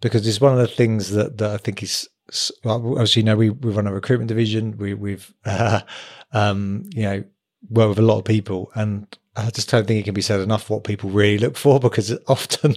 because 0.01 0.27
it's 0.27 0.41
one 0.41 0.53
of 0.53 0.59
the 0.59 0.69
things 0.69 1.11
that, 1.11 1.39
that 1.39 1.51
I 1.51 1.57
think 1.57 1.83
is 1.83 2.09
well, 2.63 2.99
as 2.99 3.17
you 3.17 3.23
know 3.23 3.37
we, 3.37 3.51
we 3.51 3.73
run 3.73 3.87
a 3.87 3.93
recruitment 3.93 4.29
division 4.29 4.77
we, 4.77 4.95
we've 4.95 5.33
uh, 5.45 5.81
um, 6.33 6.89
you 6.95 7.03
know 7.03 7.25
work 7.71 7.89
with 7.89 7.99
a 7.99 8.03
lot 8.03 8.19
of 8.19 8.25
people 8.25 8.71
and 8.75 9.19
I 9.39 9.51
just 9.51 9.71
don't 9.71 9.87
think 9.87 10.01
it 10.01 10.05
can 10.05 10.15
be 10.15 10.23
said 10.23 10.41
enough 10.41 10.69
what 10.69 10.83
people 10.83 11.11
really 11.11 11.39
look 11.39 11.57
for 11.57 11.79
because 11.79 12.13
often 12.27 12.75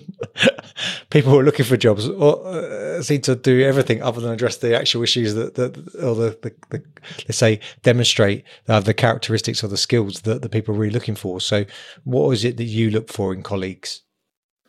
people 1.10 1.32
who 1.32 1.40
are 1.40 1.44
looking 1.44 1.66
for 1.66 1.76
jobs 1.76 2.08
or, 2.08 2.46
uh, 2.46 3.02
seem 3.02 3.22
to 3.22 3.36
do 3.36 3.62
everything 3.62 4.04
other 4.04 4.22
than 4.22 4.32
address 4.32 4.58
the 4.58 4.78
actual 4.78 5.02
issues 5.02 5.34
that, 5.34 5.56
that 5.56 5.76
or 5.96 6.14
the, 6.14 6.38
the, 6.42 6.54
the, 6.70 6.84
let's 7.28 7.38
say 7.38 7.60
demonstrate 7.82 8.44
uh, 8.68 8.80
the 8.80 8.94
characteristics 8.94 9.64
or 9.64 9.70
the 9.70 9.78
skills 9.78 10.22
that 10.22 10.44
the 10.44 10.50
people 10.50 10.76
are 10.76 10.78
really 10.78 10.94
looking 10.94 11.16
for. 11.16 11.42
So, 11.42 11.66
what 12.04 12.30
is 12.32 12.46
it 12.46 12.58
that 12.58 12.66
you 12.66 12.92
look 12.92 13.10
for 13.10 13.34
in 13.34 13.42
colleagues? 13.42 14.04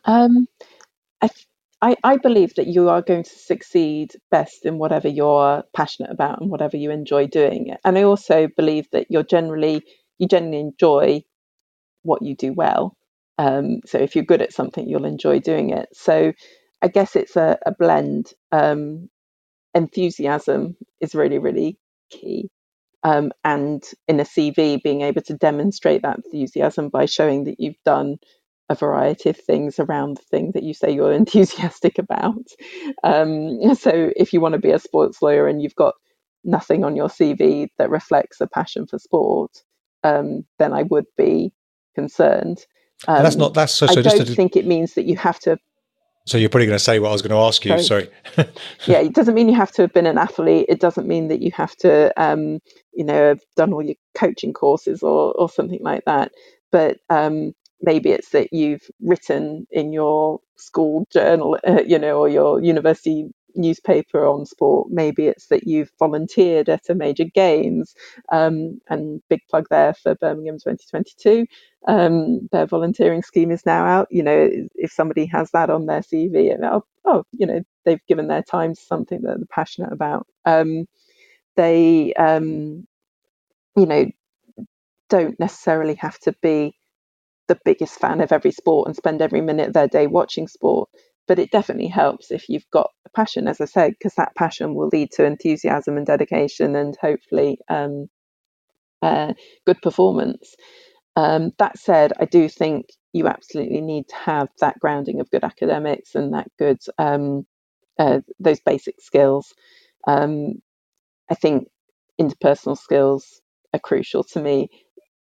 Um, 0.05 0.47
I, 1.21 1.29
I, 1.81 1.97
I 2.03 2.17
believe 2.17 2.55
that 2.55 2.67
you 2.67 2.89
are 2.89 3.03
going 3.03 3.23
to 3.25 3.31
succeed 3.39 4.13
best 4.31 4.65
in 4.65 4.79
whatever 4.79 5.09
you're 5.09 5.65
passionate 5.75 6.11
about 6.11 6.41
and 6.41 6.51
whatever 6.51 6.77
you 6.77 6.91
enjoy 6.91 7.27
doing. 7.27 7.75
And 7.85 7.97
I 7.99 8.03
also 8.03 8.49
believe 8.57 8.87
that 8.93 9.07
you're 9.11 9.23
generally 9.23 9.83
you 10.19 10.27
generally 10.27 10.61
enjoy 10.61 11.23
what 12.03 12.21
you 12.23 12.35
do 12.35 12.53
well. 12.53 12.97
Um, 13.37 13.81
so 13.85 13.99
if 13.99 14.15
you're 14.15 14.25
good 14.25 14.41
at 14.41 14.53
something, 14.53 14.87
you'll 14.87 15.05
enjoy 15.05 15.39
doing 15.39 15.71
it. 15.71 15.89
So 15.93 16.33
I 16.81 16.89
guess 16.89 17.15
it's 17.15 17.35
a, 17.37 17.57
a 17.65 17.73
blend. 17.77 18.33
Um, 18.51 19.09
enthusiasm 19.75 20.77
is 21.01 21.15
really 21.15 21.39
really 21.39 21.79
key. 22.11 22.49
Um, 23.03 23.31
and 23.45 23.83
in 24.07 24.19
a 24.19 24.25
CV, 24.25 24.81
being 24.83 25.01
able 25.01 25.23
to 25.23 25.35
demonstrate 25.35 26.03
that 26.03 26.17
enthusiasm 26.25 26.89
by 26.89 27.05
showing 27.05 27.45
that 27.45 27.59
you've 27.59 27.81
done 27.85 28.17
a 28.69 28.75
variety 28.75 29.29
of 29.29 29.37
things 29.37 29.79
around 29.79 30.17
the 30.17 30.23
thing 30.23 30.51
that 30.53 30.63
you 30.63 30.73
say 30.73 30.91
you're 30.91 31.13
enthusiastic 31.23 31.99
about. 31.99 32.47
Um, 33.03 33.75
so 33.75 34.11
if 34.15 34.33
you 34.33 34.41
want 34.41 34.53
to 34.53 34.59
be 34.59 34.71
a 34.71 34.79
sports 34.79 35.21
lawyer 35.21 35.47
and 35.47 35.61
you've 35.61 35.75
got 35.75 35.95
nothing 36.43 36.83
on 36.83 36.95
your 36.95 37.07
CV 37.07 37.67
that 37.77 37.89
reflects 37.89 38.41
a 38.41 38.47
passion 38.47 38.85
for 38.87 38.99
sport, 38.99 39.51
um, 40.03 40.45
then 40.59 40.73
I 40.73 40.83
would 40.83 41.05
be 41.17 41.53
concerned. 41.95 42.65
Um, 43.07 43.23
that's 43.23 43.35
not 43.35 43.53
that's 43.53 43.73
so. 43.73 43.87
so 43.87 43.99
I 43.99 44.01
don't 44.01 44.25
to, 44.25 44.35
think 44.35 44.55
it 44.55 44.65
means 44.65 44.93
that 44.93 45.05
you 45.05 45.17
have 45.17 45.39
to. 45.39 45.57
So 46.25 46.37
you're 46.37 46.49
probably 46.49 46.67
going 46.67 46.77
to 46.77 46.83
say 46.83 46.99
what 46.99 47.09
I 47.09 47.11
was 47.11 47.21
going 47.21 47.31
to 47.31 47.45
ask 47.45 47.65
you. 47.65 47.81
Sorry. 47.81 48.09
sorry. 48.35 48.49
yeah, 48.87 48.99
it 48.99 49.13
doesn't 49.13 49.33
mean 49.33 49.49
you 49.49 49.55
have 49.55 49.73
to 49.73 49.81
have 49.81 49.91
been 49.91 50.05
an 50.05 50.17
athlete. 50.17 50.67
It 50.69 50.79
doesn't 50.79 51.05
mean 51.05 51.27
that 51.27 51.41
you 51.41 51.51
have 51.51 51.75
to, 51.77 52.13
um, 52.21 52.59
you 52.93 53.03
know, 53.03 53.29
have 53.29 53.41
done 53.57 53.73
all 53.73 53.83
your 53.83 53.95
coaching 54.15 54.53
courses 54.53 55.03
or 55.03 55.33
or 55.33 55.49
something 55.49 55.81
like 55.81 56.05
that. 56.05 56.31
But 56.71 56.97
um, 57.09 57.53
maybe 57.83 58.11
it's 58.11 58.29
that 58.29 58.51
you've 58.51 58.89
written 59.01 59.67
in 59.69 59.93
your 59.93 60.39
school 60.55 61.05
journal, 61.11 61.59
uh, 61.67 61.83
you 61.85 61.99
know, 61.99 62.17
or 62.19 62.29
your 62.29 62.61
university 62.63 63.29
newspaper 63.55 64.25
on 64.25 64.45
sport. 64.47 64.87
Maybe 64.89 65.27
it's 65.27 65.47
that 65.47 65.67
you've 65.67 65.91
volunteered 65.99 66.69
at 66.69 66.89
a 66.89 66.95
major 66.95 67.25
games, 67.25 67.93
um, 68.31 68.79
and 68.89 69.21
big 69.29 69.41
plug 69.49 69.67
there 69.69 69.93
for 69.93 70.15
Birmingham 70.15 70.55
2022. 70.55 71.45
Um, 71.87 72.47
their 72.51 72.65
volunteering 72.65 73.21
scheme 73.21 73.51
is 73.51 73.65
now 73.65 73.85
out. 73.85 74.07
You 74.09 74.23
know, 74.23 74.49
if 74.75 74.91
somebody 74.91 75.25
has 75.27 75.51
that 75.51 75.69
on 75.69 75.85
their 75.85 76.01
CV, 76.01 76.57
oh, 76.63 76.83
oh 77.05 77.25
you 77.31 77.45
know, 77.45 77.61
they've 77.85 78.05
given 78.07 78.27
their 78.27 78.43
time 78.43 78.73
to 78.73 78.81
something 78.81 79.21
that 79.21 79.37
they're 79.37 79.45
passionate 79.51 79.91
about. 79.91 80.25
Um, 80.45 80.87
they, 81.55 82.13
um, 82.13 82.87
you 83.75 83.85
know, 83.85 84.05
don't 85.09 85.39
necessarily 85.39 85.95
have 85.95 86.17
to 86.21 86.33
be 86.41 86.75
the 87.47 87.59
biggest 87.65 87.99
fan 87.99 88.21
of 88.21 88.31
every 88.31 88.51
sport 88.51 88.87
and 88.87 88.95
spend 88.95 89.21
every 89.21 89.41
minute 89.41 89.67
of 89.67 89.73
their 89.73 89.87
day 89.87 90.07
watching 90.07 90.47
sport. 90.47 90.89
But 91.27 91.39
it 91.39 91.51
definitely 91.51 91.87
helps 91.87 92.31
if 92.31 92.49
you've 92.49 92.69
got 92.71 92.89
a 93.05 93.09
passion, 93.11 93.47
as 93.47 93.61
I 93.61 93.65
said, 93.65 93.93
because 93.93 94.15
that 94.15 94.35
passion 94.35 94.75
will 94.75 94.89
lead 94.91 95.11
to 95.13 95.25
enthusiasm 95.25 95.97
and 95.97 96.05
dedication 96.05 96.75
and 96.75 96.97
hopefully 96.99 97.59
um, 97.69 98.07
uh, 99.01 99.33
good 99.65 99.81
performance. 99.81 100.55
Um, 101.15 101.51
that 101.59 101.77
said, 101.77 102.13
I 102.19 102.25
do 102.25 102.49
think 102.49 102.87
you 103.13 103.27
absolutely 103.27 103.81
need 103.81 104.07
to 104.09 104.15
have 104.15 104.49
that 104.59 104.79
grounding 104.79 105.19
of 105.19 105.29
good 105.29 105.43
academics 105.43 106.15
and 106.15 106.33
that 106.33 106.47
good 106.57 106.79
um, 106.97 107.45
uh, 107.99 108.19
those 108.39 108.59
basic 108.61 108.95
skills. 109.01 109.53
Um, 110.07 110.55
I 111.29 111.35
think 111.35 111.67
interpersonal 112.19 112.77
skills 112.77 113.41
are 113.73 113.79
crucial 113.79 114.23
to 114.23 114.41
me 114.41 114.69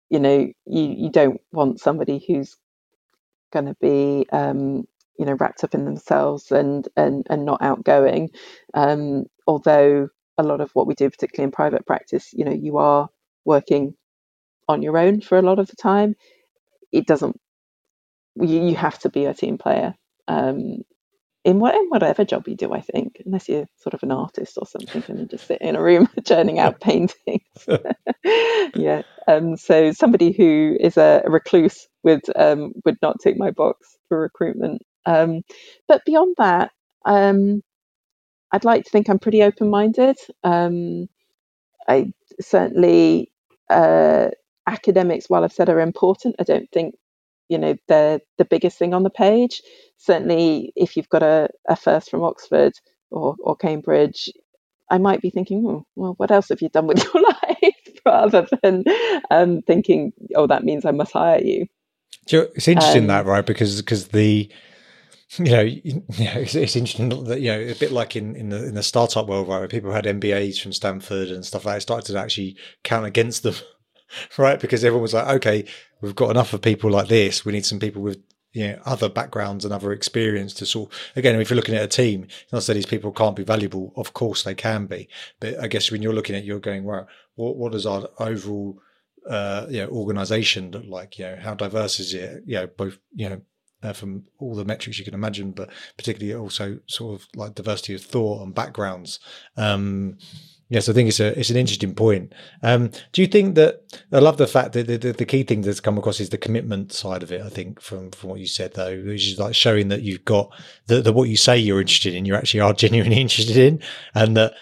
you 0.09 0.19
know 0.19 0.37
you 0.65 0.83
you 0.97 1.11
don't 1.11 1.41
want 1.51 1.79
somebody 1.79 2.23
who's 2.27 2.55
going 3.53 3.65
to 3.65 3.75
be 3.81 4.27
um, 4.31 4.87
you 5.19 5.25
know 5.25 5.33
wrapped 5.39 5.63
up 5.63 5.75
in 5.75 5.85
themselves 5.85 6.51
and 6.51 6.87
and 6.97 7.27
and 7.29 7.45
not 7.45 7.61
outgoing. 7.61 8.31
Um, 8.73 9.25
although 9.47 10.09
a 10.37 10.43
lot 10.43 10.61
of 10.61 10.71
what 10.73 10.87
we 10.87 10.95
do 10.95 11.09
particularly 11.09 11.45
in 11.45 11.51
private 11.51 11.85
practice 11.85 12.31
you 12.33 12.45
know 12.45 12.53
you 12.53 12.77
are 12.77 13.09
working 13.45 13.95
on 14.69 14.81
your 14.83 14.97
own 14.97 15.21
for 15.21 15.37
a 15.37 15.43
lot 15.43 15.59
of 15.59 15.67
the 15.67 15.75
time 15.77 16.15
it 16.91 17.07
doesn't 17.07 17.35
you, 18.37 18.69
you 18.69 18.75
have 18.75 18.99
to 19.01 19.09
be 19.09 19.25
a 19.25 19.35
team 19.35 19.59
player. 19.59 19.95
Um, 20.29 20.83
in, 21.47 21.59
what, 21.59 21.75
in 21.75 21.87
whatever 21.89 22.25
job 22.25 22.47
you 22.49 22.57
do, 22.57 22.73
I 22.73 22.81
think, 22.81 23.21
unless 23.25 23.49
you're 23.49 23.67
sort 23.77 23.95
of 23.95 24.03
an 24.03 24.11
artist 24.11 24.57
or 24.57 24.67
something 24.67 25.03
and 25.07 25.29
just 25.31 25.47
sit 25.47 25.61
in 25.61 25.77
a 25.77 25.81
room 25.81 26.09
churning 26.25 26.59
out 26.59 26.81
paintings. 26.81 27.41
yeah. 28.75 29.03
Um, 29.29 29.57
so 29.57 29.93
somebody 29.93 30.33
who 30.33 30.77
is 30.79 30.97
a, 30.97 31.23
recluse 31.25 31.87
would 32.03 32.21
um, 32.35 32.73
would 32.85 32.97
not 33.01 33.21
take 33.23 33.37
my 33.37 33.51
box 33.51 33.97
for 34.09 34.19
recruitment. 34.21 34.81
Um, 35.05 35.43
but 35.87 36.03
beyond 36.05 36.35
that, 36.37 36.71
um, 37.05 37.63
I'd 38.51 38.65
like 38.65 38.85
to 38.85 38.91
think 38.91 39.09
I'm 39.09 39.19
pretty 39.19 39.43
open 39.43 39.69
minded. 39.69 40.17
Um, 40.43 41.07
I 41.87 42.13
certainly 42.41 43.31
uh, 43.69 44.29
academics, 44.67 45.29
while 45.29 45.45
I've 45.45 45.53
said 45.53 45.69
are 45.69 45.81
important, 45.81 46.35
I 46.39 46.43
don't 46.43 46.69
think 46.73 46.95
you 47.49 47.57
know 47.57 47.75
the 47.87 48.21
the 48.37 48.45
biggest 48.45 48.77
thing 48.77 48.93
on 48.93 49.03
the 49.03 49.09
page. 49.09 49.61
Certainly, 49.97 50.73
if 50.75 50.95
you've 50.95 51.09
got 51.09 51.23
a, 51.23 51.49
a 51.67 51.75
first 51.75 52.09
from 52.09 52.23
Oxford 52.23 52.73
or, 53.09 53.35
or 53.39 53.55
Cambridge, 53.55 54.29
I 54.91 54.97
might 54.97 55.21
be 55.21 55.29
thinking, 55.29 55.65
oh, 55.67 55.85
well, 55.95 56.13
what 56.17 56.31
else 56.31 56.49
have 56.49 56.61
you 56.61 56.69
done 56.69 56.87
with 56.87 57.03
your 57.13 57.23
life, 57.23 57.73
rather 58.05 58.47
than 58.61 58.83
um, 59.31 59.61
thinking, 59.63 60.13
oh, 60.35 60.47
that 60.47 60.63
means 60.63 60.85
I 60.85 60.91
must 60.91 61.13
hire 61.13 61.41
you. 61.41 61.65
It's 62.29 62.67
interesting 62.67 63.03
um, 63.03 63.07
that, 63.07 63.25
right? 63.25 63.45
Because 63.45 63.81
because 63.81 64.09
the 64.09 64.49
you 65.37 65.51
know, 65.51 65.61
you 65.61 65.93
know 65.93 66.03
it's, 66.17 66.55
it's, 66.55 66.75
interesting 66.75 67.09
that 67.25 67.41
you 67.41 67.51
know 67.51 67.59
a 67.59 67.75
bit 67.75 67.91
like 67.91 68.15
in 68.15 68.35
in 68.35 68.49
the 68.49 68.65
in 68.65 68.75
the 68.75 68.83
startup 68.83 69.27
world, 69.27 69.47
right? 69.47 69.59
Where 69.59 69.67
people 69.67 69.91
had 69.91 70.05
MBAs 70.05 70.61
from 70.61 70.73
Stanford 70.73 71.29
and 71.29 71.45
stuff 71.45 71.65
like 71.65 71.73
that, 71.73 71.77
it 71.77 71.81
started 71.81 72.13
to 72.13 72.19
actually 72.19 72.57
count 72.83 73.05
against 73.05 73.43
them 73.43 73.55
right? 74.37 74.59
Because 74.59 74.83
everyone 74.83 75.01
was 75.01 75.13
like, 75.13 75.27
okay, 75.37 75.65
we've 76.01 76.15
got 76.15 76.31
enough 76.31 76.53
of 76.53 76.61
people 76.61 76.89
like 76.89 77.07
this. 77.07 77.45
We 77.45 77.53
need 77.53 77.65
some 77.65 77.79
people 77.79 78.01
with 78.01 78.21
you 78.53 78.67
know 78.67 78.79
other 78.85 79.09
backgrounds 79.09 79.65
and 79.65 79.73
other 79.73 79.91
experience 79.91 80.53
to 80.55 80.65
sort. 80.65 80.91
Again, 81.15 81.39
if 81.39 81.49
you're 81.49 81.55
looking 81.55 81.75
at 81.75 81.83
a 81.83 81.87
team, 81.87 82.27
not 82.51 82.63
say 82.63 82.73
these 82.73 82.85
people 82.85 83.11
can't 83.11 83.35
be 83.35 83.43
valuable. 83.43 83.93
Of 83.95 84.13
course, 84.13 84.43
they 84.43 84.55
can 84.55 84.85
be. 84.85 85.07
But 85.39 85.59
I 85.59 85.67
guess 85.67 85.91
when 85.91 86.01
you're 86.01 86.13
looking 86.13 86.35
at, 86.35 86.45
you're 86.45 86.59
going, 86.59 86.83
well, 86.83 87.07
what 87.35 87.57
what 87.57 87.71
does 87.71 87.85
our 87.85 88.07
overall 88.19 88.79
uh, 89.29 89.67
you 89.69 89.83
know 89.83 89.89
organization 89.89 90.71
look 90.71 90.85
like? 90.87 91.19
You 91.19 91.25
know, 91.25 91.37
how 91.41 91.53
diverse 91.53 91.99
is 91.99 92.13
it? 92.13 92.43
You 92.45 92.55
know, 92.55 92.67
both 92.67 92.97
you 93.13 93.29
know. 93.29 93.41
Uh, 93.83 93.93
from 93.93 94.23
all 94.39 94.55
the 94.55 94.65
metrics 94.65 94.97
you 94.97 95.05
can 95.05 95.13
imagine, 95.13 95.51
but 95.51 95.69
particularly 95.97 96.33
also 96.33 96.79
sort 96.87 97.21
of 97.21 97.27
like 97.35 97.53
diversity 97.53 97.93
of 97.93 98.01
thought 98.01 98.41
and 98.41 98.55
backgrounds. 98.55 99.19
Um, 99.55 100.17
Yes, 100.70 100.89
I 100.89 100.93
think 100.93 101.07
it's 101.07 101.22
a 101.22 101.38
it's 101.39 101.49
an 101.49 101.55
interesting 101.55 101.95
point. 101.95 102.34
Um, 102.61 102.91
do 103.13 103.22
you 103.22 103.28
think 103.28 103.55
that 103.55 103.84
I 104.11 104.20
love 104.20 104.38
the 104.38 104.47
fact 104.47 104.74
that 104.74 104.88
the, 104.88 104.97
the, 104.97 105.13
the, 105.13 105.26
key 105.26 105.43
thing 105.43 105.61
that's 105.61 105.80
come 105.80 105.97
across 105.97 106.20
is 106.20 106.30
the 106.30 106.38
commitment 106.38 106.91
side 106.91 107.24
of 107.24 107.32
it? 107.32 107.41
I 107.41 107.47
think 107.47 107.80
from 107.80 108.11
from 108.11 108.32
what 108.32 108.39
you 108.39 108.47
said 108.47 108.74
though, 108.74 109.01
which 109.05 109.28
is 109.28 109.39
like 109.39 109.55
showing 109.55 109.88
that 109.88 110.01
you've 110.01 110.26
got 110.26 110.51
that 110.88 111.13
what 111.13 111.30
you 111.30 111.38
say 111.38 111.57
you're 111.57 111.80
interested 111.80 112.13
in, 112.13 112.26
you 112.26 112.36
actually 112.36 112.59
are 112.59 112.74
genuinely 112.86 113.22
interested 113.22 113.55
in, 113.55 113.82
and 114.13 114.36
that 114.36 114.55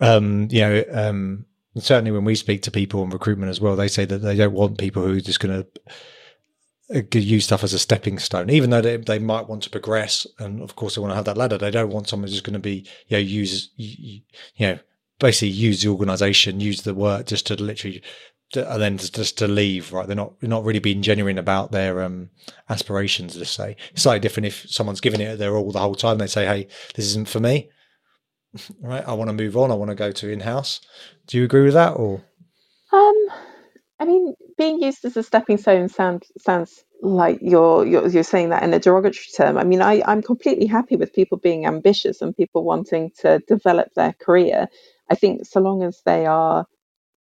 um, 0.00 0.46
you 0.52 0.60
know 0.60 0.84
um, 0.92 1.46
certainly 1.78 2.12
when 2.12 2.24
we 2.24 2.36
speak 2.36 2.62
to 2.62 2.70
people 2.70 3.02
in 3.02 3.10
recruitment 3.10 3.50
as 3.50 3.60
well, 3.60 3.74
they 3.74 3.88
say 3.88 4.04
that 4.04 4.18
they 4.18 4.36
don't 4.36 4.52
want 4.52 4.78
people 4.78 5.02
who 5.02 5.16
are 5.16 5.20
just 5.20 5.40
going 5.40 5.64
to 5.64 5.66
uh, 6.94 7.02
use 7.12 7.44
stuff 7.44 7.64
as 7.64 7.72
a 7.72 7.78
stepping 7.78 8.18
stone, 8.18 8.50
even 8.50 8.70
though 8.70 8.80
they, 8.80 8.96
they 8.96 9.18
might 9.18 9.48
want 9.48 9.62
to 9.62 9.70
progress. 9.70 10.26
And 10.38 10.60
of 10.60 10.76
course, 10.76 10.94
they 10.94 11.00
want 11.00 11.12
to 11.12 11.16
have 11.16 11.24
that 11.26 11.36
ladder. 11.36 11.58
They 11.58 11.70
don't 11.70 11.90
want 11.90 12.08
someone 12.08 12.26
who's 12.26 12.34
just 12.34 12.44
going 12.44 12.54
to 12.54 12.60
be, 12.60 12.86
you 13.06 13.16
know, 13.16 13.18
use, 13.18 13.70
you, 13.76 14.20
you 14.56 14.66
know, 14.66 14.78
basically 15.20 15.50
use 15.50 15.82
the 15.82 15.90
organization, 15.90 16.60
use 16.60 16.82
the 16.82 16.94
work 16.94 17.26
just 17.26 17.46
to 17.48 17.56
literally, 17.56 18.02
and 18.56 18.82
then 18.82 18.98
just 18.98 19.38
to 19.38 19.48
leave. 19.48 19.92
Right? 19.92 20.06
They're 20.06 20.16
not 20.16 20.42
not 20.42 20.64
really 20.64 20.80
being 20.80 21.02
genuine 21.02 21.38
about 21.38 21.72
their 21.72 22.02
um, 22.02 22.30
aspirations. 22.68 23.36
Let's 23.36 23.50
say 23.50 23.76
it's 23.92 24.02
slightly 24.02 24.20
different 24.20 24.48
if 24.48 24.68
someone's 24.68 25.00
giving 25.00 25.20
it 25.20 25.38
their 25.38 25.56
all 25.56 25.72
the 25.72 25.80
whole 25.80 25.96
time. 25.96 26.18
They 26.18 26.28
say, 26.28 26.46
"Hey, 26.46 26.68
this 26.96 27.06
isn't 27.06 27.28
for 27.28 27.40
me." 27.40 27.70
Right? 28.82 29.06
I 29.06 29.12
want 29.14 29.30
to 29.30 29.34
move 29.34 29.56
on. 29.56 29.70
I 29.70 29.74
want 29.74 29.90
to 29.90 29.94
go 29.94 30.12
to 30.12 30.30
in 30.30 30.40
house. 30.40 30.80
Do 31.28 31.38
you 31.38 31.44
agree 31.44 31.62
with 31.64 31.74
that, 31.74 31.92
or? 31.92 32.22
Um, 32.92 33.16
I 34.00 34.04
mean, 34.06 34.34
being 34.58 34.82
used 34.82 35.04
as 35.04 35.16
a 35.16 35.22
stepping 35.22 35.58
stone 35.58 35.88
sounds 35.88 36.30
sounds 36.38 36.84
like 37.02 37.38
you're, 37.42 37.86
you're 37.86 38.08
you're 38.08 38.22
saying 38.22 38.50
that 38.50 38.62
in 38.62 38.74
a 38.74 38.78
derogatory 38.78 39.26
term. 39.36 39.58
I 39.58 39.64
mean, 39.64 39.82
I, 39.82 40.02
I'm 40.06 40.22
completely 40.22 40.66
happy 40.66 40.96
with 40.96 41.14
people 41.14 41.38
being 41.38 41.66
ambitious 41.66 42.20
and 42.22 42.36
people 42.36 42.64
wanting 42.64 43.10
to 43.20 43.40
develop 43.48 43.94
their 43.94 44.14
career. 44.14 44.68
I 45.10 45.16
think 45.16 45.46
so 45.46 45.60
long 45.60 45.82
as 45.84 46.00
they 46.06 46.26
are 46.26 46.66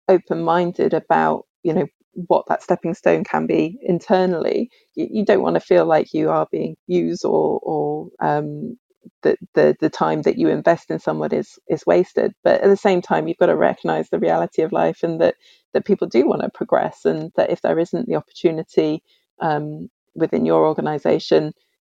open 0.10 0.44
minded 0.44 0.94
about, 0.96 1.46
you 1.64 1.74
know, 1.74 1.88
what 2.28 2.46
that 2.48 2.64
stepping 2.64 2.94
stone 2.94 3.26
can 3.26 3.48
be 3.48 3.78
internally, 3.84 4.70
you, 4.96 5.08
you 5.12 5.26
don't 5.26 5.42
want 5.44 5.56
to 5.56 5.62
feel 5.62 5.86
like 5.86 6.14
you 6.14 6.30
are 6.30 6.48
being 6.52 6.78
used 6.88 7.26
or, 7.26 7.60
or 7.62 8.10
um, 8.22 8.78
the, 9.24 9.38
the 9.54 9.76
the 9.82 9.90
time 9.90 10.24
that 10.24 10.38
you 10.40 10.50
invest 10.50 10.92
in 10.92 11.00
someone 11.00 11.34
is 11.34 11.60
is 11.70 11.86
wasted. 11.86 12.34
But 12.44 12.62
at 12.62 12.70
the 12.70 12.78
same 12.78 13.02
time, 13.02 13.28
you've 13.28 13.38
got 13.38 13.48
to 13.48 13.58
recognise 13.58 14.10
the 14.10 14.20
reality 14.20 14.64
of 14.64 14.72
life 14.72 15.04
and 15.04 15.22
that 15.22 15.36
that 15.74 15.86
people 15.86 16.08
do 16.08 16.28
want 16.28 16.42
to 16.44 16.50
progress, 16.50 17.06
and 17.06 17.32
that 17.36 17.52
if 17.52 17.62
there 17.62 17.80
isn't 17.80 18.08
the 18.08 18.16
opportunity 18.16 19.04
um, 19.42 19.90
within 20.16 20.46
your 20.46 20.66
organisation, 20.68 21.54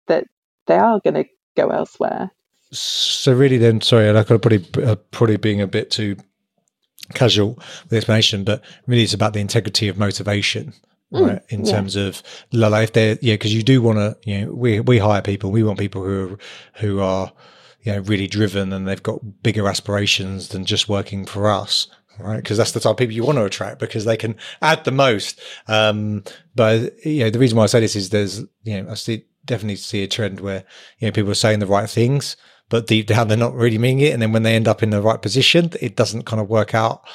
that 0.08 0.26
they 0.68 0.78
are 0.78 1.00
going 1.04 1.16
to 1.16 1.26
go 1.56 1.70
elsewhere. 1.70 2.32
So 2.74 3.34
really, 3.34 3.58
then, 3.58 3.82
sorry, 3.82 4.10
I 4.10 4.24
could 4.24 4.42
probably 4.42 4.66
uh, 4.84 4.96
probably 5.12 5.38
being 5.38 5.62
a 5.62 5.68
bit 5.68 5.92
too 5.92 6.18
casual 7.14 7.56
with 7.56 7.90
the 7.90 7.98
explanation, 7.98 8.44
but 8.44 8.64
really, 8.88 9.04
it's 9.04 9.14
about 9.14 9.34
the 9.34 9.40
integrity 9.40 9.88
of 9.88 9.98
motivation. 9.98 10.74
Mm, 11.12 11.28
right, 11.28 11.42
in 11.50 11.64
yeah. 11.64 11.72
terms 11.72 11.96
of 11.96 12.24
like 12.52 12.86
if 12.86 12.94
they're 12.94 13.18
yeah, 13.22 13.36
because 13.36 13.54
you 13.54 13.62
do 13.62 13.84
want 13.84 14.00
to 14.00 14.18
you 14.26 14.42
know 14.42 14.54
we 14.54 14.80
we 14.80 14.98
hire 14.98 15.22
people, 15.22 15.52
we 15.52 15.64
want 15.64 15.78
people 15.78 16.04
who 16.04 16.34
are 16.34 16.38
who 16.76 17.00
are 17.00 17.32
you 17.82 17.92
know 17.92 18.00
really 18.00 18.28
driven 18.28 18.74
and 18.74 18.88
they've 18.88 19.04
got 19.04 19.44
bigger 19.44 19.68
aspirations 19.68 20.48
than 20.50 20.66
just 20.66 20.90
working 20.90 21.26
for 21.26 21.50
us 21.52 21.88
right? 22.20 22.38
Because 22.38 22.58
that's 22.58 22.72
the 22.72 22.80
type 22.80 22.92
of 22.92 22.98
people 22.98 23.14
you 23.14 23.24
want 23.24 23.38
to 23.38 23.46
attract 23.46 23.80
because 23.80 24.06
they 24.06 24.18
can 24.18 24.36
add 24.62 24.84
the 24.84 24.92
most. 24.92 25.40
Um, 25.68 26.24
but 26.56 27.06
you 27.06 27.24
know, 27.24 27.30
the 27.30 27.40
reason 27.40 27.58
why 27.58 27.64
I 27.64 27.68
say 27.68 27.80
this 27.80 27.96
is 27.96 28.10
there's, 28.10 28.40
you 28.64 28.82
know, 28.82 28.92
I 28.92 28.94
see 28.96 29.26
definitely 29.46 29.76
see 29.76 30.04
a 30.04 30.08
trend 30.08 30.40
where 30.40 30.64
you 31.00 31.08
know 31.08 31.12
people 31.12 31.32
are 31.32 31.36
saying 31.36 31.60
the 31.60 31.68
right 31.68 31.90
things, 31.90 32.38
but 32.74 32.88
deep 32.88 33.06
down 33.06 33.28
they're 33.28 33.38
not 33.38 33.54
really 33.54 33.78
meaning 33.78 34.00
it. 34.00 34.14
And 34.14 34.22
then 34.24 34.32
when 34.32 34.42
they 34.42 34.56
end 34.56 34.68
up 34.68 34.82
in 34.82 34.90
the 34.90 35.00
right 35.00 35.22
position, 35.22 35.70
it 35.80 35.96
doesn't 35.96 36.24
kind 36.24 36.42
of 36.42 36.50
work 36.50 36.74
out 36.74 37.08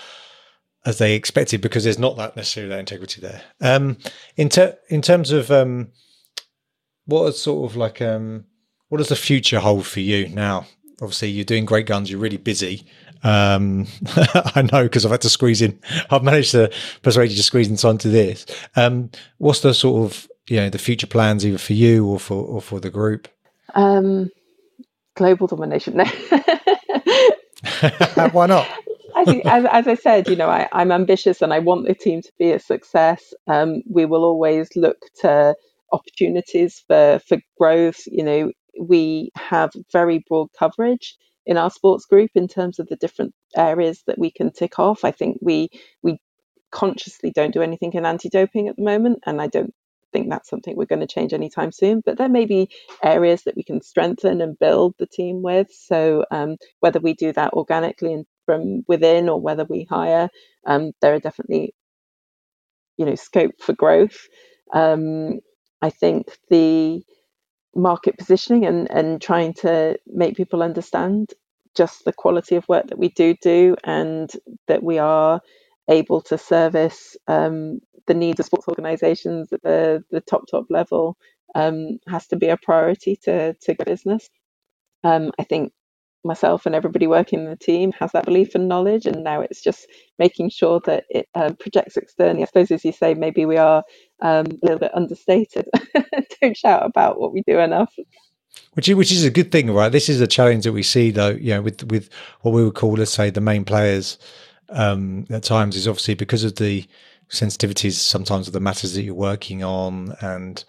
as 0.87 0.99
they 0.99 1.17
expected 1.17 1.61
because 1.61 1.83
there's 1.83 1.99
not 1.99 2.17
that 2.17 2.37
necessarily 2.37 2.69
that 2.69 2.79
integrity 2.79 3.21
there. 3.21 3.43
Um, 3.61 3.97
in 4.37 4.51
ter- 4.51 4.79
in 4.89 5.03
terms 5.03 5.33
of 5.33 5.51
um, 5.51 5.89
what 7.07 7.27
is 7.27 7.43
sort 7.43 7.69
of 7.69 7.77
like 7.77 8.01
um, 8.01 8.45
what 8.89 8.99
does 8.99 9.09
the 9.09 9.17
future 9.17 9.59
hold 9.59 9.85
for 9.85 9.99
you 9.99 10.29
now? 10.29 10.65
Obviously, 11.03 11.31
you're 11.31 11.45
doing 11.45 11.65
great 11.65 11.87
guns. 11.87 12.09
You're 12.09 12.21
really 12.21 12.37
busy. 12.37 12.87
Um, 13.25 13.89
I 14.55 14.63
know 14.73 14.85
because 14.85 15.05
I've 15.05 15.11
had 15.11 15.23
to 15.23 15.29
squeeze 15.29 15.61
in. 15.61 15.77
I've 16.09 16.23
managed 16.23 16.53
to 16.53 16.71
persuade 17.03 17.33
you 17.33 17.37
to 17.37 17.43
squeeze 17.43 17.67
in 17.67 17.75
time 17.75 17.99
to 17.99 18.09
this. 18.09 18.47
Um, 18.77 19.11
what's 19.39 19.63
the 19.63 19.75
sort 19.75 20.09
of 20.09 20.29
you 20.47 20.59
know 20.59 20.71
the 20.71 20.79
future 20.79 21.09
plans 21.09 21.45
either 21.45 21.59
for 21.59 21.73
you 21.73 22.07
or 22.07 22.21
for 22.21 22.45
or 22.45 22.63
for 22.63 22.79
the 22.79 22.91
group? 22.91 23.27
Um, 23.75 24.31
global 25.19 25.47
domination. 25.47 25.97
No. 25.97 26.05
Why 28.33 28.47
not? 28.47 28.66
I 29.16 29.25
think, 29.25 29.45
as, 29.47 29.64
as, 29.71 29.89
I 29.89 29.95
said, 29.95 30.29
you 30.29 30.37
know, 30.37 30.49
I, 30.49 30.69
am 30.73 30.93
ambitious 30.93 31.43
and 31.43 31.53
I 31.53 31.59
want 31.59 31.87
the 31.87 31.95
team 31.95 32.23
to 32.23 32.33
be 32.39 32.53
a 32.53 32.61
success. 32.61 33.35
Um, 33.49 33.83
we 33.91 34.07
will 34.07 34.25
always 34.25 34.69
look 34.77 34.99
to 35.23 35.57
opportunities 35.93 36.85
for 36.87 37.21
for 37.27 37.39
growth. 37.59 38.01
You 38.07 38.23
know, 38.23 38.53
we 38.81 39.31
have 39.37 39.71
very 39.93 40.25
broad 40.29 40.49
coverage 40.57 41.16
in 41.47 41.57
our 41.57 41.71
sports 41.71 42.07
group 42.07 42.31
in 42.35 42.47
terms 42.47 42.79
of 42.79 42.87
the 42.89 42.97
different 42.97 43.35
areas 43.57 44.03
that 44.07 44.19
we 44.19 44.31
can 44.31 44.53
tick 44.53 44.79
off. 44.79 45.05
I 45.05 45.11
think 45.11 45.39
we 45.43 45.71
we 46.03 46.21
consciously 46.71 47.31
don't 47.31 47.55
do 47.55 47.62
anything 47.62 47.95
in 47.95 48.07
anti-doping 48.07 48.69
at 48.69 48.77
the 48.77 48.85
moment, 48.85 49.19
and 49.27 49.41
I 49.41 49.49
don't 49.49 49.75
think 50.13 50.31
that's 50.31 50.51
something 50.51 50.77
we're 50.77 50.87
going 50.87 51.01
to 51.01 51.09
change 51.09 51.33
anytime 51.35 51.73
soon. 51.73 52.03
But 52.05 52.19
there 52.19 52.29
may 52.29 52.47
be 52.47 52.71
areas 53.03 53.45
that 53.45 53.57
we 53.57 53.65
can 53.65 53.83
strengthen 53.83 54.41
and 54.43 54.59
build 54.59 54.95
the 54.99 55.07
team 55.07 55.43
with. 55.43 55.69
So 55.73 56.25
um, 56.31 56.57
whether 56.81 57.01
we 57.01 57.15
do 57.15 57.33
that 57.35 57.55
organically 57.55 58.15
and 58.15 58.27
from 58.47 58.85
within 58.89 59.29
or 59.29 59.41
whether 59.41 59.65
we 59.65 59.85
hire, 59.91 60.29
um, 60.67 60.93
there 61.03 61.15
are 61.15 61.21
definitely 61.21 61.75
you 62.99 63.07
know 63.07 63.17
scope 63.17 63.61
for 63.61 63.75
growth. 63.75 64.29
Um, 64.75 65.41
I 65.83 65.91
think 65.91 66.29
the 66.51 67.03
market 67.77 68.19
positioning 68.19 68.67
and, 68.67 68.91
and 68.91 69.21
trying 69.23 69.55
to 69.55 69.99
make 70.07 70.37
people 70.37 70.63
understand 70.63 71.35
just 71.77 72.05
the 72.05 72.13
quality 72.13 72.57
of 72.57 72.69
work 72.69 72.89
that 72.89 72.99
we 72.99 73.11
do 73.11 73.35
do 73.43 73.77
and 73.85 74.31
that 74.69 74.83
we 74.83 74.99
are 74.99 75.41
able 75.89 76.20
to 76.22 76.39
service 76.39 77.16
um, 77.28 77.80
the 78.07 78.14
needs 78.14 78.41
of 78.41 78.47
sports 78.47 78.68
organisations 78.68 79.53
at 79.53 79.62
the, 79.62 80.03
the 80.11 80.20
top 80.20 80.45
top 80.51 80.66
level 80.70 81.16
um, 81.55 81.99
has 82.09 82.26
to 82.28 82.36
be 82.36 82.49
a 82.49 82.57
priority 82.57 83.16
to 83.24 83.55
to 83.55 83.76
business. 83.84 84.28
Um, 85.05 85.32
I 85.39 85.45
think 85.45 85.72
myself 86.24 86.66
and 86.66 86.74
everybody 86.74 87.07
working 87.07 87.41
in 87.41 87.47
the 87.47 87.57
team 87.57 87.93
has 87.93 88.12
that 88.12 88.24
belief 88.24 88.55
and 88.55 88.68
knowledge, 88.68 89.07
and 89.07 89.22
now 89.24 89.41
it's 89.41 89.62
just 89.62 89.86
making 90.18 90.51
sure 90.51 90.80
that 90.84 91.05
it 91.09 91.28
uh, 91.34 91.53
projects 91.59 91.97
externally. 91.97 92.43
I 92.43 92.47
suppose, 92.47 92.70
as 92.70 92.84
you 92.84 92.93
say, 92.93 93.14
maybe 93.14 93.47
we 93.47 93.57
are 93.57 93.82
um, 94.20 94.47
a 94.47 94.59
little 94.62 94.78
bit 94.78 94.95
understated. 94.95 95.66
Don't 96.43 96.57
shout 96.57 96.84
about 96.84 97.20
what 97.20 97.32
we 97.32 97.43
do 97.47 97.59
enough. 97.59 97.95
Which 98.74 98.89
is, 98.89 98.95
which 98.97 99.12
is 99.12 99.24
a 99.24 99.30
good 99.30 99.53
thing, 99.53 99.70
right? 99.72 99.91
This 99.91 100.09
is 100.09 100.20
a 100.20 100.26
challenge 100.26 100.64
that 100.64 100.72
we 100.72 100.82
see, 100.82 101.11
though. 101.11 101.30
You 101.30 101.55
know, 101.55 101.62
with 101.62 101.84
with 101.84 102.11
what 102.43 102.53
we 102.53 102.64
would 102.64 102.74
call, 102.74 102.93
let's 102.95 103.12
say, 103.12 103.30
the 103.30 103.41
main 103.41 103.64
players. 103.64 104.18
Um, 104.71 105.27
at 105.31 105.45
times, 105.45 105.77
is 105.77 105.89
obviously 105.89 106.14
because 106.14 106.45
of 106.45 106.57
the 106.57 106.87
sensitivities 107.31 107.93
sometimes 107.93 108.47
of 108.47 108.53
the 108.53 108.61
matters 108.61 108.95
that 108.95 109.03
you're 109.03 109.14
working 109.14 109.62
on 109.62 110.14
and 110.21 110.64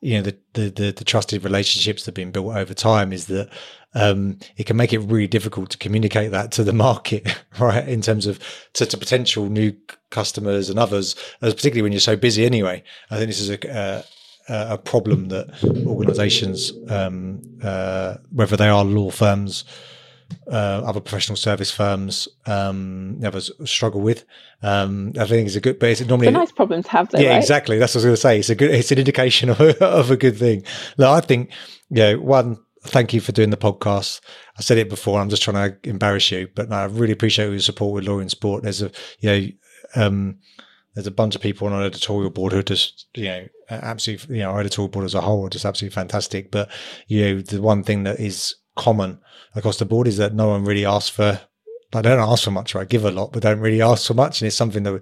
you 0.00 0.16
know 0.16 0.22
the, 0.22 0.36
the 0.52 0.70
the, 0.70 0.92
the 0.92 1.04
trusted 1.04 1.42
relationships 1.42 2.02
that 2.02 2.10
have 2.10 2.14
been 2.14 2.30
built 2.30 2.54
over 2.54 2.74
time 2.74 3.12
is 3.12 3.26
that 3.26 3.48
um, 3.94 4.38
it 4.56 4.64
can 4.66 4.76
make 4.76 4.92
it 4.92 4.98
really 4.98 5.26
difficult 5.26 5.70
to 5.70 5.78
communicate 5.78 6.30
that 6.30 6.52
to 6.52 6.62
the 6.62 6.72
market 6.86 7.26
right 7.58 7.88
in 7.88 8.00
terms 8.00 8.26
of 8.26 8.38
to, 8.74 8.86
to 8.86 8.96
potential 8.96 9.48
new 9.48 9.72
customers 10.10 10.70
and 10.70 10.78
others 10.78 11.16
particularly 11.40 11.82
when 11.82 11.92
you're 11.92 12.00
so 12.00 12.16
busy 12.16 12.44
anyway. 12.44 12.82
I 13.10 13.16
think 13.16 13.28
this 13.28 13.40
is 13.40 13.50
a 13.50 13.72
uh, 13.72 14.02
a 14.46 14.76
problem 14.76 15.28
that 15.28 15.48
organizations 15.86 16.70
um, 16.90 17.40
uh, 17.62 18.16
whether 18.30 18.58
they 18.58 18.68
are 18.68 18.84
law 18.84 19.10
firms 19.10 19.64
uh, 20.46 20.82
other 20.84 21.00
professional 21.00 21.36
service 21.36 21.70
firms 21.70 22.28
um, 22.46 23.18
never 23.18 23.40
struggle 23.40 24.00
with. 24.00 24.24
Um, 24.62 25.12
I 25.18 25.26
think 25.26 25.46
it's 25.46 25.56
a 25.56 25.60
good, 25.60 25.78
but 25.78 25.90
it's 25.90 26.00
normally 26.02 26.28
it's 26.28 26.34
nice 26.34 26.52
problem 26.52 26.82
to 26.82 26.90
have. 26.90 27.10
Though, 27.10 27.18
yeah, 27.18 27.30
right? 27.30 27.36
exactly. 27.36 27.78
That's 27.78 27.94
what 27.94 28.04
I 28.04 28.04
was 28.04 28.04
going 28.04 28.14
to 28.14 28.20
say. 28.20 28.38
It's 28.38 28.50
a 28.50 28.54
good. 28.54 28.70
It's 28.70 28.92
an 28.92 28.98
indication 28.98 29.48
of 29.50 29.60
a, 29.60 29.84
of 29.84 30.10
a 30.10 30.16
good 30.16 30.38
thing. 30.38 30.64
No, 30.98 31.12
I 31.12 31.20
think. 31.20 31.50
You 31.90 32.02
know, 32.02 32.20
one, 32.20 32.58
thank 32.82 33.12
you 33.12 33.20
for 33.20 33.32
doing 33.32 33.50
the 33.50 33.56
podcast. 33.56 34.20
I 34.58 34.62
said 34.62 34.78
it 34.78 34.88
before. 34.88 35.20
I'm 35.20 35.28
just 35.28 35.42
trying 35.42 35.70
to 35.70 35.88
embarrass 35.88 36.30
you, 36.30 36.48
but 36.54 36.70
no, 36.70 36.76
I 36.76 36.84
really 36.84 37.12
appreciate 37.12 37.50
your 37.50 37.58
support 37.60 37.94
with 37.94 38.06
LawInSport. 38.06 38.62
There's 38.62 38.82
a 38.82 38.90
you 39.20 39.30
know. 39.30 39.48
Um, 39.96 40.38
there's 40.94 41.06
a 41.08 41.12
bunch 41.12 41.34
of 41.34 41.40
people 41.40 41.66
on 41.66 41.72
our 41.72 41.82
editorial 41.82 42.30
board 42.30 42.52
who 42.52 42.60
are 42.60 42.62
just, 42.62 43.08
you 43.14 43.24
know, 43.24 43.46
absolutely, 43.68 44.36
you 44.36 44.42
know, 44.42 44.50
our 44.50 44.60
editorial 44.60 44.88
board 44.88 45.04
as 45.04 45.14
a 45.14 45.20
whole 45.20 45.44
are 45.44 45.50
just 45.50 45.64
absolutely 45.64 45.94
fantastic. 45.94 46.52
But, 46.52 46.70
you 47.08 47.22
know, 47.22 47.40
the 47.40 47.60
one 47.60 47.82
thing 47.82 48.04
that 48.04 48.20
is 48.20 48.54
common 48.76 49.20
across 49.54 49.78
the 49.78 49.84
board 49.84 50.06
is 50.06 50.16
that 50.16 50.34
no 50.34 50.48
one 50.48 50.64
really 50.64 50.84
asks 50.84 51.10
for 51.10 51.40
I 51.94 52.02
don't 52.02 52.18
ask 52.18 52.44
for 52.44 52.50
much, 52.50 52.74
I 52.74 52.84
give 52.84 53.04
a 53.04 53.10
lot, 53.10 53.32
but 53.32 53.42
don't 53.42 53.60
really 53.60 53.82
ask 53.82 54.06
for 54.06 54.14
much. 54.14 54.40
And 54.40 54.46
it's 54.46 54.56
something 54.56 54.82
that, 54.82 54.92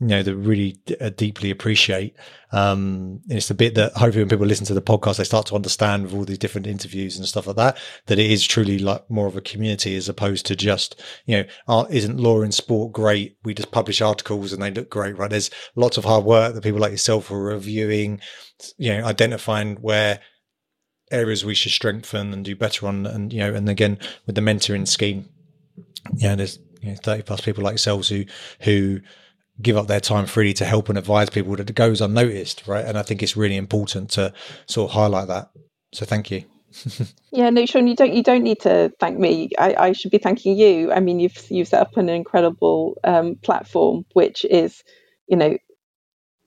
you 0.00 0.06
know, 0.06 0.22
that 0.22 0.36
really 0.36 0.76
d- 0.86 0.96
uh, 1.00 1.10
deeply 1.10 1.50
appreciate. 1.50 2.14
Um, 2.52 3.20
and 3.28 3.38
it's 3.38 3.48
the 3.48 3.54
bit 3.54 3.74
that 3.74 3.92
hopefully 3.94 4.22
when 4.22 4.28
people 4.28 4.46
listen 4.46 4.66
to 4.66 4.74
the 4.74 4.82
podcast, 4.82 5.16
they 5.16 5.24
start 5.24 5.46
to 5.46 5.56
understand 5.56 6.04
with 6.04 6.14
all 6.14 6.24
these 6.24 6.38
different 6.38 6.66
interviews 6.66 7.16
and 7.16 7.26
stuff 7.26 7.46
like 7.46 7.56
that, 7.56 7.78
that 8.06 8.18
it 8.18 8.30
is 8.30 8.46
truly 8.46 8.78
like 8.78 9.08
more 9.10 9.26
of 9.26 9.36
a 9.36 9.40
community 9.40 9.96
as 9.96 10.08
opposed 10.08 10.46
to 10.46 10.56
just, 10.56 11.00
you 11.24 11.38
know, 11.38 11.44
uh, 11.66 11.86
isn't 11.90 12.18
LawInSport 12.18 12.92
great? 12.92 13.36
We 13.42 13.54
just 13.54 13.72
publish 13.72 14.00
articles 14.00 14.52
and 14.52 14.62
they 14.62 14.70
look 14.70 14.88
great, 14.88 15.18
right? 15.18 15.30
There's 15.30 15.50
lots 15.74 15.98
of 15.98 16.04
hard 16.04 16.24
work 16.24 16.54
that 16.54 16.62
people 16.62 16.80
like 16.80 16.92
yourself 16.92 17.30
are 17.30 17.42
reviewing, 17.42 18.20
you 18.78 18.96
know, 18.96 19.04
identifying 19.04 19.76
where, 19.76 20.20
areas 21.10 21.44
we 21.44 21.54
should 21.54 21.72
strengthen 21.72 22.32
and 22.32 22.44
do 22.44 22.56
better 22.56 22.86
on. 22.86 23.06
And, 23.06 23.32
you 23.32 23.40
know, 23.40 23.54
and 23.54 23.68
again, 23.68 23.98
with 24.26 24.34
the 24.34 24.40
mentoring 24.40 24.88
scheme, 24.88 25.28
you 26.16 26.28
know, 26.28 26.36
there's 26.36 26.58
you 26.80 26.90
know, 26.90 26.96
30 26.96 27.22
plus 27.22 27.40
people 27.40 27.64
like 27.64 27.72
yourselves 27.72 28.08
who, 28.08 28.24
who, 28.60 29.00
give 29.62 29.76
up 29.76 29.86
their 29.86 30.00
time 30.00 30.26
freely 30.26 30.52
to 30.52 30.64
help 30.64 30.88
and 30.88 30.98
advise 30.98 31.30
people 31.30 31.56
that 31.56 31.70
it 31.70 31.74
goes 31.74 32.00
unnoticed, 32.00 32.66
right? 32.66 32.84
And 32.84 32.98
I 32.98 33.02
think 33.02 33.22
it's 33.22 33.36
really 33.36 33.56
important 33.56 34.10
to 34.10 34.32
sort 34.66 34.90
of 34.90 34.94
highlight 34.94 35.28
that. 35.28 35.50
So 35.92 36.04
thank 36.04 36.30
you. 36.30 36.44
yeah, 37.32 37.48
no, 37.50 37.64
Sean, 37.64 37.86
you 37.86 37.96
don't 37.96 38.12
you 38.12 38.22
don't 38.22 38.42
need 38.42 38.60
to 38.60 38.92
thank 39.00 39.18
me. 39.18 39.50
I, 39.58 39.74
I 39.78 39.92
should 39.92 40.10
be 40.10 40.18
thanking 40.18 40.58
you. 40.58 40.92
I 40.92 41.00
mean, 41.00 41.20
you've 41.20 41.50
you've 41.50 41.68
set 41.68 41.80
up 41.80 41.96
an 41.96 42.08
incredible 42.08 42.98
um, 43.04 43.36
platform, 43.36 44.04
which 44.12 44.44
is, 44.44 44.82
you 45.26 45.36
know, 45.36 45.56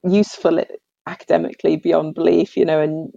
useful 0.04 0.64
academically 1.08 1.78
beyond 1.78 2.14
belief. 2.14 2.56
You 2.56 2.66
know, 2.66 2.80
and 2.80 3.12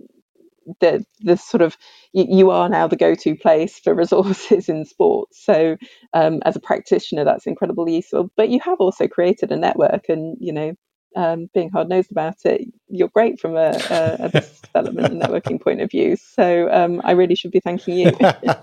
the 0.81 1.05
the 1.21 1.37
sort 1.37 1.63
of 1.63 1.77
you, 2.13 2.27
you, 2.29 2.51
are 2.51 2.69
now 2.69 2.87
the 2.87 2.97
go-to 2.97 3.35
place 3.35 3.79
for 3.79 3.95
resources 4.03 4.69
in 4.69 4.85
sports. 4.85 5.45
So 5.45 5.77
um, 6.13 6.41
as 6.45 6.57
a 6.57 6.61
practitioner 6.61 7.25
that's 7.25 7.47
incredibly 7.47 7.97
useful. 7.97 8.31
But 8.37 8.51
you 8.51 8.61
have 8.61 8.79
also 8.81 9.09
created 9.09 9.51
a 9.53 9.57
network 9.57 10.09
and 10.09 10.37
you 10.41 10.53
know 10.53 10.75
um, 11.15 11.49
being 11.53 11.71
hard 11.71 11.91
nosed 11.91 12.11
about 12.11 12.37
it 12.47 12.63
you're 12.89 13.09
great 13.09 13.39
from 13.39 13.55
a, 13.55 13.79
a, 13.91 14.31
a 14.33 14.45
development 14.63 15.13
and 15.13 15.23
networking 15.23 15.61
point 15.61 15.81
of 15.81 15.91
view. 15.91 16.17
So 16.17 16.71
um, 16.73 17.01
i 17.05 17.13
really 17.13 17.35
should 17.35 17.51
be 17.51 17.61
thanking 17.61 17.99
you. 17.99 18.13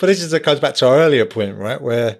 But 0.00 0.06
this 0.06 0.20
is 0.20 0.32
it 0.32 0.42
goes 0.42 0.58
back 0.58 0.74
to 0.76 0.88
our 0.88 0.96
earlier 0.96 1.24
point 1.24 1.56
right 1.56 1.80
where 1.80 2.18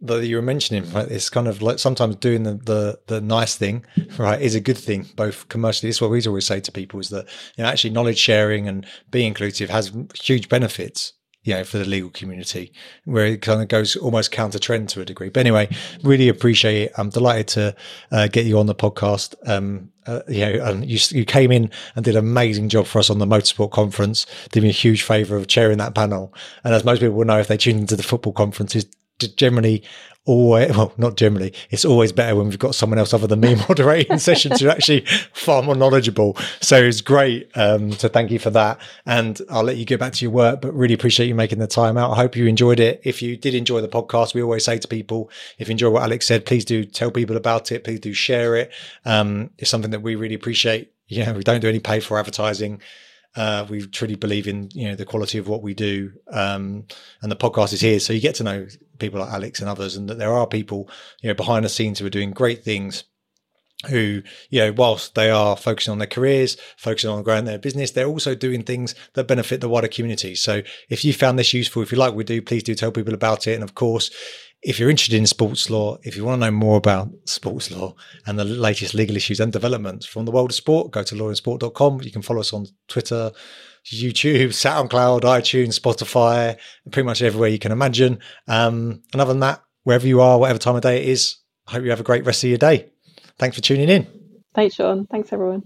that 0.00 0.26
you 0.26 0.36
were 0.36 0.42
mentioning, 0.42 0.90
right? 0.92 1.10
It's 1.10 1.30
kind 1.30 1.48
of 1.48 1.62
like 1.62 1.78
sometimes 1.78 2.16
doing 2.16 2.42
the, 2.42 2.54
the, 2.54 2.98
the 3.06 3.20
nice 3.20 3.56
thing, 3.56 3.86
right, 4.18 4.40
is 4.40 4.54
a 4.54 4.60
good 4.60 4.76
thing, 4.76 5.06
both 5.16 5.48
commercially. 5.48 5.88
This 5.88 5.96
is 5.96 6.02
what 6.02 6.10
we 6.10 6.22
always 6.26 6.46
say 6.46 6.60
to 6.60 6.72
people 6.72 7.00
is 7.00 7.08
that, 7.08 7.26
you 7.56 7.64
know, 7.64 7.70
actually 7.70 7.90
knowledge 7.90 8.18
sharing 8.18 8.68
and 8.68 8.86
being 9.10 9.28
inclusive 9.28 9.70
has 9.70 9.92
huge 10.14 10.48
benefits, 10.48 11.14
you 11.42 11.54
know, 11.54 11.64
for 11.64 11.78
the 11.78 11.84
legal 11.84 12.10
community, 12.10 12.72
where 13.04 13.26
it 13.26 13.40
kind 13.40 13.62
of 13.62 13.68
goes 13.68 13.96
almost 13.96 14.30
counter 14.30 14.58
trend 14.58 14.88
to 14.90 15.00
a 15.00 15.04
degree. 15.04 15.30
But 15.30 15.40
anyway, 15.40 15.68
really 16.02 16.28
appreciate 16.28 16.82
it. 16.82 16.92
I'm 16.98 17.10
delighted 17.10 17.48
to 17.48 17.76
uh, 18.10 18.28
get 18.28 18.46
you 18.46 18.58
on 18.58 18.66
the 18.66 18.74
podcast. 18.74 19.34
Um, 19.46 19.90
uh, 20.06 20.20
you 20.28 20.40
know, 20.40 20.64
and 20.64 20.84
you, 20.84 20.98
you 21.10 21.24
came 21.24 21.50
in 21.50 21.70
and 21.96 22.04
did 22.04 22.14
an 22.14 22.24
amazing 22.24 22.68
job 22.68 22.86
for 22.86 22.98
us 22.98 23.08
on 23.08 23.20
the 23.20 23.26
motorsport 23.26 23.70
conference. 23.70 24.26
Did 24.50 24.62
me 24.62 24.68
a 24.68 24.72
huge 24.72 25.02
favour 25.02 25.36
of 25.36 25.46
chairing 25.46 25.78
that 25.78 25.94
panel. 25.94 26.34
And 26.62 26.74
as 26.74 26.84
most 26.84 27.00
people 27.00 27.14
will 27.14 27.24
know, 27.24 27.38
if 27.38 27.48
they 27.48 27.56
tune 27.56 27.78
into 27.78 27.96
the 27.96 28.02
football 28.02 28.34
conferences, 28.34 28.84
generally 29.28 29.82
always 30.26 30.70
well 30.70 30.92
not 30.96 31.16
generally 31.16 31.52
it's 31.70 31.84
always 31.84 32.10
better 32.10 32.34
when 32.34 32.48
we've 32.48 32.58
got 32.58 32.74
someone 32.74 32.98
else 32.98 33.12
other 33.12 33.26
than 33.26 33.40
me 33.40 33.54
moderating 33.68 34.18
sessions 34.18 34.60
who 34.60 34.68
are 34.68 34.70
actually 34.70 35.04
far 35.32 35.62
more 35.62 35.74
knowledgeable. 35.74 36.36
So 36.60 36.82
it's 36.82 37.02
great 37.02 37.50
um, 37.54 37.92
so 37.92 38.08
thank 38.08 38.30
you 38.30 38.38
for 38.38 38.50
that. 38.50 38.78
And 39.04 39.40
i'll 39.50 39.62
let 39.62 39.76
you 39.76 39.84
get 39.84 40.00
back 40.00 40.14
to 40.14 40.24
your 40.24 40.32
work 40.32 40.62
but 40.62 40.72
really 40.74 40.94
appreciate 40.94 41.26
you 41.26 41.34
making 41.34 41.58
the 41.58 41.66
time 41.66 41.98
out. 41.98 42.12
I 42.12 42.16
hope 42.16 42.36
you 42.36 42.46
enjoyed 42.46 42.80
it. 42.80 43.02
If 43.04 43.20
you 43.20 43.36
did 43.36 43.54
enjoy 43.54 43.80
the 43.80 43.88
podcast 43.88 44.34
we 44.34 44.42
always 44.42 44.64
say 44.64 44.78
to 44.78 44.88
people 44.88 45.30
if 45.58 45.68
you 45.68 45.72
enjoy 45.72 45.90
what 45.90 46.02
alex 46.02 46.26
said 46.26 46.46
please 46.46 46.64
do 46.64 46.84
tell 46.84 47.10
people 47.10 47.36
about 47.36 47.70
it. 47.70 47.84
Please 47.84 48.00
do 48.00 48.14
share 48.14 48.56
it. 48.56 48.72
Um, 49.04 49.50
it's 49.58 49.70
something 49.70 49.90
that 49.90 50.00
we 50.00 50.14
really 50.14 50.34
appreciate. 50.34 50.92
Yeah 51.06 51.32
we 51.32 51.42
don't 51.42 51.60
do 51.60 51.68
any 51.68 51.80
pay 51.80 52.00
for 52.00 52.18
advertising 52.18 52.80
uh, 53.36 53.66
we 53.68 53.86
truly 53.86 54.14
believe 54.14 54.46
in 54.46 54.70
you 54.72 54.88
know 54.88 54.94
the 54.94 55.04
quality 55.04 55.38
of 55.38 55.48
what 55.48 55.62
we 55.62 55.74
do, 55.74 56.12
um, 56.30 56.86
and 57.22 57.30
the 57.30 57.36
podcast 57.36 57.72
is 57.72 57.80
here, 57.80 57.98
so 58.00 58.12
you 58.12 58.20
get 58.20 58.36
to 58.36 58.44
know 58.44 58.66
people 58.98 59.20
like 59.20 59.32
Alex 59.32 59.60
and 59.60 59.68
others, 59.68 59.96
and 59.96 60.08
that 60.08 60.18
there 60.18 60.32
are 60.32 60.46
people 60.46 60.88
you 61.22 61.28
know 61.28 61.34
behind 61.34 61.64
the 61.64 61.68
scenes 61.68 61.98
who 61.98 62.06
are 62.06 62.10
doing 62.10 62.30
great 62.30 62.64
things. 62.64 63.04
Who, 63.90 64.22
you 64.48 64.60
know, 64.60 64.72
whilst 64.72 65.14
they 65.14 65.28
are 65.30 65.58
focusing 65.58 65.92
on 65.92 65.98
their 65.98 66.06
careers, 66.06 66.56
focusing 66.78 67.10
on 67.10 67.22
growing 67.22 67.44
their 67.44 67.58
business, 67.58 67.90
they're 67.90 68.06
also 68.06 68.34
doing 68.34 68.62
things 68.62 68.94
that 69.12 69.28
benefit 69.28 69.60
the 69.60 69.68
wider 69.68 69.88
community. 69.88 70.34
So, 70.36 70.62
if 70.88 71.04
you 71.04 71.12
found 71.12 71.38
this 71.38 71.52
useful, 71.52 71.82
if 71.82 71.92
you 71.92 71.98
like 71.98 72.10
what 72.10 72.16
we 72.16 72.24
do, 72.24 72.40
please 72.40 72.62
do 72.62 72.74
tell 72.74 72.92
people 72.92 73.12
about 73.12 73.46
it. 73.46 73.52
And 73.52 73.62
of 73.62 73.74
course, 73.74 74.10
if 74.64 74.78
you're 74.78 74.88
interested 74.88 75.16
in 75.16 75.26
sports 75.26 75.68
law, 75.68 75.98
if 76.02 76.16
you 76.16 76.24
want 76.24 76.40
to 76.40 76.46
know 76.46 76.50
more 76.50 76.78
about 76.78 77.10
sports 77.26 77.70
law 77.70 77.94
and 78.26 78.38
the 78.38 78.44
latest 78.44 78.94
legal 78.94 79.14
issues 79.14 79.38
and 79.38 79.52
developments 79.52 80.06
from 80.06 80.24
the 80.24 80.30
world 80.30 80.50
of 80.50 80.54
sport, 80.54 80.90
go 80.90 81.02
to 81.02 81.14
lawinsport.com. 81.14 82.00
You 82.02 82.10
can 82.10 82.22
follow 82.22 82.40
us 82.40 82.54
on 82.54 82.66
Twitter, 82.88 83.30
YouTube, 83.84 84.48
SoundCloud, 84.48 85.20
iTunes, 85.20 85.78
Spotify, 85.78 86.56
pretty 86.90 87.06
much 87.06 87.20
everywhere 87.20 87.50
you 87.50 87.58
can 87.58 87.72
imagine. 87.72 88.20
Um, 88.48 89.02
and 89.12 89.20
other 89.20 89.34
than 89.34 89.40
that, 89.40 89.62
wherever 89.82 90.06
you 90.06 90.22
are, 90.22 90.38
whatever 90.38 90.58
time 90.58 90.76
of 90.76 90.82
day 90.82 91.02
it 91.02 91.08
is, 91.10 91.36
I 91.66 91.72
hope 91.72 91.84
you 91.84 91.90
have 91.90 92.00
a 92.00 92.04
great 92.04 92.24
rest 92.24 92.42
of 92.42 92.48
your 92.48 92.58
day. 92.58 92.88
Thanks 93.38 93.56
for 93.56 93.62
tuning 93.62 93.90
in. 93.90 94.06
Thanks, 94.54 94.76
Sean. 94.76 95.06
Thanks, 95.06 95.30
everyone. 95.30 95.64